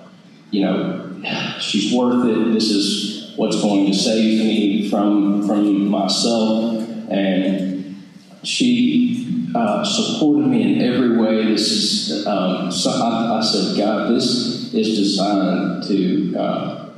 you 0.49 0.63
know, 0.63 1.21
she's 1.59 1.93
worth 1.93 2.25
it. 2.25 2.53
This 2.53 2.69
is 2.71 3.37
what's 3.37 3.61
going 3.61 3.85
to 3.85 3.93
save 3.93 4.39
me 4.39 4.89
from, 4.89 5.45
from 5.45 5.87
myself. 5.87 6.87
And 7.09 8.03
she 8.43 9.47
uh, 9.53 9.83
supported 9.83 10.47
me 10.47 10.61
in 10.73 10.81
every 10.81 11.17
way. 11.17 11.45
This 11.45 11.71
is, 11.71 12.27
um, 12.27 12.71
so 12.71 12.89
I, 12.89 13.37
I, 13.37 13.41
said, 13.41 13.77
God, 13.77 14.11
this 14.11 14.25
is 14.73 14.97
designed 14.97 15.83
to 15.83 16.35
uh, 16.37 16.89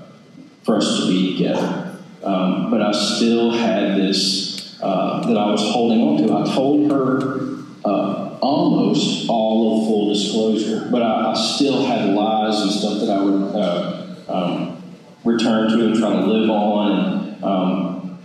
for 0.64 0.78
us 0.78 1.02
to 1.02 1.08
be 1.08 1.34
together. 1.34 1.98
Um, 2.24 2.72
but 2.72 2.82
I 2.82 2.92
still 2.92 3.52
had 3.52 3.98
this 3.98 4.80
uh, 4.82 5.26
that 5.28 5.38
I 5.38 5.52
was 5.52 5.62
holding 5.62 6.02
on 6.02 6.18
to. 6.28 6.34
I 6.34 6.56
told 6.56 6.92
her 6.92 7.58
uh, 7.86 8.38
almost 8.42 9.30
all 9.30 9.82
of 9.82 9.88
full 9.88 10.14
disclosure, 10.14 10.88
but 10.90 11.02
I, 11.02 11.32
I, 11.32 11.34
still 11.34 11.86
had 11.86 12.10
lies 12.10 12.62
and 12.62 12.72
stuff 12.72 13.00
that 13.02 13.10
I 13.10 13.24
would 13.24 13.56
uh, 13.56 14.16
um, 14.30 14.84
return 15.26 15.70
to 15.70 15.86
and 15.86 15.96
try 15.98 16.12
to 16.12 16.26
live 16.26 16.50
on 16.50 16.92
and, 16.92 17.44
um, 17.44 18.20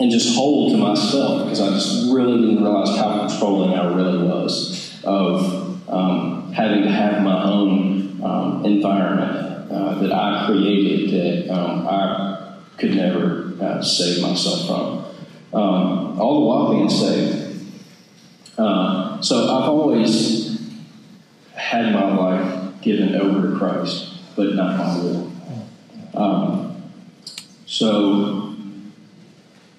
and 0.00 0.10
just 0.10 0.34
hold 0.34 0.72
to 0.72 0.78
myself 0.78 1.44
because 1.44 1.60
I 1.60 1.70
just 1.70 2.12
really 2.12 2.40
didn't 2.40 2.62
realize 2.62 2.96
how 2.96 3.26
controlling 3.26 3.78
I 3.78 3.92
really 3.94 4.26
was 4.26 5.00
of 5.04 5.88
um, 5.88 6.52
having 6.52 6.82
to 6.82 6.90
have 6.90 7.22
my 7.22 7.44
own 7.44 7.95
um, 8.22 8.64
environment 8.64 9.70
uh, 9.70 9.98
that 10.00 10.12
I 10.12 10.46
created 10.46 11.10
that 11.10 11.54
um, 11.54 11.86
I 11.88 12.58
could 12.78 12.94
never 12.94 13.52
uh, 13.60 13.82
save 13.82 14.22
myself 14.22 14.66
from, 14.66 15.58
um, 15.60 16.20
all 16.20 16.40
the 16.40 16.46
while 16.46 16.70
being 16.74 16.90
saved. 16.90 17.62
Uh, 18.58 19.20
so 19.20 19.44
I've 19.44 19.68
always 19.68 20.60
had 21.54 21.92
my 21.92 22.14
life 22.14 22.80
given 22.80 23.14
over 23.14 23.50
to 23.50 23.58
Christ, 23.58 24.18
but 24.36 24.54
not 24.54 24.78
my 24.78 24.98
will. 24.98 25.32
Um, 26.14 26.82
so 27.66 28.54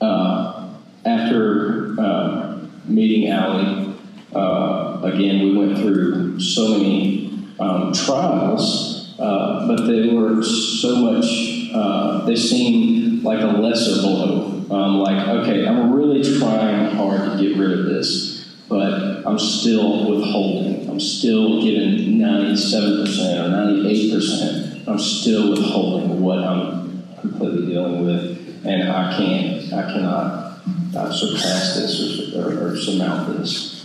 uh, 0.02 0.70
after 1.06 2.00
uh, 2.00 2.68
meeting 2.86 3.30
Allie, 3.30 3.96
uh, 4.36 5.00
again, 5.04 5.42
we 5.42 5.58
went 5.58 5.78
through 5.78 6.40
so 6.40 6.78
many 6.78 7.17
um, 7.60 7.94
trials, 7.94 9.14
uh, 9.20 9.68
but 9.68 9.86
they 9.88 10.14
were 10.14 10.44
so 10.44 10.96
much, 10.98 11.72
uh, 11.74 12.26
they 12.26 12.36
seemed 12.36 13.24
like 13.24 13.42
a 13.42 13.48
lesser 13.48 14.02
blow. 14.02 14.54
Um, 14.70 15.00
like, 15.00 15.28
okay, 15.28 15.66
I'm 15.66 15.94
really 15.94 16.22
trying 16.38 16.96
hard 16.96 17.32
to 17.32 17.38
get 17.38 17.58
rid 17.58 17.80
of 17.80 17.86
this 17.86 18.38
but 18.70 19.26
I'm 19.26 19.40
still 19.40 20.16
withholding. 20.16 20.90
I'm 20.90 21.00
still 21.00 21.62
giving 21.62 22.18
97% 22.18 23.08
or 23.08 23.82
98%. 23.82 24.88
I'm 24.88 25.00
still 25.00 25.52
withholding 25.52 26.22
what 26.22 26.40
I'm 26.40 27.04
completely 27.20 27.68
dealing 27.68 28.06
with, 28.06 28.66
and 28.66 28.92
I 28.92 29.18
can't, 29.18 29.74
I 29.74 29.94
cannot 29.94 30.60
uh, 30.96 31.12
surpass 31.12 31.76
this 31.76 32.34
or, 32.36 32.42
or, 32.42 32.72
or 32.72 32.78
surmount 32.78 33.38
this. 33.38 33.77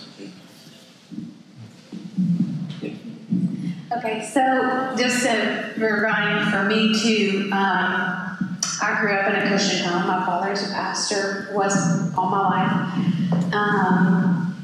Okay, 4.13 4.27
so 4.27 4.95
just 4.95 5.25
to 5.25 5.73
remind 5.79 6.53
for 6.53 6.65
me 6.65 6.93
too, 7.01 7.49
um, 7.51 8.59
I 8.83 8.99
grew 9.01 9.15
up 9.15 9.27
in 9.29 9.37
a 9.37 9.47
Christian 9.47 9.87
home. 9.87 10.07
My 10.07 10.27
father's 10.27 10.63
a 10.69 10.73
pastor, 10.75 11.49
was 11.55 12.15
all 12.15 12.29
my 12.29 12.43
life. 12.43 13.55
Um, 13.55 14.55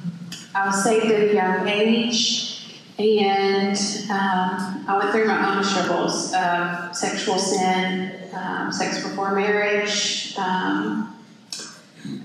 I 0.54 0.66
was 0.66 0.84
saved 0.84 1.06
at 1.06 1.30
a 1.30 1.34
young 1.34 1.66
age, 1.66 2.78
and 2.98 3.76
um, 4.10 4.84
I 4.86 4.98
went 4.98 5.12
through 5.12 5.28
my 5.28 5.56
own 5.56 5.64
struggles 5.64 6.34
of 6.34 6.94
sexual 6.94 7.38
sin, 7.38 8.12
um, 8.34 8.70
sex 8.70 9.02
before 9.02 9.34
marriage, 9.34 10.34
um, 10.36 11.16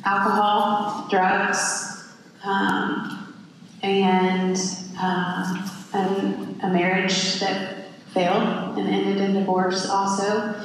alcohol, 0.03 1.07
drugs, 1.09 2.03
um, 2.43 3.33
and, 3.81 4.57
and 4.99 6.42
a 6.63 6.69
marriage 6.69 7.39
that 7.39 7.91
failed 8.13 8.77
and 8.77 8.87
ended 8.87 9.17
in 9.17 9.33
divorce 9.33 9.87
also. 9.87 10.55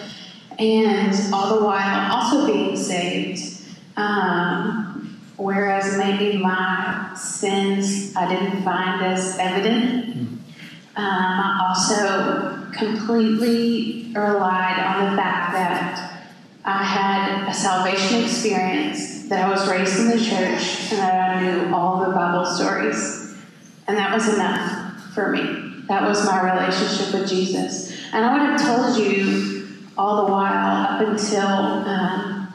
And 0.59 1.33
all 1.33 1.59
the 1.59 1.65
while 1.65 2.13
also 2.13 2.47
being 2.47 2.77
saved. 2.77 3.63
Um, 3.97 5.21
whereas 5.37 5.97
maybe 5.99 6.39
my 6.39 7.13
sins 7.17 8.15
I 8.17 8.29
didn't 8.29 8.63
find 8.63 9.05
as 9.05 9.39
evident. 9.39 10.17
Um, 10.97 11.05
I 11.05 11.67
also 11.69 12.71
completely 12.73 14.13
relied 14.15 14.79
on 14.81 15.11
the 15.11 15.17
fact 15.17 15.53
that 15.53 16.25
I 16.65 16.83
had 16.83 17.49
a 17.49 17.55
salvation 17.55 18.25
experience, 18.25 19.29
that 19.29 19.45
I 19.45 19.49
was 19.49 19.69
raised 19.69 19.99
in 20.01 20.11
the 20.11 20.19
church, 20.19 20.93
and 20.93 21.01
that 21.01 21.37
I 21.37 21.41
knew 21.43 21.75
all 21.75 22.05
the 22.05 22.11
Bible 22.11 22.45
stories. 22.45 23.37
And 23.87 23.97
that 23.97 24.13
was 24.13 24.35
enough 24.35 25.15
for 25.15 25.31
me. 25.31 25.68
That 25.89 26.07
was 26.07 26.25
my 26.27 26.55
relationship 26.55 27.15
with 27.15 27.29
Jesus. 27.29 27.93
And 28.13 28.25
I 28.25 28.33
would 28.33 28.43
have 28.43 28.63
told 28.63 28.99
you 28.99 29.69
all 29.97 30.25
the 30.25 30.33
while 30.33 30.87
up 30.87 31.01
until 31.01 31.47
um, 31.47 32.53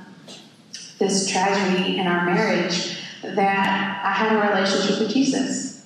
this 1.00 1.30
tragedy 1.30 1.98
in 1.98 2.08
our 2.08 2.26
marriage 2.26 2.98
that 3.24 4.02
I 4.04 4.12
had 4.12 4.34
a 4.34 4.54
relationship 4.54 5.00
with 5.00 5.12
Jesus. 5.12 5.86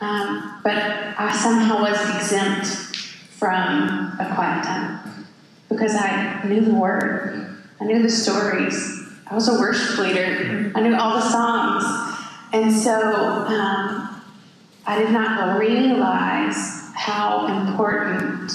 Um, 0.00 0.60
but 0.64 0.74
I 0.74 1.36
somehow 1.40 1.82
was 1.82 1.98
exempt 2.16 2.66
from 3.38 4.16
a 4.18 4.32
quiet 4.34 4.64
time 4.64 5.26
because 5.68 5.94
I 5.94 6.42
knew 6.44 6.60
the 6.60 6.74
word, 6.74 7.56
I 7.80 7.84
knew 7.84 8.02
the 8.02 8.10
stories. 8.10 9.00
I 9.30 9.34
was 9.34 9.48
a 9.48 9.60
worship 9.60 9.98
leader, 9.98 10.72
I 10.74 10.80
knew 10.80 10.96
all 10.96 11.14
the 11.14 11.30
songs. 11.30 12.18
And 12.52 12.72
so 12.72 13.12
um, 13.46 14.11
I 14.84 14.98
did 14.98 15.10
not 15.10 15.58
realize 15.58 16.82
how 16.94 17.46
important 17.46 18.52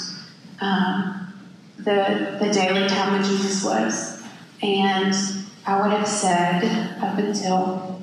um, 0.60 1.34
the, 1.78 2.38
the 2.42 2.52
daily 2.52 2.88
time 2.88 3.18
with 3.18 3.30
Jesus 3.30 3.64
was. 3.64 4.22
And 4.62 5.14
I 5.66 5.82
would 5.82 5.92
have 5.92 6.08
said 6.08 6.64
up 7.02 7.18
until 7.18 8.02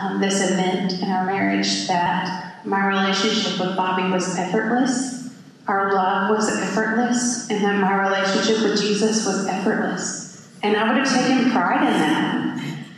um, 0.00 0.20
this 0.20 0.50
event 0.50 0.94
in 1.02 1.10
our 1.10 1.26
marriage 1.26 1.88
that 1.88 2.64
my 2.64 2.86
relationship 2.86 3.58
with 3.58 3.76
Bobby 3.76 4.10
was 4.10 4.38
effortless, 4.38 5.30
our 5.66 5.92
love 5.92 6.30
was 6.30 6.48
effortless, 6.48 7.50
and 7.50 7.62
that 7.62 7.80
my 7.80 8.08
relationship 8.08 8.62
with 8.62 8.80
Jesus 8.80 9.26
was 9.26 9.46
effortless. 9.46 10.48
And 10.62 10.76
I 10.76 10.88
would 10.88 11.06
have 11.06 11.26
taken 11.26 11.50
pride 11.50 11.86
in 11.86 11.92
that. 11.92 12.44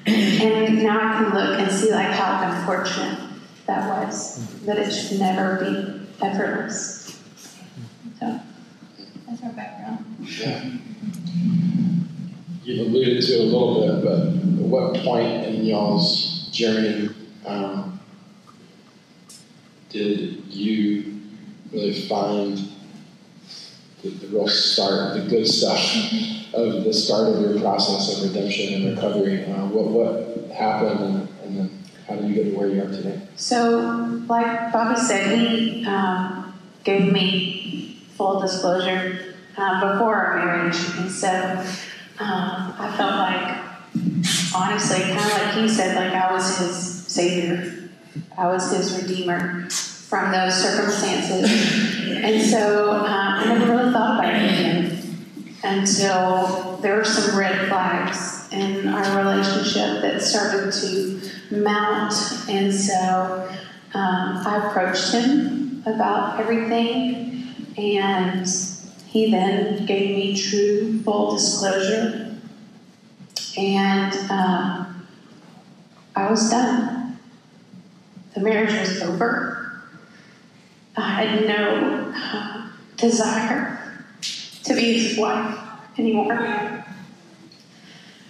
And 0.07 0.83
now 0.83 0.99
I 0.99 1.23
can 1.23 1.35
look 1.35 1.61
and 1.61 1.71
see 1.71 1.91
like 1.91 2.11
how 2.11 2.51
unfortunate 2.51 3.30
that 3.71 4.07
was, 4.07 4.61
that 4.66 4.79
it 4.79 4.91
should 4.91 5.21
never 5.21 5.57
be 5.64 6.07
effortless. 6.21 7.23
So 8.18 8.41
that's 9.27 9.43
our 9.43 9.53
background. 9.53 10.05
Yeah 10.21 10.71
you 12.71 12.83
alluded 12.83 13.23
to 13.23 13.37
a 13.37 13.43
little 13.43 13.81
bit, 13.81 14.05
but 14.05 14.21
at 14.29 14.68
what 14.68 14.95
point 15.03 15.47
in 15.47 15.64
y'all's 15.64 16.49
journey 16.51 17.11
um, 17.47 17.99
did 19.89 20.45
you 20.47 21.21
really 21.73 22.03
find 22.03 22.71
the, 24.03 24.11
the, 24.11 24.27
real 24.29 24.49
start, 24.49 25.14
the 25.14 25.29
good 25.29 25.47
stuff 25.47 25.81
of 26.55 26.85
the 26.85 26.93
start 26.93 27.35
of 27.35 27.41
your 27.41 27.61
process 27.61 28.18
of 28.18 28.29
redemption 28.29 28.75
and 28.75 28.95
recovery? 28.95 29.45
Uh, 29.45 29.66
what, 29.66 29.87
what 29.87 30.51
happened 30.51 31.01
and, 31.01 31.29
and, 31.43 31.59
then 31.59 31.80
how 32.11 32.16
did 32.16 32.28
you 32.28 32.34
get 32.34 32.50
to 32.50 32.58
where 32.58 32.68
you 32.68 32.82
are 32.82 32.88
today? 32.88 33.20
So, 33.36 34.24
like 34.28 34.72
Bobby 34.72 34.98
said, 34.98 35.38
he 35.38 35.86
um, 35.86 36.52
gave 36.82 37.12
me 37.12 37.98
full 38.16 38.40
disclosure 38.40 39.36
uh, 39.56 39.92
before 39.92 40.14
our 40.16 40.44
marriage. 40.44 40.76
And 40.98 41.11
so 41.11 41.28
um, 42.18 42.74
I 42.78 42.92
felt 42.96 43.12
like, 43.12 44.54
honestly, 44.54 45.02
kind 45.02 45.18
of 45.18 45.32
like 45.32 45.54
he 45.54 45.68
said, 45.68 45.94
like 45.94 46.12
I 46.12 46.32
was 46.32 46.58
his 46.58 47.06
savior. 47.06 47.88
I 48.36 48.48
was 48.48 48.72
his 48.72 49.00
redeemer 49.00 49.70
from 49.70 50.32
those 50.32 50.54
circumstances. 50.54 51.48
And 52.08 52.42
so 52.42 52.90
uh, 52.90 53.06
I 53.06 53.44
never 53.46 53.72
really 53.72 53.92
thought 53.92 54.18
about 54.18 54.34
it 54.34 54.52
again 54.52 55.16
until 55.62 56.78
there 56.78 56.96
were 56.96 57.04
some 57.04 57.38
red 57.38 57.68
flags 57.68 58.39
in 58.53 58.88
our 58.88 59.18
relationship 59.18 60.03
that 60.03 60.20
started 60.22 60.72
to 60.72 61.20
mount. 61.51 62.14
And 62.48 62.74
so 62.74 63.48
um, 63.94 64.46
I 64.46 64.68
approached 64.68 65.12
him 65.12 65.82
about 65.86 66.40
everything 66.40 67.30
and 67.76 68.46
he 69.07 69.30
then 69.30 69.86
gave 69.86 70.16
me 70.16 70.36
true, 70.36 71.03
full 71.03 71.32
disclosure, 71.32 72.38
and 73.57 74.12
uh, 74.30 74.84
I 76.14 76.30
was 76.30 76.48
done. 76.48 77.18
The 78.34 78.40
marriage 78.40 78.72
was 78.72 79.03
over. 79.03 79.82
I 80.96 81.24
had 81.24 81.48
no 81.48 82.12
uh, 82.14 82.68
desire 82.96 84.05
to 84.64 84.74
be 84.74 84.98
his 85.01 85.18
wife 85.18 85.59
anymore. 85.98 86.80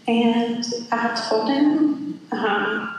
And 0.07 0.65
I 0.91 1.29
told 1.29 1.49
him, 1.49 2.21
um, 2.33 2.95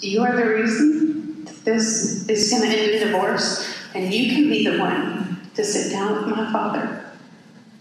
You 0.00 0.22
are 0.22 0.36
the 0.36 0.46
reason 0.46 1.44
this 1.64 2.28
is 2.28 2.50
going 2.50 2.62
to 2.62 2.76
end 2.76 2.90
in 2.92 3.08
divorce, 3.08 3.74
and 3.94 4.12
you 4.12 4.34
can 4.34 4.48
be 4.48 4.64
the 4.64 4.78
one 4.78 5.40
to 5.54 5.64
sit 5.64 5.90
down 5.90 6.16
with 6.16 6.36
my 6.36 6.52
father 6.52 7.04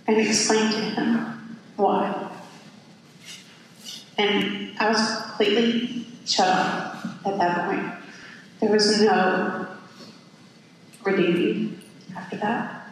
and 0.08 0.18
explain 0.18 0.72
to 0.72 0.78
him 0.78 1.58
why. 1.76 2.32
And 4.18 4.72
I 4.80 4.89
was 4.89 5.22
completely 5.22 6.08
shut 6.26 6.47
off 6.47 7.26
at 7.26 7.38
that 7.38 7.70
point. 7.70 7.93
there 8.60 8.72
was 8.72 9.01
no 9.01 9.68
redeeming 11.03 11.82
after 12.16 12.38
that. 12.38 12.84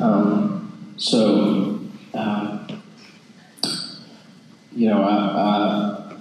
Um, 0.00 0.94
so, 0.96 1.80
uh, 2.14 2.66
you 4.74 4.88
know, 4.88 5.02
I, 5.02 5.16
I, 5.36 6.16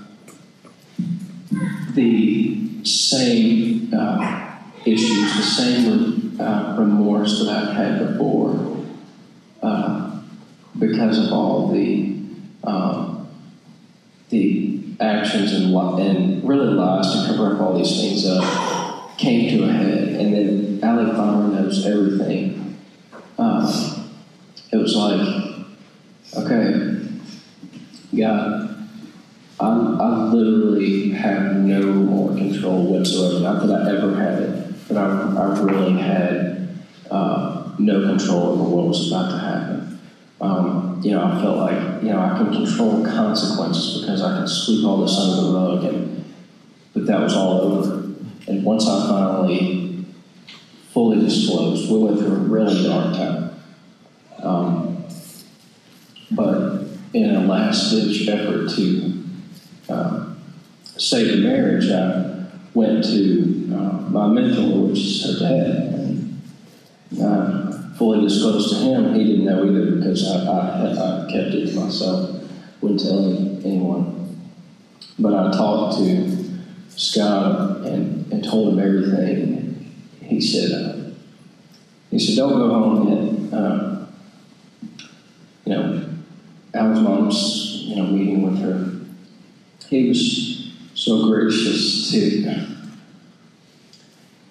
the 1.93 2.83
same 2.83 3.93
uh, 3.93 4.57
issues, 4.85 5.35
the 5.35 5.43
same 5.43 6.41
uh, 6.41 6.75
remorse 6.77 7.39
that 7.39 7.49
I've 7.49 7.75
had 7.75 8.07
before, 8.07 8.85
uh, 9.61 10.21
because 10.77 11.25
of 11.25 11.31
all 11.31 11.71
the 11.71 12.17
um, 12.65 13.27
the 14.29 14.81
actions 14.99 15.53
and, 15.53 15.73
and 15.73 16.47
really 16.47 16.73
lies 16.73 17.11
to 17.13 17.27
cover 17.27 17.55
up 17.55 17.61
all 17.61 17.77
these 17.77 18.01
things 18.01 18.25
up, 18.25 19.17
came 19.17 19.57
to 19.57 19.63
a 19.65 19.71
head, 19.71 20.07
and 20.09 20.33
then 20.33 20.79
Allie 20.83 21.11
finally 21.11 21.55
knows 21.55 21.85
everything. 21.85 22.68
Um, 23.39 24.09
it 24.73 24.75
was 24.75 24.95
like, 24.97 25.21
okay, 26.35 27.07
God, 28.17 28.85
I, 29.61 29.65
I 29.65 30.23
literally 30.33 31.11
have 31.11 31.55
no 31.55 31.81
more 31.83 32.35
control 32.35 32.91
whatsoever. 32.91 33.39
Not 33.39 33.65
that 33.65 33.73
I 33.73 33.95
ever 33.95 34.13
had 34.15 34.43
it, 34.43 34.73
but 34.89 34.97
I, 34.97 35.05
I 35.37 35.59
really 35.61 36.01
had 36.01 36.79
uh, 37.09 37.71
no 37.79 38.07
control 38.09 38.59
over 38.59 38.75
what 38.75 38.87
was 38.87 39.09
about 39.09 39.31
to 39.31 39.37
happen. 39.37 39.99
Um, 40.41 41.01
you 41.01 41.11
know, 41.11 41.23
I 41.23 41.41
felt 41.41 41.57
like, 41.59 42.03
you 42.03 42.09
know, 42.09 42.19
I 42.19 42.37
can 42.37 42.51
control 42.51 43.05
consequences 43.05 44.01
because 44.01 44.21
I 44.21 44.39
can 44.39 44.47
sweep 44.49 44.85
all 44.85 44.97
this 44.97 45.17
under 45.17 45.47
the 45.47 45.57
rug, 45.57 45.83
and 45.85 46.25
but 46.93 47.05
that 47.05 47.21
was 47.21 47.33
all 47.33 47.61
over. 47.61 48.03
And 48.49 48.65
once 48.65 48.85
I 48.85 49.07
finally 49.07 49.88
fully 50.99 51.21
disclosed, 51.21 51.89
we 51.89 51.97
went 51.97 52.19
through 52.19 52.35
a 52.35 52.39
really 52.39 52.83
dark 52.83 53.15
time. 53.15 53.55
Um, 54.43 55.05
but 56.29 56.83
in 57.13 57.35
a 57.35 57.45
last 57.45 57.91
ditch 57.91 58.27
effort 58.27 58.69
to 58.71 59.23
uh, 59.87 60.33
save 60.97 61.37
the 61.37 61.47
marriage, 61.47 61.89
I 61.89 62.47
went 62.73 63.05
to 63.05 63.73
uh, 63.73 64.09
my 64.09 64.27
mentor, 64.27 64.87
which 64.87 64.99
is 64.99 65.39
her 65.39 65.39
dad, 65.39 65.93
and 65.93 66.43
uh, 67.23 67.95
fully 67.95 68.27
disclosed 68.27 68.69
to 68.71 68.75
him. 68.81 69.13
He 69.13 69.23
didn't 69.23 69.45
know 69.45 69.63
either 69.63 69.95
because 69.95 70.29
I, 70.29 70.43
I, 70.43 71.27
I 71.27 71.31
kept 71.31 71.55
it 71.55 71.67
to 71.67 71.79
myself, 71.79 72.43
wouldn't 72.81 72.99
tell 72.99 73.25
anyone. 73.65 74.37
But 75.17 75.33
I 75.33 75.49
talked 75.53 75.99
to 75.99 76.59
Scott 76.89 77.85
and, 77.85 78.29
and 78.33 78.43
told 78.43 78.73
him 78.73 78.79
everything. 78.79 79.69
He 80.21 80.39
said, 80.39 80.71
uh, 80.71 80.88
he 82.11 82.19
said, 82.19 82.37
don't 82.37 82.53
go 82.53 82.69
home 82.69 83.07
yet. 83.07 83.53
Uh, 83.53 84.05
you 85.65 85.73
know, 85.73 86.09
Al's 86.73 86.99
mom's, 87.01 87.83
you 87.85 87.95
know, 87.95 88.07
meeting 88.07 88.41
with 88.41 88.59
her. 88.61 88.99
He 89.87 90.09
was 90.09 90.71
so 90.95 91.27
gracious 91.27 92.11
to 92.11 92.67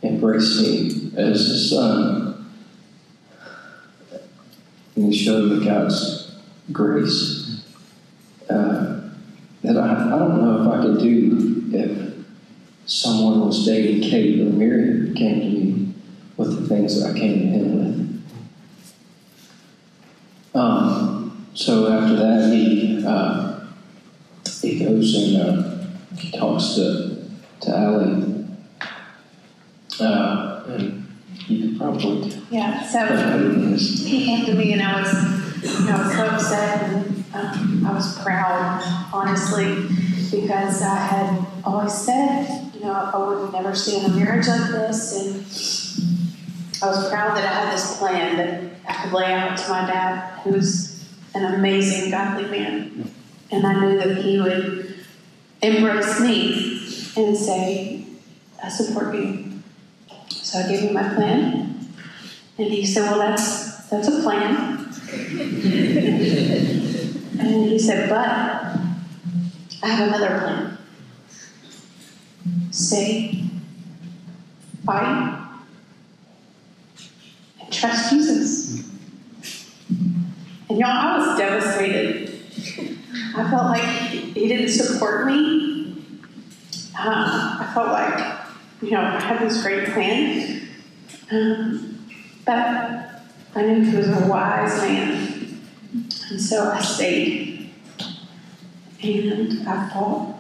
embrace 0.03 0.61
me 0.61 1.13
as 1.17 1.47
his 1.47 1.71
son. 1.71 2.53
And 4.95 5.13
he 5.13 5.25
showed 5.25 5.51
me 5.51 5.65
God's 5.65 6.37
grace 6.73 7.65
uh, 8.49 9.11
that 9.63 9.77
I, 9.77 10.15
I 10.15 10.19
don't 10.19 10.43
know 10.43 10.63
if 10.63 10.79
I 10.79 10.83
could 10.83 11.01
do 11.01 11.71
if 11.73 12.25
someone 12.87 13.47
was 13.47 13.65
dating 13.67 14.09
Kate 14.09 14.41
or 14.41 14.51
Miriam 14.51 15.15
came 15.15 15.41
to 15.41 15.47
me 15.47 15.88
with 16.39 16.61
the 16.61 16.67
things 16.69 17.03
that 17.03 17.15
I 17.15 17.19
came 17.19 17.41
to 17.41 17.47
him 17.49 17.79
with. 17.79 17.99
Um, 20.55 21.47
so 21.55 21.93
after 21.93 22.17
that, 22.17 22.53
he 22.53 23.05
uh, 23.07 23.61
he 24.63 24.83
goes 24.85 25.15
and 25.15 25.43
uh, 25.43 25.79
he 26.17 26.31
talks 26.31 26.75
to 26.77 27.29
to 27.61 27.77
Allie, 27.77 28.47
uh, 30.01 30.63
and 30.69 31.07
you 31.49 31.69
could 31.69 31.79
probably 31.79 32.33
Yeah, 32.51 32.83
so 32.87 33.07
tell 33.07 33.39
me 33.39 33.73
this. 33.73 34.05
he 34.05 34.25
came 34.25 34.47
to 34.47 34.55
me 34.55 34.73
and 34.73 34.83
I 34.83 35.01
was, 35.01 35.81
you 35.81 35.87
know, 35.87 35.97
I 35.97 36.07
was 36.07 36.17
so 36.17 36.27
upset 36.27 36.83
and 36.93 37.25
um, 37.35 37.87
I 37.87 37.93
was 37.93 38.19
proud, 38.23 39.09
honestly, 39.13 39.75
because 40.31 40.83
I 40.83 40.97
had 40.97 41.47
always 41.65 41.93
said, 41.93 42.71
you 42.75 42.81
know, 42.81 42.93
I 42.93 43.17
would 43.19 43.53
never 43.53 43.75
stay 43.75 43.99
in 43.99 44.07
a 44.07 44.15
marriage 44.15 44.47
like 44.49 44.71
this, 44.71 45.17
and 45.21 45.45
I 46.83 46.87
was 46.87 47.09
proud 47.09 47.37
that 47.37 47.45
I 47.45 47.49
had 47.49 47.73
this 47.75 47.99
plan 47.99 48.37
that 48.37 48.73
I 48.89 49.03
could 49.03 49.13
lay 49.13 49.33
out 49.33 49.57
to 49.59 49.69
my 49.69 49.87
dad, 49.87 50.41
who's 50.41 51.09
an 51.35 51.55
amazing, 51.55 52.11
godly 52.11 52.49
man, 52.51 53.11
and 53.51 53.67
I 53.67 53.81
knew 53.81 53.99
that 53.99 54.19
he 54.19 54.41
would 54.41 55.05
embrace 55.63 56.21
me 56.21 57.23
and 57.23 57.37
say, 57.37 58.07
"I 58.63 58.69
support 58.69 59.15
you." 59.15 59.49
So 60.31 60.61
I 60.61 60.69
gave 60.69 60.81
him 60.81 60.95
my 60.95 61.03
plan, 61.15 61.69
and 62.59 62.67
he 62.69 62.85
said, 62.85 63.03
Well, 63.03 63.19
that's, 63.19 63.87
that's 63.89 64.09
a 64.09 64.23
plan. 64.23 64.79
and 67.39 67.65
he 67.69 67.79
said, 67.79 68.09
But 68.09 68.29
I 69.83 69.87
have 69.87 70.09
another 70.09 70.39
plan. 70.41 70.79
Stay, 72.73 73.45
fight, 74.85 75.38
trust 77.79 78.11
Jesus. 78.11 78.85
And 80.69 80.79
y'all, 80.79 80.91
I 80.91 81.19
was 81.19 81.39
devastated. 81.39 82.43
I 83.37 83.51
felt 83.51 83.65
like 83.65 83.83
he 83.83 84.49
didn't 84.49 84.69
support 84.69 85.27
me. 85.27 86.03
Um, 86.99 87.25
I 87.61 87.71
felt 87.75 87.89
like, 87.89 88.39
you 88.83 88.91
know, 88.91 89.01
I 89.01 89.21
had 89.21 89.41
this 89.41 89.63
great 89.63 89.89
plan. 89.89 90.69
Um, 91.31 92.11
but 92.45 93.23
I 93.55 93.63
knew 93.63 93.85
he 93.85 93.97
was 93.97 94.09
a 94.09 94.27
wise 94.27 94.83
man. 94.83 95.61
And 96.31 96.41
so 96.41 96.71
I 96.71 96.81
stayed. 96.81 97.71
And 99.03 99.69
I 99.69 99.89
fought. 99.91 100.35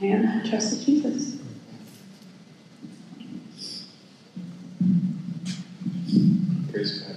And 0.00 0.26
I 0.26 0.48
trusted 0.48 0.86
Jesus. 0.86 1.40
Praise 6.72 7.00
God. 7.00 7.10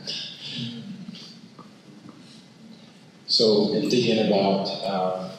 So, 3.34 3.74
in 3.74 3.90
thinking 3.90 4.28
about 4.28 4.68
um, 4.86 5.32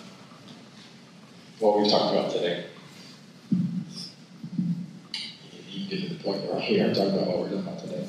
what 1.61 1.79
we've 1.79 1.89
talked 1.89 2.13
about 2.13 2.33
today, 2.33 2.67
you 5.71 5.89
get 5.89 6.09
to 6.09 6.15
the 6.15 6.25
point 6.25 6.43
right 6.51 6.61
here. 6.61 6.89
I'm 6.89 6.93
talking 6.93 7.15
about 7.15 7.29
what 7.29 7.39
we're 7.39 7.51
talking 7.51 7.61
about 7.61 7.79
today. 7.79 8.09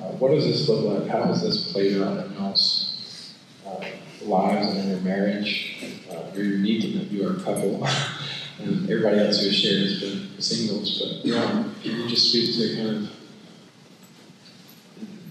Uh, 0.00 0.04
what 0.20 0.30
does 0.30 0.44
this 0.44 0.68
look 0.68 1.00
like? 1.00 1.10
How 1.10 1.24
has 1.24 1.42
this 1.42 1.72
played 1.72 2.00
out 2.00 2.26
in 2.26 2.34
y'all's 2.34 3.34
uh, 3.66 3.84
lives 4.22 4.68
and 4.68 4.84
in 4.84 4.90
your 4.90 5.00
marriage? 5.00 5.82
Uh, 6.08 6.22
you're 6.36 6.44
unique 6.44 6.84
in 6.84 6.98
that 7.00 7.10
you 7.10 7.26
are 7.26 7.38
a 7.38 7.40
couple, 7.40 7.84
and 8.60 8.88
everybody 8.88 9.18
else 9.18 9.40
who 9.40 9.46
has 9.46 9.56
shared 9.56 9.82
has 9.82 9.98
been 9.98 10.40
singles. 10.40 11.02
But 11.02 11.26
yeah, 11.26 11.64
can 11.82 11.90
you 11.90 12.08
just 12.08 12.28
speak 12.28 12.54
to 12.54 12.76
kind 12.76 12.96
of 12.96 13.10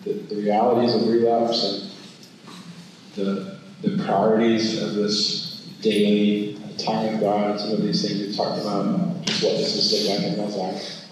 the, 0.03 0.35
the 0.35 0.41
realities 0.41 0.93
of 0.93 1.07
relapse 1.07 1.63
and 1.63 1.91
the, 3.15 3.56
the 3.81 3.97
priorities 4.03 4.81
of 4.81 4.95
this 4.95 5.61
daily 5.81 6.57
time 6.77 7.13
with 7.13 7.21
God 7.21 7.59
some 7.59 7.73
of 7.73 7.81
these 7.81 8.07
things 8.07 8.27
we 8.27 8.35
talked 8.35 8.61
about, 8.61 9.25
just 9.25 9.43
what 9.43 9.57
this 9.57 9.91
looked 9.91 10.05
like 10.09 10.23
in 10.31 10.37
my 10.37 10.45
life. 10.55 11.03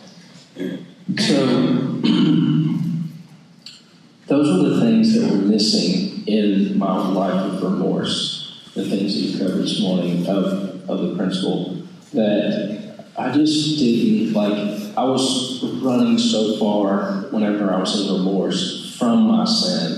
So, 1.19 1.45
those 4.27 4.49
are 4.49 4.69
the 4.69 4.79
things 4.81 5.13
that 5.13 5.31
were 5.31 5.37
missing 5.37 6.27
in 6.27 6.77
my 6.77 7.07
life 7.09 7.53
of 7.53 7.63
remorse, 7.63 8.61
the 8.73 8.87
things 8.87 9.13
that 9.13 9.21
you 9.21 9.37
covered 9.37 9.61
this 9.61 9.81
morning 9.81 10.25
of, 10.27 10.89
of 10.89 11.01
the 11.01 11.15
principle 11.15 11.83
that 12.13 13.05
I 13.17 13.31
just 13.31 13.79
didn't 13.79 14.33
like. 14.33 14.97
I 14.97 15.03
was 15.03 15.63
running 15.81 16.17
so 16.17 16.57
far 16.57 17.27
whenever 17.31 17.73
I 17.73 17.79
was 17.79 18.07
in 18.07 18.13
remorse 18.13 18.97
from 18.97 19.27
my 19.27 19.45
sin 19.45 19.94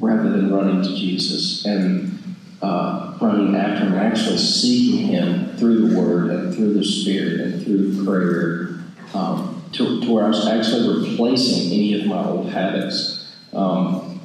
rather 0.00 0.30
than 0.30 0.52
running 0.52 0.82
to 0.82 0.88
Jesus 0.96 1.64
and 1.64 2.36
uh, 2.62 3.16
running 3.20 3.54
after 3.54 3.86
Him, 3.86 3.94
actually 3.94 4.38
seeking 4.38 5.06
Him 5.06 5.56
through 5.56 5.88
the 5.88 5.98
Word 5.98 6.30
and 6.30 6.54
through 6.54 6.74
the 6.74 6.84
Spirit 6.84 7.40
and 7.40 7.64
through 7.64 8.04
prayer. 8.04 8.80
Um, 9.14 9.56
to, 9.72 10.00
to 10.00 10.10
where 10.10 10.24
I 10.24 10.28
was 10.28 10.46
actually 10.46 11.10
replacing 11.10 11.72
any 11.72 12.00
of 12.00 12.06
my 12.06 12.24
old 12.24 12.50
habits. 12.50 13.30
Um, 13.52 14.20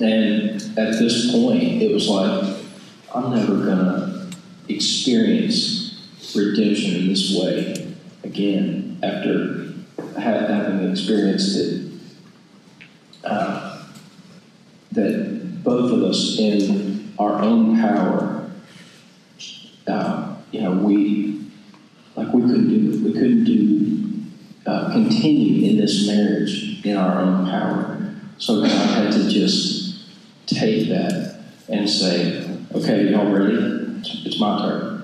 and 0.00 0.60
at 0.78 0.98
this 0.98 1.30
point, 1.30 1.82
it 1.82 1.92
was 1.92 2.08
like, 2.08 2.56
I'm 3.14 3.30
never 3.30 3.64
gonna 3.64 4.30
experience 4.68 6.08
redemption 6.34 6.96
in 6.96 7.08
this 7.08 7.38
way 7.38 7.94
again 8.24 8.98
after 9.02 9.72
having 10.20 10.90
experienced 10.90 11.56
it. 11.56 11.92
Uh, 13.24 13.65
that 14.96 15.62
both 15.62 15.92
of 15.92 16.02
us, 16.02 16.38
in 16.38 17.14
our 17.18 17.40
own 17.40 17.76
power, 17.76 18.50
uh, 19.86 20.36
you 20.50 20.60
know, 20.60 20.72
we 20.72 21.46
like 22.16 22.32
we 22.32 22.42
couldn't 22.42 22.68
do 22.68 23.04
we 23.04 23.12
couldn't 23.12 23.44
do 23.44 24.22
uh, 24.66 24.92
continue 24.92 25.70
in 25.70 25.76
this 25.76 26.06
marriage 26.06 26.84
in 26.84 26.96
our 26.96 27.20
own 27.20 27.46
power. 27.46 28.14
So 28.38 28.62
God 28.62 28.70
had 28.70 29.12
to 29.12 29.28
just 29.28 30.06
take 30.46 30.88
that 30.88 31.40
and 31.68 31.88
say, 31.88 32.58
"Okay, 32.74 33.10
y'all 33.10 33.30
ready? 33.30 34.00
It's 34.24 34.40
my 34.40 34.58
turn. 34.60 35.02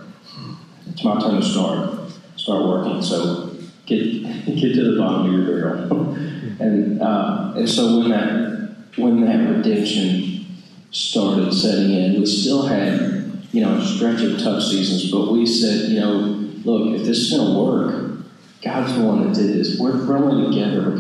It's 0.91 1.05
my 1.05 1.21
turn 1.21 1.41
to 1.41 1.43
start 1.43 2.11
start 2.37 2.65
working. 2.65 3.03
So 3.03 3.57
get 3.87 4.01
get 4.47 4.75
to 4.75 4.93
the 4.93 4.99
bottom 4.99 5.27
of 5.27 5.33
your 5.33 5.47
barrel." 5.47 6.15
and 6.61 7.01
uh, 7.03 7.55
and 7.57 7.69
so 7.69 7.99
when 7.99 8.11
that 8.11 8.52
when 8.97 9.25
that 9.25 9.49
redemption 9.49 10.47
started 10.91 11.53
setting 11.53 11.91
in, 11.93 12.21
we 12.21 12.27
still 12.27 12.67
had 12.67 13.43
you 13.53 13.63
know 13.63 13.77
a 13.77 13.85
stretch 13.85 14.23
of 14.23 14.39
tough 14.39 14.63
seasons, 14.63 15.11
but 15.11 15.33
we 15.33 15.47
said, 15.47 15.91
you 15.91 16.01
know, 16.01 16.19
look, 16.65 16.99
if 17.01 17.07
this 17.07 17.19
is 17.19 17.31
going 17.31 17.53
to 17.53 17.59
work, 17.59 18.13
God's 18.63 18.95
the 18.95 19.03
one 19.03 19.27
that 19.27 19.35
did 19.35 19.55
this. 19.55 19.79
We're 19.79 20.05
growing 20.05 20.51
together 20.51 20.91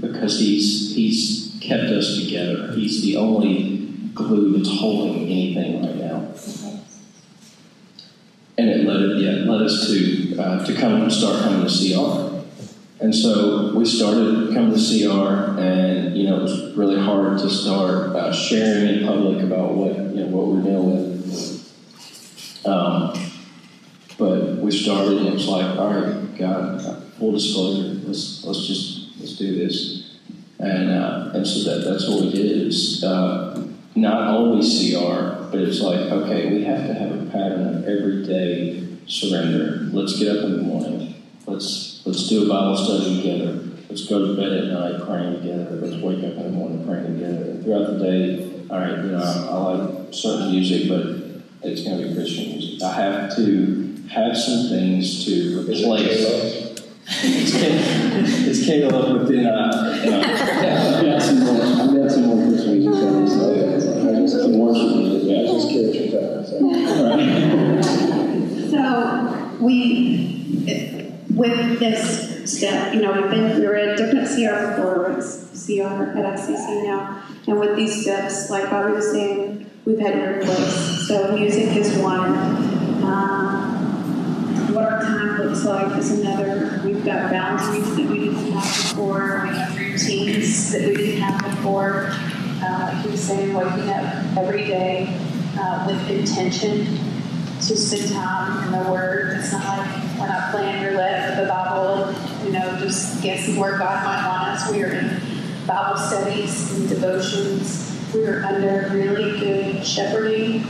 because, 0.00 0.38
He's 0.38 0.94
He's 0.94 1.58
kept 1.60 1.84
us 1.84 2.20
together. 2.20 2.72
He's 2.72 3.02
the 3.02 3.16
only 3.16 3.88
glue 4.14 4.56
that's 4.56 4.68
holding 4.78 5.24
anything 5.24 5.82
right 5.82 5.96
now. 5.96 6.32
And 8.56 8.68
it 8.68 8.84
led 8.84 9.20
yeah, 9.20 9.50
led 9.50 9.62
us 9.62 9.86
to 9.88 10.38
uh, 10.38 10.66
to 10.66 10.74
come 10.74 11.02
and 11.02 11.12
start 11.12 11.42
coming 11.42 11.66
to 11.66 11.68
CR. 11.68 12.27
And 13.00 13.14
so 13.14 13.74
we 13.74 13.84
started 13.84 14.52
coming 14.52 14.74
to 14.74 14.78
CR, 14.78 15.60
and 15.60 16.16
you 16.16 16.28
know 16.28 16.38
it 16.38 16.42
was 16.42 16.76
really 16.76 17.00
hard 17.00 17.38
to 17.38 17.48
start 17.48 18.16
uh, 18.16 18.32
sharing 18.32 18.88
in 18.88 19.06
public 19.06 19.40
about 19.40 19.74
what 19.74 19.94
you 19.96 20.24
know 20.24 20.26
what 20.26 20.48
we're 20.48 20.62
dealing 20.62 21.22
with. 21.22 22.66
Um, 22.66 23.12
but 24.18 24.56
we 24.56 24.72
started, 24.72 25.18
and 25.18 25.28
it 25.28 25.34
was 25.34 25.46
like, 25.46 25.78
all 25.78 25.94
right, 25.94 26.36
God, 26.36 27.04
full 27.18 27.32
disclosure, 27.32 28.00
let's 28.04 28.44
let's 28.44 28.66
just 28.66 29.16
let's 29.20 29.36
do 29.36 29.54
this, 29.54 30.16
and 30.58 30.90
uh, 30.90 31.30
and 31.34 31.46
so 31.46 31.70
that 31.70 31.88
that's 31.88 32.08
what 32.08 32.22
we 32.22 32.32
did. 32.32 32.66
Is 32.66 33.04
uh, 33.04 33.64
not 33.94 34.26
only 34.26 34.60
CR, 34.60 35.50
but 35.52 35.60
it's 35.60 35.80
like, 35.80 36.00
okay, 36.00 36.52
we 36.52 36.64
have 36.64 36.84
to 36.88 36.94
have 36.94 37.12
a 37.12 37.30
pattern 37.30 37.76
of 37.76 37.88
everyday 37.88 38.84
surrender. 39.06 39.88
Let's 39.92 40.18
get 40.18 40.36
up 40.36 40.44
in 40.46 40.56
the 40.56 40.62
morning. 40.62 41.14
Let's 41.46 41.87
Let's 42.08 42.26
do 42.26 42.46
a 42.46 42.48
Bible 42.48 42.74
study 42.74 43.16
together. 43.16 43.68
Let's 43.90 44.06
go 44.06 44.28
to 44.28 44.34
bed 44.34 44.50
at 44.50 44.64
night 44.72 45.06
praying 45.06 45.42
together. 45.42 45.72
Let's 45.72 46.02
wake 46.02 46.24
up 46.24 46.38
in 46.38 46.42
the 46.42 46.48
morning 46.48 46.86
praying 46.86 47.18
together. 47.18 47.50
And 47.50 47.62
throughout 47.62 47.86
the 47.86 47.98
day, 47.98 48.64
all 48.70 48.78
right, 48.78 48.96
you 49.04 49.10
know, 49.10 49.18
I, 49.18 49.44
I 49.44 49.58
like 49.74 50.14
certain 50.14 50.50
music, 50.50 50.88
but 50.88 51.04
it's 51.68 51.82
going 51.82 52.00
to 52.00 52.08
be 52.08 52.14
Christian 52.14 52.52
music. 52.52 52.82
I 52.82 52.92
have 52.94 53.36
to 53.36 53.94
have 54.08 54.34
some 54.34 54.70
things 54.70 55.26
to 55.26 55.60
replace. 55.60 56.78
it's 57.10 58.64
Caleb, 58.64 59.18
but 59.18 59.28
then 59.28 59.44
uh, 59.44 60.00
you 60.02 60.10
know, 60.10 60.22
I've 60.22 61.04
got 61.04 61.20
some 61.20 61.40
more. 61.40 61.62
I've 61.62 61.92
got 61.94 62.10
some 62.10 62.24
more 62.24 62.48
Christian 62.48 62.72
music 62.72 63.02
coming, 63.02 63.28
so 63.28 63.52
I 63.52 64.14
just 64.14 64.34
some 64.34 64.58
worship 64.58 64.96
music. 64.96 65.22
Yeah, 65.24 65.42
just 65.44 65.68
curious 65.68 66.14
what 66.14 66.46
So. 66.48 66.56
so 68.70 69.58
we 69.60 70.97
with 71.38 71.78
this 71.78 72.52
step, 72.52 72.92
you 72.92 73.00
know, 73.00 73.12
we've 73.12 73.30
been, 73.30 73.60
we 73.60 73.66
were 73.66 73.76
at 73.76 73.96
different 73.96 74.26
CR 74.26 74.72
before, 74.72 74.98
we're 74.98 75.12
at 75.12 75.22
CR 75.22 76.18
at 76.18 76.38
FCC 76.38 76.82
now, 76.84 77.22
and 77.46 77.60
with 77.60 77.76
these 77.76 78.02
steps, 78.02 78.50
like 78.50 78.68
Bobby 78.68 78.92
was 78.92 79.12
saying, 79.12 79.70
we've 79.84 80.00
had 80.00 80.14
to 80.14 80.38
replace. 80.40 81.06
So 81.06 81.36
music 81.36 81.76
is 81.76 81.96
one. 81.98 82.34
Um, 83.04 84.74
what 84.74 84.84
our 84.84 85.00
time 85.00 85.38
looks 85.38 85.64
like 85.64 85.96
is 85.96 86.10
another. 86.18 86.80
We've 86.84 87.04
got 87.04 87.30
boundaries 87.30 87.96
that 87.96 88.10
we 88.10 88.18
didn't 88.18 88.52
have 88.52 88.90
before. 88.90 89.42
We 89.44 89.56
have 89.56 89.78
routines 89.78 90.72
that 90.72 90.88
we 90.88 90.96
didn't 90.96 91.20
have 91.22 91.56
before. 91.56 92.08
Uh, 92.60 93.02
he 93.02 93.10
was 93.10 93.22
saying 93.22 93.54
waking 93.54 93.88
up 93.90 94.36
every 94.36 94.66
day 94.66 95.16
uh, 95.56 95.84
with 95.86 96.10
intention 96.10 97.07
to 97.60 97.76
spend 97.76 98.12
time 98.12 98.64
in 98.64 98.82
the 98.82 98.90
Word. 98.90 99.38
It's 99.38 99.52
not 99.52 99.78
like 99.78 100.18
we're 100.18 100.28
not 100.28 100.50
playing 100.50 100.84
roulette 100.84 101.30
with 101.30 101.46
the 101.46 101.52
Bible 101.52 102.14
you 102.48 102.54
know, 102.54 102.78
just 102.78 103.22
guessing 103.22 103.56
where 103.56 103.76
God 103.76 104.04
might 104.04 104.26
want 104.26 104.48
us. 104.48 104.70
We 104.70 104.82
are 104.82 104.90
in 104.90 105.20
Bible 105.66 105.98
studies 105.98 106.72
and 106.72 106.88
devotions. 106.88 107.94
We 108.14 108.26
are 108.26 108.42
under 108.42 108.88
really 108.90 109.38
good 109.38 109.86
shepherding 109.86 110.64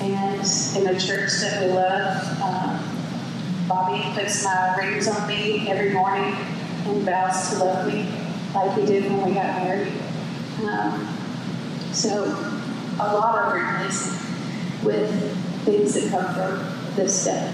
and 0.00 0.40
in 0.76 0.86
a 0.88 0.98
church 0.98 1.30
that 1.40 1.62
we 1.62 1.72
love. 1.72 2.20
Uh, 2.42 3.68
Bobby 3.68 4.02
puts 4.14 4.44
my 4.44 4.74
rings 4.76 5.06
on 5.06 5.28
me 5.28 5.68
every 5.68 5.92
morning 5.92 6.34
and 6.86 7.02
vows 7.02 7.50
to 7.50 7.64
love 7.64 7.86
me 7.86 8.08
like 8.54 8.76
he 8.78 8.86
did 8.86 9.04
when 9.04 9.24
we 9.24 9.34
got 9.34 9.62
married. 9.62 9.92
Um, 10.64 11.16
so 11.92 12.24
a 12.98 13.14
lot 13.14 13.38
of 13.38 13.52
replacing 13.52 14.84
with 14.84 15.47
things 15.70 15.92
that 15.92 16.10
come 16.10 16.34
from 16.34 16.96
this 16.96 17.26
uh, 17.26 17.52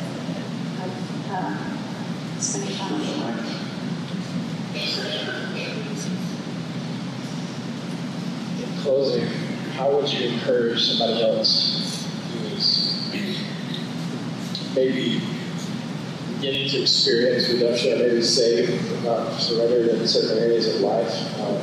spending 2.38 2.76
time 2.76 3.00
the 3.00 3.06
Lord. 3.16 3.38
In 8.60 8.82
closing, 8.82 9.26
how 9.72 9.96
would 9.96 10.12
you 10.12 10.28
encourage 10.28 10.80
somebody 10.80 11.24
else 11.24 12.06
who 12.30 12.38
is 12.54 12.94
maybe 14.76 15.20
beginning 16.36 16.68
to 16.68 16.82
experience 16.82 17.48
redemption, 17.48 17.98
maybe 17.98 18.22
saved, 18.22 19.04
not 19.04 19.40
surrendered 19.40 19.88
in 19.88 20.06
certain 20.06 20.38
areas 20.38 20.72
of 20.72 20.82
life? 20.82 21.40
Um, 21.40 21.60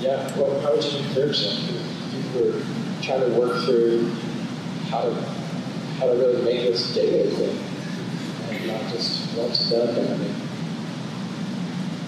yeah, 0.00 0.34
well, 0.38 0.58
how 0.62 0.74
would 0.74 0.84
you 0.84 1.00
encourage 1.00 1.38
them? 1.44 1.84
People 2.12 2.48
are 2.48 2.62
trying 3.02 3.20
to 3.20 3.38
work 3.38 3.62
through 3.66 4.10
how 4.88 5.02
to 5.02 5.39
how 6.00 6.06
to 6.06 6.12
really 6.12 6.42
make 6.42 6.62
this 6.62 6.94
daily 6.94 7.28
thing 7.28 7.58
and 8.48 8.66
not 8.66 8.80
just 8.90 9.36
once 9.36 9.68
done 9.68 9.94
kind 9.94 10.08
of 10.08 10.16
thing. 10.16 10.34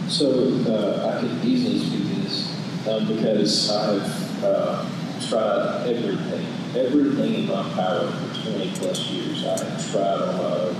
So 0.09 0.49
uh, 0.67 1.13
I 1.13 1.21
could 1.21 1.45
easily 1.45 1.79
speak 1.79 2.23
this 2.23 2.89
um, 2.89 3.07
because 3.07 3.71
I 3.71 3.93
have 3.93 4.45
uh, 4.45 4.85
tried 5.29 5.87
everything, 5.89 6.47
everything 6.75 7.35
in 7.35 7.47
my 7.47 7.63
power 7.75 8.11
for 8.11 8.51
20 8.51 8.73
plus 8.77 9.11
years. 9.11 9.45
I 9.45 9.63
have 9.63 9.93
tried 9.93 10.23
on 10.23 10.37
my 10.39 10.43
own, 10.43 10.77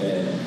and 0.00 0.40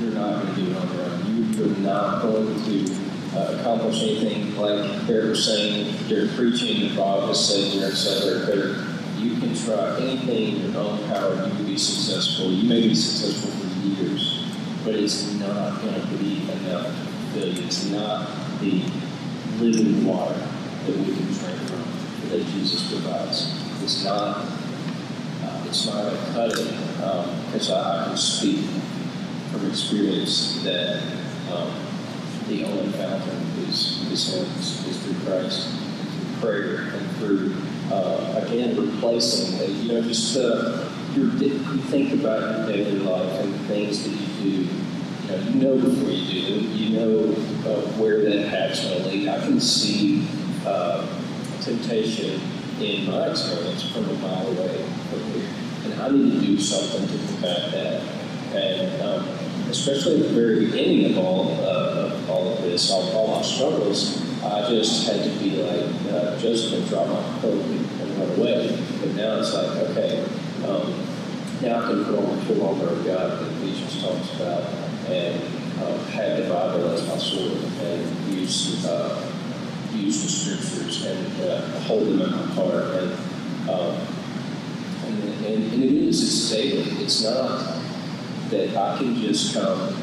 you're 0.00 0.12
not 0.12 0.44
going 0.44 0.54
to 0.54 0.60
do 0.60 0.70
it 0.70 0.76
on 0.76 0.94
your 0.94 1.04
own. 1.04 1.18
You, 1.26 1.64
are 1.64 1.78
not 1.78 2.22
going 2.22 2.64
to 2.64 2.94
uh, 3.36 3.58
accomplish 3.58 4.02
anything 4.02 4.56
like 4.56 5.04
they're 5.08 5.34
saying, 5.34 5.96
they're 6.06 6.28
preaching, 6.36 6.94
Bob 6.94 7.26
has 7.26 7.48
said 7.48 7.82
etc. 7.82 8.46
They're 8.46 8.97
you 8.97 8.97
can 9.48 9.64
try 9.64 10.00
anything 10.00 10.56
in 10.56 10.72
your 10.72 10.82
own 10.82 10.98
power, 11.08 11.34
you 11.34 11.54
can 11.54 11.66
be 11.66 11.78
successful. 11.78 12.50
You 12.50 12.68
may 12.68 12.82
be 12.82 12.94
successful 12.94 13.50
for 13.50 13.86
years, 13.86 14.46
but 14.84 14.94
it's 14.94 15.34
not 15.34 15.80
going 15.80 15.94
to 15.94 16.16
be 16.18 16.42
enough. 16.50 16.94
It's 17.34 17.90
not 17.90 18.28
the 18.60 18.82
living 19.58 20.04
water 20.04 20.34
that 20.34 20.96
we 20.96 21.14
can 21.14 21.26
drink 21.32 21.58
from 21.68 22.30
that 22.30 22.44
Jesus 22.46 22.90
provides. 22.90 23.54
It's 23.82 24.04
not. 24.04 24.46
Uh, 25.42 25.64
it's 25.66 25.86
not 25.86 26.12
a 26.12 26.16
cutting 26.32 26.76
because 27.46 27.70
um, 27.70 27.76
I, 27.76 28.02
I, 28.02 28.08
can 28.08 28.16
speak 28.16 28.64
from 29.52 29.68
experience 29.68 30.62
that 30.64 31.00
um, 31.52 31.72
the 32.48 32.64
only 32.64 32.90
fountain 32.92 33.46
is 33.68 34.10
is, 34.10 34.34
is 34.86 35.02
through 35.02 35.14
Christ, 35.24 35.68
through 35.78 36.40
prayer, 36.40 36.76
and 36.94 37.10
through 37.16 37.54
uh, 37.90 38.40
again, 38.44 38.76
replacing, 38.76 39.60
it. 39.60 39.70
you 39.70 39.92
know, 39.92 40.02
just 40.02 40.36
uh, 40.36 40.88
you 41.14 41.30
think 41.82 42.12
about 42.14 42.40
your 42.40 42.76
daily 42.76 42.98
life 43.00 43.40
and 43.40 43.54
the 43.54 43.58
things 43.60 44.04
that 44.04 44.10
you 44.10 44.42
do. 44.42 44.50
You 44.50 45.28
know, 45.28 45.36
you 45.36 45.54
know 45.54 45.76
before 45.76 46.10
you 46.10 46.32
do 46.32 46.60
them. 46.60 46.76
You 46.76 46.98
know 46.98 47.32
uh, 47.70 47.80
where 47.98 48.22
that 48.22 48.50
path's 48.50 48.84
going 48.84 49.02
to 49.02 49.08
lead. 49.08 49.28
I 49.28 49.40
can 49.40 49.60
see 49.60 50.26
uh, 50.66 51.06
temptation 51.60 52.40
in 52.80 53.10
my 53.10 53.30
experience 53.30 53.90
from 53.90 54.08
a 54.08 54.12
mile 54.14 54.46
away 54.48 54.84
from 55.10 55.22
here, 55.32 55.48
and 55.84 56.00
I 56.00 56.10
need 56.10 56.40
to 56.40 56.46
do 56.46 56.58
something 56.58 57.06
to 57.08 57.32
combat 57.32 57.72
that. 57.72 58.02
And 58.54 59.02
um, 59.02 59.28
especially 59.68 60.16
at 60.16 60.22
the 60.22 60.28
very 60.28 60.66
beginning 60.66 61.12
of 61.12 61.24
all 61.24 61.52
uh, 61.60 62.12
of 62.14 62.30
all 62.30 62.52
of 62.52 62.62
this, 62.62 62.90
all, 62.90 63.10
all 63.12 63.36
my 63.36 63.42
struggles, 63.42 64.22
I 64.52 64.68
just 64.68 65.06
had 65.06 65.24
to 65.24 65.38
be 65.38 65.62
like 65.62 65.88
Joseph 66.38 66.78
and 66.78 66.88
drop 66.88 67.08
my 67.08 67.40
coat 67.40 67.64
and, 67.64 68.18
run 68.18 68.30
away. 68.38 68.76
But 69.00 69.14
now 69.14 69.38
it's 69.38 69.52
like, 69.52 69.76
okay, 69.90 70.24
um, 70.66 71.04
now 71.62 71.82
I 71.82 71.86
can 71.88 72.04
put 72.04 72.18
on 72.18 72.36
the 72.36 72.44
full 72.46 72.66
armor 72.66 72.88
of 72.88 73.04
God 73.04 73.40
that 73.40 73.52
Ephesians 73.52 74.02
talks 74.02 74.34
about 74.36 74.62
and 75.08 75.42
uh, 75.80 75.98
have 76.10 76.38
the 76.38 76.48
Bible 76.48 76.90
as 76.90 77.06
my 77.06 77.16
sword 77.16 77.62
and 77.80 78.34
use 78.34 78.84
uh, 78.84 79.32
use 79.92 80.22
the 80.22 80.28
scriptures 80.28 81.04
and 81.06 81.40
uh, 81.42 81.80
hold 81.80 82.06
them 82.06 82.22
in 82.22 82.30
my 82.30 82.46
heart 82.54 82.84
and, 83.02 83.12
um, 83.68 83.96
and, 85.06 85.44
and 85.44 85.72
and 85.72 85.82
it 85.82 85.92
is 85.92 86.22
it's 86.22 86.50
daily. 86.50 87.02
It's 87.02 87.24
not 87.24 87.82
that 88.50 88.76
I 88.76 88.98
can 88.98 89.16
just 89.16 89.54
come 89.54 89.97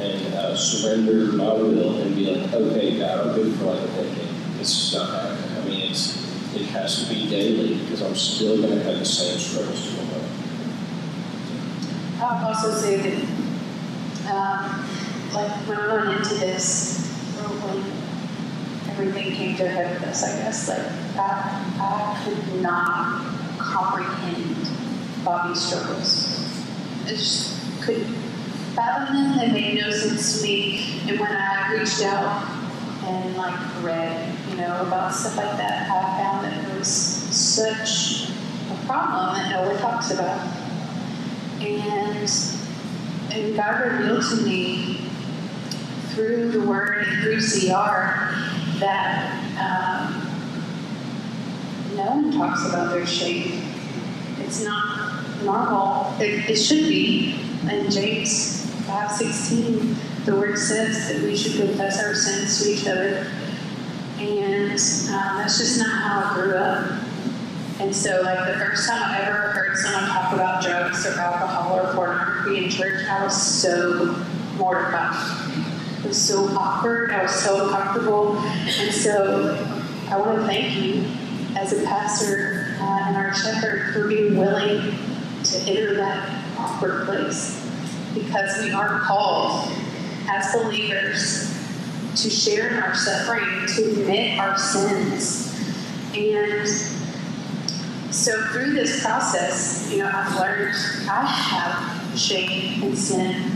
and, 0.00 0.34
uh, 0.34 0.56
surrender 0.56 1.32
my 1.32 1.52
will 1.52 1.98
and 1.98 2.14
be 2.14 2.34
like, 2.34 2.52
okay, 2.52 2.98
God, 2.98 3.28
I'm 3.28 3.34
good 3.34 3.54
for 3.58 3.66
like 3.66 3.82
a 3.82 3.86
decade. 3.86 4.28
It's 4.58 4.74
just 4.74 4.94
not 4.94 5.10
happening. 5.10 5.56
I 5.56 5.68
mean, 5.68 5.90
it's 5.90 6.20
it 6.54 6.66
has 6.66 7.04
to 7.04 7.14
be 7.14 7.28
daily 7.28 7.76
because 7.76 8.02
I'm 8.02 8.14
still 8.16 8.60
going 8.60 8.76
to 8.78 8.82
have 8.82 8.98
the 8.98 9.04
same 9.04 9.38
struggles 9.38 9.94
to 9.94 10.00
I 12.22 12.34
would 12.34 12.48
also 12.48 12.72
say 12.72 12.96
that, 12.98 13.24
um, 14.30 14.86
like 15.32 15.50
when 15.66 15.78
I 15.78 15.94
went 15.94 16.18
into 16.18 16.34
this, 16.34 17.06
when 17.62 17.78
everything 18.90 19.32
came 19.34 19.56
to 19.56 19.64
a 19.64 19.68
head 19.68 19.94
with 19.94 20.08
us, 20.08 20.22
I 20.24 20.36
guess, 20.36 20.68
like 20.68 20.86
I, 21.16 21.64
I 21.80 22.22
could 22.24 22.60
not 22.60 23.24
comprehend 23.58 25.24
Bobby's 25.24 25.60
struggles. 25.60 26.62
I 27.06 27.08
just 27.08 27.82
couldn't 27.82 28.14
fathom 28.74 29.36
them. 29.36 29.52
Made 29.52 29.80
no 29.80 29.90
sense 29.90 30.40
to 30.40 30.46
me. 30.46 31.00
And 31.08 31.18
when 31.18 31.30
I 31.30 31.72
reached 31.72 32.02
out 32.02 32.46
and 33.04 33.36
like 33.36 33.82
read, 33.82 34.36
you 34.50 34.56
know, 34.56 34.82
about 34.82 35.12
stuff 35.12 35.36
like 35.36 35.56
that, 35.56 35.90
I 35.90 36.22
found 36.22 36.44
that 36.44 36.66
there 36.66 36.78
was 36.78 36.88
such 36.88 38.30
a 38.70 38.86
problem 38.86 39.34
that 39.36 39.50
no 39.50 39.68
one 39.68 39.78
talks 39.78 40.10
about. 40.10 40.38
And 41.60 42.30
and 43.32 43.56
God 43.56 43.80
revealed 43.80 44.24
to 44.30 44.36
me 44.42 45.08
through 46.08 46.50
the 46.50 46.60
Word 46.62 47.06
and 47.06 47.22
through 47.22 47.40
CR 47.40 48.34
that 48.80 49.36
um, 49.60 50.30
no 51.96 52.06
one 52.06 52.32
talks 52.32 52.66
about 52.66 52.90
their 52.90 53.06
shame. 53.06 53.62
It's 54.40 54.64
not 54.64 55.24
normal. 55.44 56.14
It, 56.18 56.50
it 56.50 56.56
should 56.56 56.88
be. 56.88 57.36
And 57.68 57.92
James 57.92 58.59
five 58.86 59.10
sixteen, 59.10 59.96
the 60.24 60.34
Word 60.36 60.58
says 60.58 61.08
that 61.08 61.22
we 61.22 61.36
should 61.36 61.60
confess 61.60 62.02
our 62.02 62.14
sins 62.14 62.62
to 62.62 62.70
each 62.70 62.86
other, 62.86 63.26
and 64.18 64.70
um, 64.72 65.38
that's 65.38 65.58
just 65.58 65.78
not 65.78 65.90
how 65.90 66.30
I 66.30 66.34
grew 66.34 66.54
up. 66.56 67.02
And 67.80 67.94
so, 67.94 68.20
like 68.22 68.46
the 68.46 68.58
first 68.58 68.88
time 68.88 69.02
I 69.02 69.20
ever 69.22 69.52
heard 69.52 69.76
someone 69.76 70.10
talk 70.10 70.32
about 70.34 70.62
drugs 70.62 71.06
or 71.06 71.18
alcohol 71.18 71.78
or 71.78 71.94
pornography 71.94 72.64
in 72.64 72.70
church, 72.70 73.06
I 73.08 73.24
was 73.24 73.40
so 73.40 74.14
mortified. 74.56 75.16
It 76.04 76.08
was 76.08 76.20
so 76.20 76.46
awkward. 76.56 77.10
I 77.10 77.22
was 77.22 77.34
so 77.34 77.66
uncomfortable. 77.66 78.36
And 78.38 78.92
so, 78.92 79.56
I 80.10 80.18
want 80.18 80.40
to 80.40 80.46
thank 80.46 80.76
you 80.76 81.04
as 81.56 81.72
a 81.72 81.84
pastor 81.84 82.76
uh, 82.80 83.00
and 83.06 83.16
our 83.16 83.34
shepherd 83.34 83.94
for 83.94 84.08
being 84.08 84.36
willing 84.36 84.94
to 85.44 85.58
enter 85.66 85.94
that 85.94 86.44
awkward 86.58 87.06
place 87.06 87.59
because 88.14 88.62
we 88.62 88.72
are 88.72 89.00
called 89.00 89.70
as 90.28 90.52
believers 90.52 91.56
to 92.16 92.30
share 92.30 92.68
in 92.68 92.82
our 92.82 92.94
suffering, 92.94 93.66
to 93.76 94.00
admit 94.00 94.38
our 94.38 94.56
sins. 94.58 95.46
And 96.14 96.68
so 98.12 98.42
through 98.48 98.72
this 98.72 99.02
process, 99.02 99.90
you 99.90 99.98
know, 99.98 100.10
I've 100.12 100.34
learned 100.36 100.74
I 101.08 101.24
have 101.24 102.18
shame 102.18 102.82
and 102.82 102.98
sin 102.98 103.52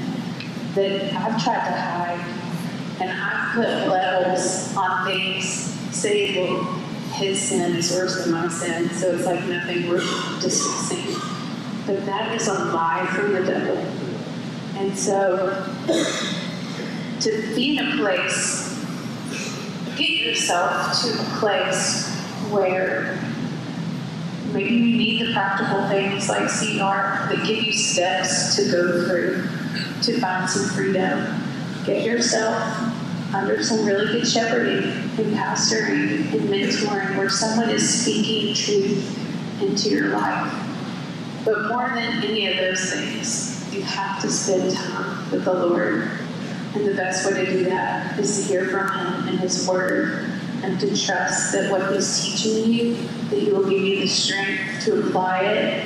that 0.75 1.13
I've 1.15 1.43
tried 1.43 1.65
to 1.67 1.81
hide. 1.81 2.41
And 3.01 3.11
I've 3.11 3.55
put 3.55 3.69
labels 3.89 4.75
on 4.77 5.05
things 5.05 5.75
saying, 5.91 6.37
well, 6.37 6.63
his 7.15 7.41
sin 7.41 7.77
is 7.77 7.93
worse 7.93 8.25
than 8.25 8.33
my 8.33 8.49
sin, 8.49 8.89
so 8.91 9.15
it's 9.15 9.27
like 9.27 9.45
nothing 9.47 9.89
worth 9.89 10.05
discussing. 10.41 11.15
But 11.87 12.07
that 12.07 12.35
is 12.35 12.49
a 12.49 12.53
lie 12.53 13.07
from 13.15 13.33
the 13.33 13.45
devil. 13.45 13.77
And 14.77 14.97
so 14.97 15.67
to 17.21 17.55
be 17.55 17.79
in 17.79 17.87
a 17.87 17.97
place, 17.97 18.75
get 19.97 20.11
yourself 20.11 21.01
to 21.03 21.13
a 21.13 21.25
place 21.39 22.11
where 22.51 23.19
maybe 24.53 24.75
you 24.75 24.97
need 24.97 25.27
the 25.27 25.33
practical 25.33 25.89
things 25.89 26.29
like 26.29 26.49
CR 26.49 27.29
that 27.29 27.45
give 27.47 27.63
you 27.63 27.73
steps 27.73 28.57
to 28.57 28.71
go 28.71 29.07
through 29.07 29.49
to 30.03 30.21
find 30.21 30.49
some 30.49 30.69
freedom. 30.71 31.41
Get 31.85 32.05
yourself 32.05 32.55
under 33.35 33.63
some 33.63 33.85
really 33.85 34.07
good 34.13 34.27
shepherding 34.27 34.85
and 34.85 35.37
pastoring 35.37 36.33
and 36.33 36.49
mentoring 36.49 37.17
where 37.17 37.29
someone 37.29 37.71
is 37.71 38.03
speaking 38.03 38.55
truth 38.55 39.63
into 39.63 39.91
your 39.91 40.09
life. 40.09 40.53
But 41.45 41.69
more 41.69 41.91
than 41.95 42.25
any 42.25 42.47
of 42.49 42.57
those 42.57 42.93
things, 42.93 43.54
you 43.75 43.83
have 43.83 44.23
to 44.23 44.31
spend 44.31 44.75
time 44.75 45.31
with 45.31 45.45
the 45.45 45.53
Lord. 45.53 46.11
And 46.75 46.87
the 46.87 46.95
best 46.95 47.27
way 47.27 47.45
to 47.45 47.53
do 47.53 47.65
that 47.65 48.19
is 48.19 48.37
to 48.37 48.53
hear 48.53 48.69
from 48.69 48.89
Him 48.89 49.29
and 49.29 49.41
His 49.41 49.69
Word 49.69 50.31
and 50.63 50.79
to 50.81 50.87
trust 50.89 51.53
that 51.53 51.71
what 51.71 51.93
He's 51.93 52.23
teaching 52.23 52.73
you, 52.73 52.95
that 53.31 53.39
He 53.39 53.51
will 53.51 53.69
give 53.69 53.81
you 53.81 54.01
the 54.01 54.09
strength 54.09 54.85
to 54.85 55.07
apply 55.07 55.41
it 55.43 55.85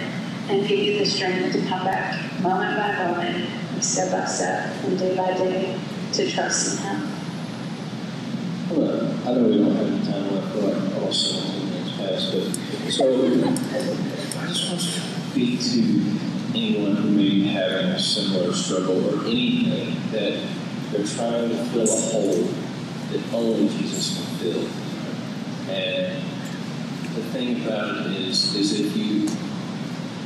and 0.48 0.66
give 0.66 0.78
you 0.78 0.98
the 0.98 1.06
strength 1.06 1.52
to 1.52 1.66
come 1.66 1.84
back 1.84 2.40
moment 2.40 2.76
by 2.76 3.04
moment, 3.04 3.48
step 3.82 4.12
by 4.12 4.24
step, 4.26 4.72
and 4.84 4.98
day 4.98 5.16
by 5.16 5.32
day 5.34 5.78
to 6.12 6.30
trust 6.30 6.78
in 6.78 6.84
Him. 6.84 7.08
Well, 8.70 9.12
I 9.26 9.32
know 9.32 9.48
we 9.48 9.58
don't 9.58 9.74
have 9.74 9.86
any 9.86 10.06
time 10.06 10.34
left, 10.34 10.54
but 10.54 10.62
like 10.62 11.02
also 11.02 11.40
past, 11.96 12.32
but 12.32 12.92
so 12.92 13.24
I 13.24 14.46
just 14.46 14.68
want 14.68 14.80
to 14.80 14.86
speak 14.86 15.60
to 15.60 16.37
anyone 16.58 16.96
who 16.96 17.10
may 17.10 17.30
be 17.30 17.46
having 17.46 17.86
a 17.86 17.98
similar 17.98 18.52
struggle 18.52 18.98
or 19.08 19.24
anything 19.26 19.94
that 20.10 20.42
they're 20.90 21.06
trying 21.06 21.48
to 21.50 21.56
fill 21.66 21.84
a 21.84 22.00
hole 22.10 22.42
that 23.10 23.32
only 23.32 23.68
Jesus 23.68 24.16
can 24.16 24.38
fill. 24.38 24.68
And 25.72 26.22
the 27.14 27.22
thing 27.30 27.64
about 27.64 28.06
it 28.06 28.12
is, 28.12 28.54
is 28.54 28.80
if 28.80 28.96
you 28.96 29.28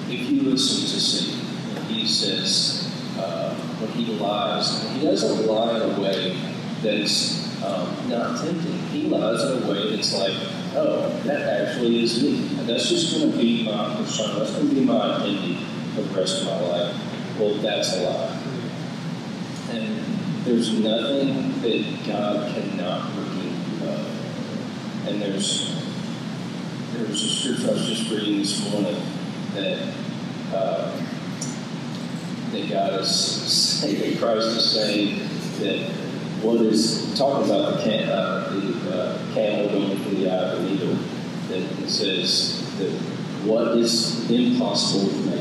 if 0.09 0.31
you 0.31 0.43
listen 0.43 0.83
to 0.83 1.01
Satan, 1.01 1.87
he 1.87 2.07
says 2.07 2.91
uh, 3.19 3.55
when 3.55 3.91
he 3.93 4.15
lies, 4.15 4.83
he 4.93 5.03
doesn't 5.03 5.47
lie 5.47 5.77
in 5.77 5.91
a 5.91 6.01
way 6.01 6.37
that's 6.83 7.63
um, 7.63 8.09
not 8.09 8.39
tempting. 8.43 8.79
He 8.89 9.09
lies 9.09 9.43
in 9.43 9.63
a 9.63 9.71
way 9.71 9.95
that's 9.95 10.15
like, 10.19 10.35
oh, 10.77 11.09
that 11.25 11.69
actually 11.69 12.03
is 12.03 12.23
me. 12.23 12.41
That's 12.65 12.89
just 12.89 13.15
going 13.15 13.33
to 13.33 13.39
be 13.39 13.65
my 13.65 13.95
persona. 13.97 14.41
That's 14.41 14.53
going 14.53 14.69
to 14.69 14.75
be 14.75 14.85
my 14.85 15.17
identity 15.17 15.59
for 15.95 16.03
the 16.03 16.21
rest 16.21 16.43
of 16.43 16.47
my 16.49 16.61
life. 16.61 17.39
Well, 17.39 17.55
that's 17.57 17.95
a 17.97 18.03
lie. 18.03 18.43
And 19.71 19.99
there's 20.45 20.79
nothing 20.79 21.61
that 21.61 22.07
God 22.07 22.55
cannot 22.55 23.17
redeem 23.17 23.55
you 23.81 23.89
of. 23.89 25.09
And 25.09 25.23
there's 25.23 25.83
there's 26.93 27.23
a 27.25 27.29
scripture 27.29 27.71
I 27.71 27.73
was 27.73 27.87
just 27.87 28.11
reading 28.11 28.39
this 28.39 28.71
morning 28.71 29.01
that 29.55 29.95
uh, 30.55 31.03
that 32.53 32.71
God 32.71 33.01
is 33.01 33.15
saying, 33.15 33.99
that 34.13 34.19
Christ 34.19 34.49
is 34.49 34.71
saying 34.71 35.19
that 35.61 35.91
what 36.43 36.61
is 36.61 37.17
talking 37.17 37.47
about 37.47 37.77
the, 37.77 37.83
cam, 37.85 38.09
uh, 38.11 38.51
the 38.51 38.95
uh, 38.95 39.35
camel 39.35 39.69
going 39.69 39.99
through 39.99 40.17
the 40.17 40.31
eye 40.31 40.35
of 40.35 40.63
the 40.63 40.71
needle, 40.71 40.95
that 41.49 41.83
it 41.83 41.89
says 41.89 42.79
that 42.79 42.91
what 43.47 43.69
is 43.79 44.31
impossible 44.31 45.07
with 45.07 45.32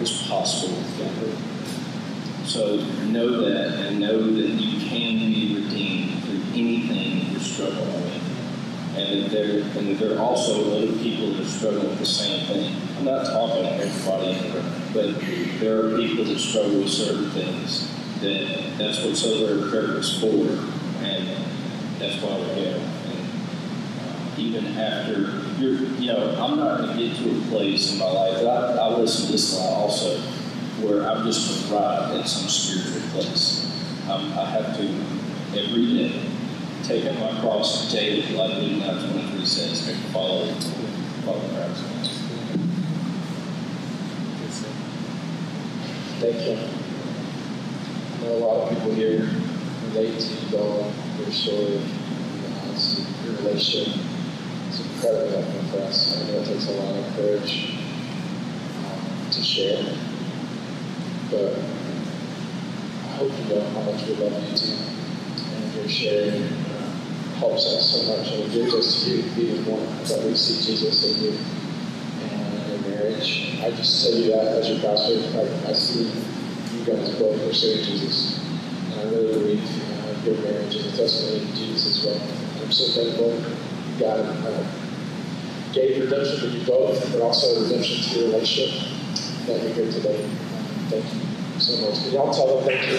is 0.00 0.22
possible 0.28 0.76
with 0.76 0.98
God. 0.98 2.46
So 2.46 2.76
know 3.06 3.42
that 3.42 3.86
and 3.86 4.00
know 4.00 4.18
that 4.18 4.48
you 4.48 4.88
can 4.88 5.18
be 5.18 5.56
redeemed 5.56 6.24
through 6.24 6.42
anything 6.52 7.30
you're 7.30 7.40
struggling 7.40 7.92
with. 8.02 8.96
And 8.96 9.30
there 9.30 9.62
and 9.78 9.98
there 9.98 10.16
are 10.16 10.20
also 10.20 10.76
other 10.76 10.92
people 10.98 11.32
that 11.34 11.46
struggle 11.46 11.82
with 11.82 11.98
the 11.98 12.06
same 12.06 12.46
thing. 12.46 12.76
I'm 12.98 13.04
not 13.04 13.26
talking 13.26 13.62
to 13.62 13.70
everybody 13.70 14.32
in 14.32 14.52
but 14.92 15.20
there 15.60 15.84
are 15.84 15.96
people 15.96 16.24
that 16.24 16.38
struggle 16.38 16.80
with 16.80 16.88
certain 16.90 17.30
things 17.30 17.88
that 18.20 18.74
that's 18.76 19.04
what 19.04 19.16
Sober 19.16 19.70
Prayer 19.70 19.98
is 19.98 20.18
for, 20.20 20.26
and 20.26 21.28
that's 21.98 22.20
why 22.22 22.36
we're 22.36 22.54
here. 22.54 22.74
And 22.76 23.28
uh, 24.00 24.40
even 24.40 24.66
after 24.76 25.49
you're, 25.60 25.74
you 26.00 26.06
know, 26.06 26.34
I'm 26.42 26.56
not 26.56 26.78
going 26.78 26.96
to 26.96 27.08
get 27.08 27.16
to 27.18 27.38
a 27.38 27.40
place 27.48 27.92
in 27.92 27.98
my 27.98 28.10
life. 28.10 28.38
I, 28.38 28.78
I 28.78 28.96
listen 28.96 29.26
to 29.26 29.32
this 29.32 29.54
a 29.54 29.60
lot 29.60 29.72
also, 29.82 30.18
where 30.80 31.06
I'm 31.06 31.24
just 31.24 31.70
arrived 31.70 32.16
at 32.16 32.26
some 32.26 32.48
spiritual 32.48 33.08
place. 33.10 33.66
Um, 34.08 34.32
I 34.38 34.44
have 34.46 34.76
to 34.76 34.84
every 35.58 35.86
day 35.86 36.30
take 36.82 37.04
up 37.04 37.14
my 37.20 37.40
cross 37.40 37.92
daily, 37.92 38.22
like 38.34 38.56
Luke 38.58 38.78
9 38.80 39.10
23 39.12 39.44
says, 39.44 39.88
and 39.88 39.98
follow, 40.12 40.46
follow 41.24 41.48
Christ. 41.50 41.84
thank 46.20 46.36
Him. 46.36 46.68
I 48.14 48.24
know 48.24 48.32
a 48.32 48.38
lot 48.38 48.62
of 48.62 48.76
people 48.76 48.92
here 48.92 49.30
relate 49.86 50.18
to 50.18 50.34
you, 50.34 50.50
Bella, 50.50 50.92
your 51.18 51.30
story, 51.30 51.80
your 53.24 53.36
relationship. 53.36 54.09
Incredibly 54.80 55.30
helpful 55.30 55.62
for 55.70 55.86
us. 55.86 56.16
I 56.16 56.30
know 56.30 56.38
it 56.40 56.46
takes 56.46 56.68
a 56.68 56.72
lot 56.72 56.96
of 56.96 57.16
courage 57.16 57.78
um, 58.84 59.30
to 59.30 59.42
share, 59.42 59.84
but 61.30 61.52
I 63.04 63.12
hope 63.16 63.32
you 63.38 63.54
know 63.54 63.64
how 63.70 63.82
much 63.82 64.06
we 64.06 64.14
love 64.14 64.32
you 64.48 64.56
too. 64.56 64.72
And 64.72 65.74
your 65.74 65.88
sharing 65.88 66.42
uh, 66.44 66.96
helps 67.36 67.66
us 67.66 67.92
so 67.92 68.16
much 68.16 68.32
and 68.32 68.52
gives 68.52 68.74
us 68.74 69.06
you 69.06 69.24
even 69.36 69.64
more 69.64 69.80
that 69.80 70.22
we 70.24 70.34
see 70.34 70.72
Jesus 70.72 71.16
in 71.16 71.24
you 71.24 71.38
and 72.22 72.68
your 72.70 72.90
marriage. 72.90 73.58
I 73.62 73.70
just 73.72 74.04
tell 74.04 74.14
you 74.16 74.32
that 74.32 74.46
as 74.46 74.68
your 74.70 74.80
pastor. 74.80 75.20
I, 75.38 75.70
I 75.70 75.72
see 75.72 76.08
you 76.76 76.84
guys 76.84 77.18
both 77.18 77.38
pursuing 77.40 77.84
Jesus. 77.84 78.38
And 78.92 79.00
I 79.00 79.04
really 79.04 79.32
believe 79.32 79.64
uh, 79.92 80.24
your 80.24 80.36
marriage 80.42 80.74
is 80.74 80.86
a 80.86 80.96
testimony 80.96 81.46
to 81.46 81.56
Jesus 81.56 81.98
as 81.98 82.06
well. 82.06 82.20
I'm 82.62 82.72
so 82.72 82.84
thankful 82.92 83.59
God 84.00 84.20
uh, 84.20 84.64
gave 85.74 86.02
redemption 86.02 86.40
to 86.40 86.48
you 86.48 86.66
both, 86.66 87.12
but 87.12 87.20
also 87.20 87.62
redemption 87.62 88.02
to 88.02 88.18
your 88.18 88.28
relationship 88.28 88.88
that 89.46 89.62
you're 89.62 89.74
here 89.74 89.92
today. 89.92 90.26
Thank 90.88 91.04
you 91.04 91.60
so 91.60 91.86
much. 91.86 92.00
Can 92.04 92.12
y'all 92.12 92.32
tell 92.32 92.46
them 92.46 92.64
thank 92.64 92.86
you? 92.88 92.96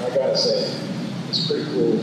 I 0.00 0.16
gotta 0.16 0.36
say, 0.38 0.74
it's 1.28 1.46
pretty 1.46 1.70
cool. 1.72 2.00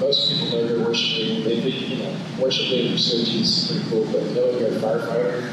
Most 0.00 0.28
people 0.28 0.58
know 0.58 0.66
you're 0.66 0.84
worshiping, 0.84 1.44
they 1.44 1.60
think, 1.60 1.88
you 1.88 1.96
know, 1.98 2.16
worshiping 2.40 2.86
and 2.86 2.94
pursuing 2.96 3.42
is 3.42 3.70
pretty 3.70 3.88
cool, 3.90 4.04
but 4.12 4.24
knowing 4.32 4.58
you're 4.58 4.70
a 4.70 4.80
firefighter, 4.80 5.52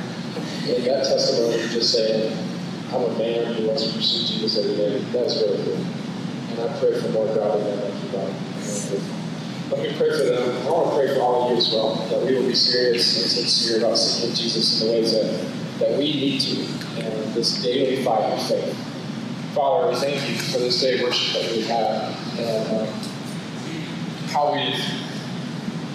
and 0.66 0.84
that 0.86 1.04
testimony 1.04 1.62
of 1.62 1.73
just 1.84 1.96
saying, 1.96 2.32
I'm 2.94 3.04
a 3.04 3.18
man 3.18 3.54
who 3.56 3.68
wants 3.68 3.88
to 3.88 3.94
pursue 3.94 4.40
Jesus 4.40 4.58
every 4.58 4.78
day, 4.78 5.00
that's 5.12 5.36
really 5.42 5.64
cool. 5.66 5.76
And 5.76 6.60
I 6.62 6.80
pray 6.80 7.00
for 7.02 7.10
more 7.10 7.28
godly 7.36 7.64
men 7.64 7.80
like 7.82 8.04
you, 8.04 8.10
God. 8.12 8.34
Let 9.72 9.92
me 9.92 9.98
pray 9.98 10.12
for 10.12 10.24
them. 10.24 10.68
I 10.68 10.70
want 10.70 10.92
to 10.92 10.96
pray 10.96 11.14
for 11.14 11.22
all 11.22 11.46
of 11.46 11.52
you 11.52 11.58
as 11.58 11.74
well, 11.74 11.96
that 12.08 12.22
we 12.26 12.36
will 12.36 12.48
be 12.48 12.56
serious 12.56 13.22
and 13.22 13.30
sincere 13.30 13.80
about 13.80 13.98
seeking 13.98 14.36
Jesus 14.36 14.82
in 14.82 14.88
the 14.88 14.94
ways 14.94 15.12
that, 15.12 15.80
that 15.80 15.98
we 15.98 16.14
need 16.14 16.40
to, 16.42 16.62
and 17.04 17.34
this 17.34 17.62
daily 17.62 18.04
fight 18.04 18.32
of 18.32 18.48
faith. 18.48 18.78
Father, 19.54 19.90
we 19.90 19.96
thank 19.96 20.30
you 20.30 20.36
for 20.38 20.60
this 20.60 20.80
day 20.80 21.00
of 21.00 21.02
worship 21.02 21.42
that 21.42 21.52
we 21.52 21.62
have 21.64 22.40
and 22.40 22.80
um, 22.80 22.88
how 24.30 24.54
we've 24.54 24.74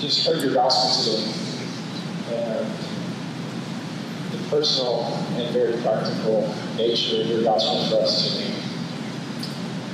just 0.00 0.26
heard 0.26 0.42
your 0.42 0.54
gospel 0.54 1.16
today 1.16 1.48
and 2.36 2.88
the 4.32 4.37
personal 4.48 5.04
and 5.36 5.52
very 5.52 5.80
practical 5.82 6.54
nature 6.76 7.20
of 7.20 7.26
your 7.26 7.42
gospel 7.42 7.84
for 7.88 8.04
us 8.04 8.32
today. 8.32 8.54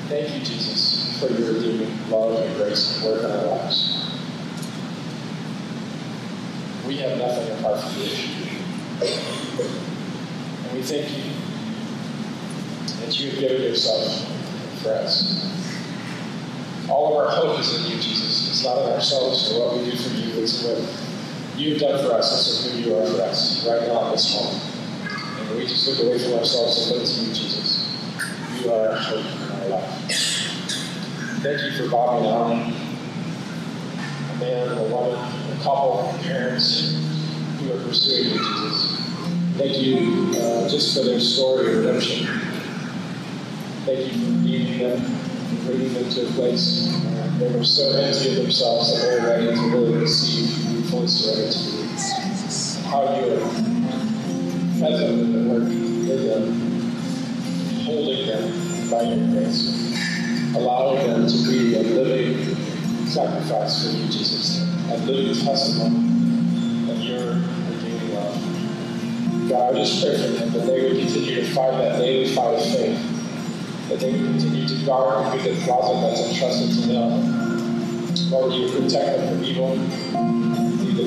Thank 0.09 0.35
you, 0.35 0.45
Jesus, 0.45 1.19
for 1.19 1.33
your 1.33 1.55
redeeming 1.55 2.11
love 2.11 2.41
and 2.41 2.57
grace 2.57 2.97
and 2.97 3.11
work 3.11 3.25
in 3.25 3.31
our 3.31 3.47
lives. 3.47 4.01
We 6.87 6.99
have 6.99 7.19
nothing 7.19 7.59
apart 7.59 7.81
from 7.81 8.03
you. 8.03 8.11
And 10.65 10.77
we 10.77 10.83
thank 10.83 11.11
you 11.11 11.33
that 13.01 13.19
you 13.19 13.31
have 13.31 13.41
given 13.41 13.63
yourself 13.63 14.25
for 14.83 14.91
us. 14.91 15.51
All 16.89 17.19
of 17.19 17.27
our 17.27 17.35
hope 17.35 17.59
is 17.59 17.75
in 17.75 17.91
you, 17.91 18.03
Jesus. 18.03 18.51
It's 18.51 18.65
not 18.65 18.79
in 18.83 18.93
ourselves 18.93 19.53
or 19.53 19.67
what 19.67 19.79
we 19.79 19.91
do 19.91 19.97
for 19.97 20.15
you, 20.15 20.43
it's 20.43 20.63
what 20.63 21.04
you've 21.57 21.81
done 21.81 22.05
for 22.05 22.13
us 22.15 22.33
and 22.33 22.41
so 22.41 22.77
who 22.77 22.91
you 22.91 22.97
are 22.97 23.07
for 23.07 23.23
us 23.23 23.67
right 23.69 23.87
now 23.87 24.11
this 24.11 24.35
moment. 24.35 25.49
And 25.49 25.59
we 25.59 25.67
just 25.67 25.87
look 25.89 26.07
away 26.07 26.19
from 26.19 26.39
ourselves 26.39 26.91
and 26.91 26.99
look 26.99 27.09
to 27.09 27.21
you, 27.21 27.35
Jesus. 27.35 28.65
You 28.65 28.73
are 28.73 28.89
our 28.89 28.97
hope 28.97 29.25
in 29.25 29.63
our 29.63 29.69
life. 29.69 30.15
Thank 31.43 31.63
you 31.63 31.73
for 31.73 31.91
Bobby 31.91 32.27
and 32.27 32.35
Allie, 32.35 32.75
a 34.31 34.37
man 34.39 34.79
a 34.79 34.83
woman, 34.85 35.15
a 35.15 35.63
couple, 35.63 36.17
parents 36.23 36.97
who 37.59 37.73
are 37.73 37.83
pursuing 37.85 38.33
you, 38.33 38.39
Jesus. 38.39 39.01
Thank 39.57 39.79
you 39.79 40.33
uh, 40.41 40.69
just 40.69 40.97
for 40.97 41.05
their 41.05 41.21
story 41.21 41.71
of 41.71 41.85
redemption. 41.85 42.27
Thank 43.85 44.13
you 44.13 44.25
for 44.25 44.31
leading 44.43 44.79
them 44.79 45.05
and 45.05 45.67
bringing 45.67 45.93
them 45.93 46.09
to 46.09 46.27
a 46.27 46.31
place 46.33 46.91
where 47.39 47.51
they 47.51 47.57
were 47.57 47.65
so 47.65 47.93
empty 47.93 48.31
of 48.31 48.37
themselves 48.37 48.95
that 48.95 49.07
they 49.07 49.21
were 49.21 49.27
ready 49.29 49.47
to 49.55 49.77
really 49.77 49.99
receive 49.99 50.74
and 50.85 50.91
fully 50.91 51.09
surrender 51.09 51.53
to 51.53 51.59
you. 51.59 51.83
And 51.83 52.87
how 52.87 53.03
you 53.17 53.35
are 53.35 53.41
present 54.79 55.21
in 55.21 55.33
the 55.33 55.53
work 55.53 55.69
with 55.69 56.23
them, 56.29 56.45
holding 57.85 58.27
them 58.27 58.91
by 58.91 59.03
your 59.03 59.33
grace, 59.33 60.55
allowing 60.55 61.07
them 61.07 61.27
to 61.27 61.49
be 61.49 61.77
a 61.77 61.83
living 61.83 62.57
sacrifice 63.07 63.85
for 63.85 63.97
you, 63.97 64.05
Jesus, 64.07 64.63
a 64.91 64.97
living 64.99 65.35
testimony 65.45 66.91
of 66.91 67.01
your 67.01 67.35
redeeming 67.71 68.15
love. 68.15 69.49
God, 69.49 69.75
I 69.75 69.79
just 69.79 70.03
pray 70.03 70.17
for 70.17 70.29
them 70.29 70.53
that 70.53 70.67
they 70.67 70.83
would 70.83 70.99
continue 70.99 71.37
to 71.37 71.55
fight 71.55 71.73
that 71.79 71.99
daily 71.99 72.35
fight 72.35 72.55
of 72.55 72.63
faith 72.63 73.11
that 73.89 74.01
they 74.01 74.13
would 74.13 74.23
continue 74.23 74.67
to 74.67 74.87
guard 74.87 75.27
and 75.27 75.43
be 75.43 75.51
the 75.51 75.65
closet 75.65 76.01
that's 76.01 76.33
entrusted 76.33 76.71
to 76.71 76.89
them. 76.89 78.31
Lord, 78.31 78.53
you 78.53 78.71
protect 78.71 79.19
them 79.19 79.29
from 79.29 79.45
evil, 79.45 80.34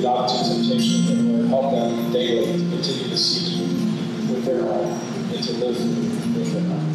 them 0.02 0.12
not 0.12 0.28
to 0.28 0.34
temptation, 0.34 1.18
and 1.18 1.20
Lord, 1.32 1.48
help 1.48 1.72
them 1.72 2.12
daily 2.12 2.52
to 2.52 2.58
continue 2.58 3.08
to 3.08 3.16
seek 3.16 3.58
you 3.58 3.66
with 4.32 4.44
their 4.44 4.62
heart 4.62 4.86
and 4.86 5.44
to 5.44 5.52
live 5.54 5.76
with 6.36 6.52
their 6.52 6.62
heart. 6.68 6.88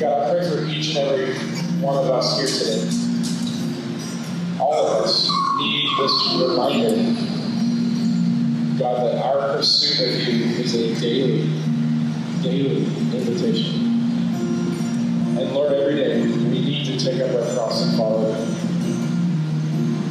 God, 0.00 0.14
I 0.22 0.30
pray 0.30 0.44
for 0.50 0.58
each 0.66 0.96
and 0.96 1.08
every 1.08 1.34
one 1.80 1.96
of 1.96 2.10
us 2.10 2.38
here 2.38 2.48
today. 2.48 2.82
All 4.60 4.86
of 4.86 5.04
us 5.04 5.30
need 5.58 5.88
this 5.98 6.14
reminder, 6.40 6.94
God, 8.78 8.96
that 9.06 9.16
our 9.24 9.56
pursuit 9.56 10.08
of 10.08 10.14
you 10.28 10.44
is 10.62 10.74
a 10.74 11.00
daily 11.00 11.64
daily 12.42 12.84
invitation. 12.84 13.74
And 15.38 15.52
Lord, 15.54 15.72
every 15.72 15.96
day 15.96 16.20
we 16.20 16.60
need 16.60 16.84
to 16.86 17.04
take 17.04 17.20
up 17.22 17.34
our 17.34 17.54
cross 17.54 17.82
and 17.82 17.96
follow. 17.96 18.34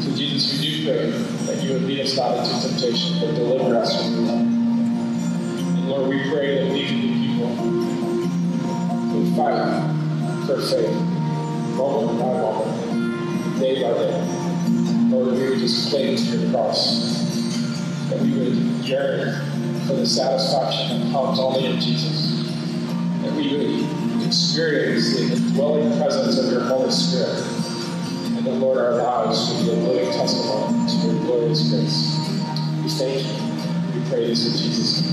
So 0.02 0.15
Jesus, 0.15 0.60
we 0.60 0.62
that 0.85 1.64
you 1.64 1.73
would 1.73 1.84
lead 1.84 2.01
us 2.01 2.18
not 2.18 2.38
into 2.38 2.68
temptation, 2.68 3.19
but 3.19 3.35
deliver 3.35 3.76
us 3.77 3.95
from 3.95 4.23
evil. 4.23 4.35
And 4.35 5.89
Lord, 5.89 6.10
we 6.10 6.30
pray 6.30 6.64
that 6.64 6.73
we 6.73 6.85
can 6.85 7.01
be 7.01 7.27
people 7.27 7.55
who 9.10 9.35
fight 9.35 10.45
for 10.45 10.61
faith, 10.61 10.95
moment 11.77 12.19
by 12.19 12.26
moment, 12.26 13.60
day 13.60 13.81
by 13.81 13.93
day. 13.93 14.27
Lord, 15.10 15.34
we 15.35 15.49
would 15.49 15.60
just 15.60 15.89
cling 15.89 16.18
to 16.18 16.23
your 16.23 16.51
cross. 16.51 17.14
That 18.10 18.19
we 18.19 18.34
would 18.34 18.55
yearn 18.85 19.35
for 19.88 19.93
the 19.93 20.05
satisfaction 20.05 20.99
that 20.99 21.11
comes 21.14 21.39
only 21.39 21.65
in 21.65 21.80
Jesus. 21.80 22.45
That 23.22 23.34
we 23.34 23.55
would 23.55 24.26
experience 24.27 25.15
the 25.15 25.34
indwelling 25.34 25.97
presence 25.97 26.38
of 26.39 26.51
your 26.51 26.64
Holy 26.65 26.91
Spirit. 26.91 27.62
That, 28.44 28.56
Lord, 28.56 28.78
our 28.78 28.95
lives 28.95 29.53
would 29.53 29.64
be 29.64 29.72
a 29.72 29.76
living 29.88 30.11
testimony 30.11 30.90
to 30.90 31.07
your 31.07 31.24
glorious 31.24 31.70
grace. 31.70 32.18
We 32.84 32.90
thank 32.90 33.24
you. 33.24 34.02
We 34.02 34.10
pray 34.10 34.28
this 34.28 34.45
in 34.45 34.57
Jesus' 34.57 35.02
name. 35.02 35.12